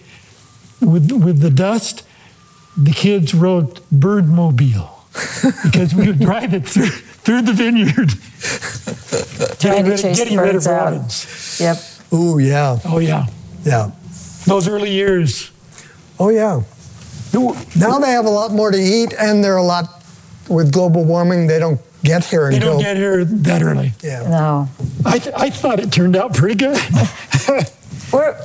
with, 0.81 1.11
with 1.13 1.41
the 1.41 1.51
dust, 1.51 2.07
the 2.77 2.93
kids 2.93 3.35
wrote 3.35 3.81
Birdmobile 3.93 4.91
because 5.65 5.95
we 5.95 6.07
would 6.07 6.21
drive 6.21 6.55
it 6.55 6.69
through, 6.69 6.87
through 6.91 7.43
the 7.43 7.53
vineyard. 7.53 8.11
Trying 9.59 9.85
to 9.85 9.91
rid- 9.91 10.01
chase 10.01 10.19
the 10.19 10.25
getting 10.25 10.39
rid 10.39 10.55
of 10.55 10.67
out. 10.67 10.85
robins. 10.93 11.59
Yep. 11.61 11.77
ooh, 12.13 12.39
yeah, 12.39 12.79
Oh, 12.85 12.99
yeah. 12.99 13.27
yeah. 13.65 13.91
Those 14.47 14.69
early 14.69 14.91
years. 14.93 15.51
Oh, 16.21 16.29
yeah. 16.29 16.63
Now 17.75 17.99
they 17.99 18.13
have 18.13 18.25
a 18.27 18.31
lot 18.31 18.53
more 18.53 18.71
to 18.71 18.79
eat, 18.79 19.13
and 19.19 19.43
they're 19.43 19.57
a 19.57 19.63
lot, 19.63 20.05
with 20.49 20.73
global 20.73 21.05
warming, 21.05 21.47
they 21.49 21.59
don't 21.59 21.81
get 22.07 22.25
here 22.25 22.49
They 22.51 22.57
until. 22.57 22.73
don't 22.75 22.83
get 22.83 22.97
here 22.97 23.25
that 23.25 23.63
early. 23.63 23.93
yeah. 24.03 24.29
No. 24.29 24.69
I, 25.05 25.19
th- 25.19 25.35
I 25.37 25.51
thought 25.51 25.81
it 25.81 25.93
turned 25.93 26.17
out 26.17 26.35
pretty 26.35 26.55
good. 26.57 26.79
We're, 28.13 28.37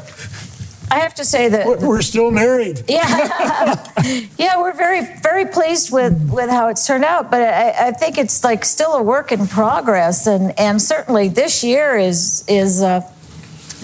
I 0.89 0.99
have 0.99 1.13
to 1.15 1.23
say 1.25 1.47
that 1.49 1.65
We're- 1.65 1.85
We're 1.87 2.01
still 2.01 2.31
married. 2.31 2.83
Yeah, 2.89 3.75
yeah, 4.37 4.59
we're 4.59 4.73
very, 4.73 5.01
very 5.21 5.45
pleased 5.45 5.91
with, 5.93 6.29
with 6.31 6.49
how 6.49 6.67
it's 6.69 6.85
turned 6.85 7.05
out. 7.05 7.29
But 7.31 7.41
I, 7.41 7.87
I 7.87 7.91
think 7.91 8.17
it's 8.17 8.43
like 8.43 8.65
still 8.65 8.93
a 8.95 9.01
work 9.03 9.31
in 9.31 9.47
progress, 9.47 10.27
and, 10.27 10.57
and 10.59 10.81
certainly 10.81 11.29
this 11.29 11.63
year 11.63 11.95
is 11.97 12.43
is 12.47 12.81
uh, 12.81 13.01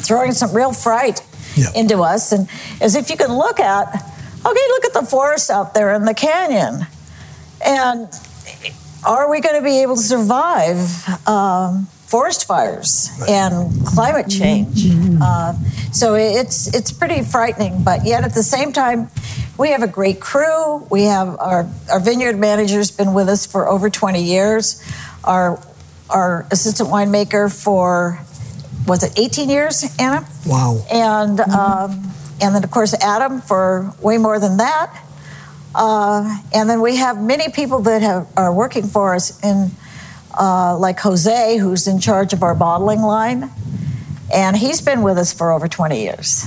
throwing 0.08 0.32
some 0.34 0.54
real 0.54 0.74
fright 0.74 1.22
Yeah. 1.56 1.68
into 1.76 2.02
us. 2.02 2.32
And 2.32 2.50
as 2.82 2.96
if 2.96 3.10
you 3.10 3.16
can 3.18 3.32
look 3.32 3.60
at, 3.60 3.88
okay, 3.94 4.66
look 4.70 4.86
at 4.86 4.94
the 4.94 5.06
forest 5.08 5.50
out 5.52 5.74
there 5.74 5.94
in 5.94 6.04
the 6.06 6.14
canyon, 6.16 6.88
and 7.64 8.08
are 9.06 9.30
we 9.30 9.40
going 9.42 9.56
to 9.56 9.62
be 9.62 9.82
able 9.82 9.96
to 9.96 10.02
survive 10.02 11.28
um, 11.28 11.86
forest 12.08 12.46
fires 12.48 13.10
and 13.28 13.86
climate 13.86 14.30
change? 14.30 14.86
Uh, 15.22 15.54
so 15.92 16.16
it's 16.16 16.74
it's 16.74 16.92
pretty 16.92 17.24
frightening, 17.24 17.84
but 17.84 18.06
yet 18.06 18.24
at 18.24 18.34
the 18.34 18.44
same 18.44 18.72
time, 18.72 19.10
we 19.58 19.70
have 19.70 19.82
a 19.84 19.88
great 19.88 20.20
crew. 20.20 20.86
We 20.90 21.04
have 21.04 21.38
our 21.40 21.68
our 21.92 22.00
vineyard 22.00 22.38
manager's 22.38 22.92
been 22.92 23.14
with 23.14 23.30
us 23.30 23.46
for 23.46 23.68
over 23.68 23.90
20 23.90 24.22
years. 24.22 24.82
Our 25.24 25.60
our 26.10 26.46
assistant 26.52 26.90
winemaker 26.90 27.52
for 27.52 28.20
was 28.88 29.04
it 29.04 29.20
18 29.20 29.50
years, 29.50 29.84
Anna? 30.00 30.26
Wow. 30.46 30.78
and 30.92 31.40
um, 31.42 32.12
and 32.42 32.56
then 32.56 32.64
of 32.64 32.72
course 32.72 32.94
Adam 33.02 33.42
for 33.42 33.94
way 34.02 34.18
more 34.18 34.40
than 34.40 34.58
that. 34.58 35.04
Uh, 35.78 36.38
and 36.54 36.68
then 36.70 36.82
we 36.82 36.96
have 36.96 37.22
many 37.22 37.50
people 37.50 37.80
that 37.82 38.02
have, 38.02 38.28
are 38.36 38.52
working 38.52 38.84
for 38.88 39.14
us 39.14 39.40
in, 39.44 39.70
uh, 40.38 40.76
like 40.78 41.00
Jose, 41.00 41.58
who's 41.58 41.88
in 41.88 42.00
charge 42.00 42.34
of 42.34 42.42
our 42.42 42.56
bottling 42.56 43.02
line, 43.02 43.52
and 44.34 44.58
he's 44.58 44.82
been 44.82 45.04
with 45.04 45.18
us 45.20 45.32
for 45.32 45.52
over 45.52 45.68
20 45.68 46.02
years. 46.02 46.46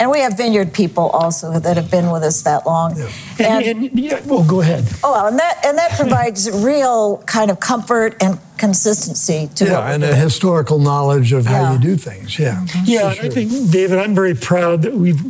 And 0.00 0.10
we 0.10 0.20
have 0.20 0.38
vineyard 0.38 0.72
people 0.72 1.10
also 1.10 1.60
that 1.60 1.76
have 1.76 1.90
been 1.90 2.10
with 2.10 2.22
us 2.22 2.40
that 2.44 2.64
long. 2.64 2.98
And, 3.38 3.64
and 3.66 3.98
yeah, 4.00 4.22
well, 4.24 4.42
go 4.48 4.62
ahead. 4.62 4.84
Oh, 5.04 5.12
well, 5.12 5.26
and 5.26 5.38
that 5.38 5.60
and 5.62 5.76
that 5.76 5.90
provides 5.90 6.50
real 6.64 7.18
kind 7.26 7.50
of 7.50 7.60
comfort 7.60 8.16
and 8.22 8.38
consistency 8.56 9.50
to 9.56 9.66
Yeah, 9.66 9.92
and 9.92 10.02
a 10.02 10.16
historical 10.16 10.78
knowledge 10.78 11.34
of 11.34 11.44
how 11.44 11.60
Yeah. 11.60 11.72
you 11.74 11.78
do 11.80 11.96
things. 11.96 12.38
Yeah. 12.38 12.64
Yeah, 12.86 13.10
and 13.10 13.20
I 13.20 13.28
think, 13.28 13.50
David, 13.70 13.98
I'm 13.98 14.14
very 14.14 14.34
proud 14.34 14.80
that 14.82 14.94
we've 14.94 15.20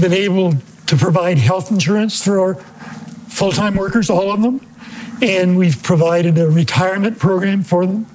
been 0.00 0.12
able 0.12 0.54
to 0.86 0.96
provide 0.96 1.38
health 1.38 1.70
insurance 1.70 2.22
for 2.24 2.40
our 2.40 2.54
full 3.28 3.52
time 3.52 3.74
workers, 3.74 4.10
all 4.10 4.32
of 4.32 4.42
them. 4.42 4.66
And 5.22 5.56
we've 5.56 5.82
provided 5.82 6.36
a 6.38 6.50
retirement 6.50 7.18
program 7.18 7.62
for 7.62 7.86
them, 7.86 8.06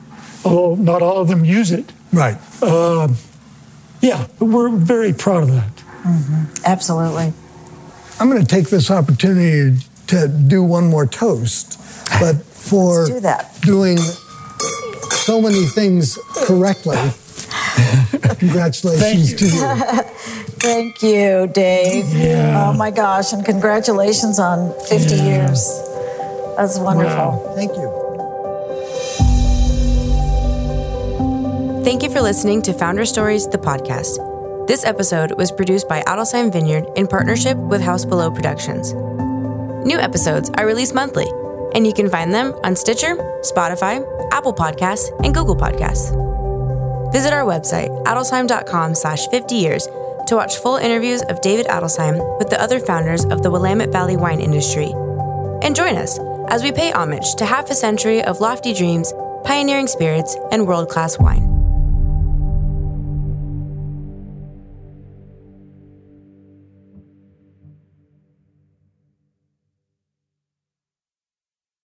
although 0.44 0.76
not 0.76 1.02
all 1.02 1.18
of 1.22 1.30
them 1.30 1.46
use 1.46 1.72
it. 1.72 1.92
Right. 2.12 2.38
Um, 2.62 3.16
yeah, 4.02 4.28
we're 4.40 4.70
very 4.70 5.14
proud 5.14 5.44
of 5.44 5.52
that. 5.52 5.76
Mm-hmm. 5.76 6.44
Absolutely. 6.66 7.34
I'm 8.20 8.30
going 8.30 8.42
to 8.42 8.48
take 8.48 8.70
this 8.70 8.92
opportunity 8.92 9.80
to 10.08 10.28
do 10.28 10.64
one 10.64 10.90
more 10.90 11.06
toast, 11.06 11.80
but 12.20 12.36
for 12.44 13.06
do 13.08 13.20
that. 13.22 13.58
doing 13.62 13.98
so 13.98 15.42
many 15.42 15.66
things 15.66 16.18
correctly. 16.46 16.98
Congratulations 18.40 19.34
Thank 19.34 19.38
to 19.40 19.46
you. 19.46 20.04
Thank 20.60 21.02
you, 21.04 21.48
Dave. 21.54 22.14
Yeah. 22.14 22.66
Oh 22.66 22.74
my 22.74 22.92
gosh, 22.92 23.34
and 23.34 23.46
congratulations 23.46 24.40
on 24.40 24.74
50 24.88 25.16
years. 25.16 25.82
That's 26.58 26.80
wonderful. 26.80 27.18
Wow. 27.18 27.54
Thank 27.56 27.72
you. 27.76 28.08
Thank 31.84 32.04
you 32.04 32.10
for 32.10 32.22
listening 32.22 32.62
to 32.64 32.74
Founder 32.74 33.06
Stories, 33.06 33.48
the 33.48 33.58
podcast. 33.58 34.18
This 34.68 34.84
episode 34.84 35.38
was 35.38 35.52
produced 35.52 35.88
by 35.88 36.02
Adelsheim 36.02 36.52
Vineyard 36.52 36.86
in 36.98 37.08
partnership 37.08 37.56
with 37.58 37.80
House 37.80 38.04
Below 38.04 38.30
Productions. 38.30 38.94
New 39.86 39.98
episodes 39.98 40.50
are 40.58 40.66
released 40.66 40.94
monthly, 40.94 41.28
and 41.74 41.88
you 41.88 41.94
can 41.94 42.10
find 42.10 42.34
them 42.34 42.54
on 42.64 42.76
Stitcher, 42.76 43.16
Spotify, 43.42 44.06
Apple 44.34 44.54
Podcasts, 44.54 45.18
and 45.24 45.34
Google 45.34 45.56
Podcasts. 45.56 46.27
Visit 47.12 47.34
our 47.34 47.46
website, 47.46 47.90
adelsheim.com 48.04 48.96
slash 48.96 49.28
50 49.28 49.56
years, 49.56 49.88
to 50.28 50.36
watch 50.36 50.58
full 50.58 50.76
interviews 50.76 51.22
of 51.24 51.42
David 51.42 51.68
Adelsheim 51.68 52.38
with 52.38 52.50
the 52.50 52.62
other 52.62 52.80
founders 52.80 53.26
of 53.26 53.44
the 53.44 53.50
Willamette 53.50 53.92
Valley 53.92 54.18
wine 54.18 54.42
industry. 54.42 54.92
And 55.62 55.76
join 55.76 55.96
us 55.96 56.20
as 56.50 56.64
we 56.64 56.72
pay 56.72 56.92
homage 56.92 57.36
to 57.36 57.46
half 57.46 57.70
a 57.70 57.76
century 57.76 58.22
of 58.24 58.42
lofty 58.42 58.74
dreams, 58.74 59.14
pioneering 59.44 59.88
spirits, 59.88 60.36
and 60.52 60.68
world 60.68 60.90
class 60.90 61.18
wine. 61.18 61.57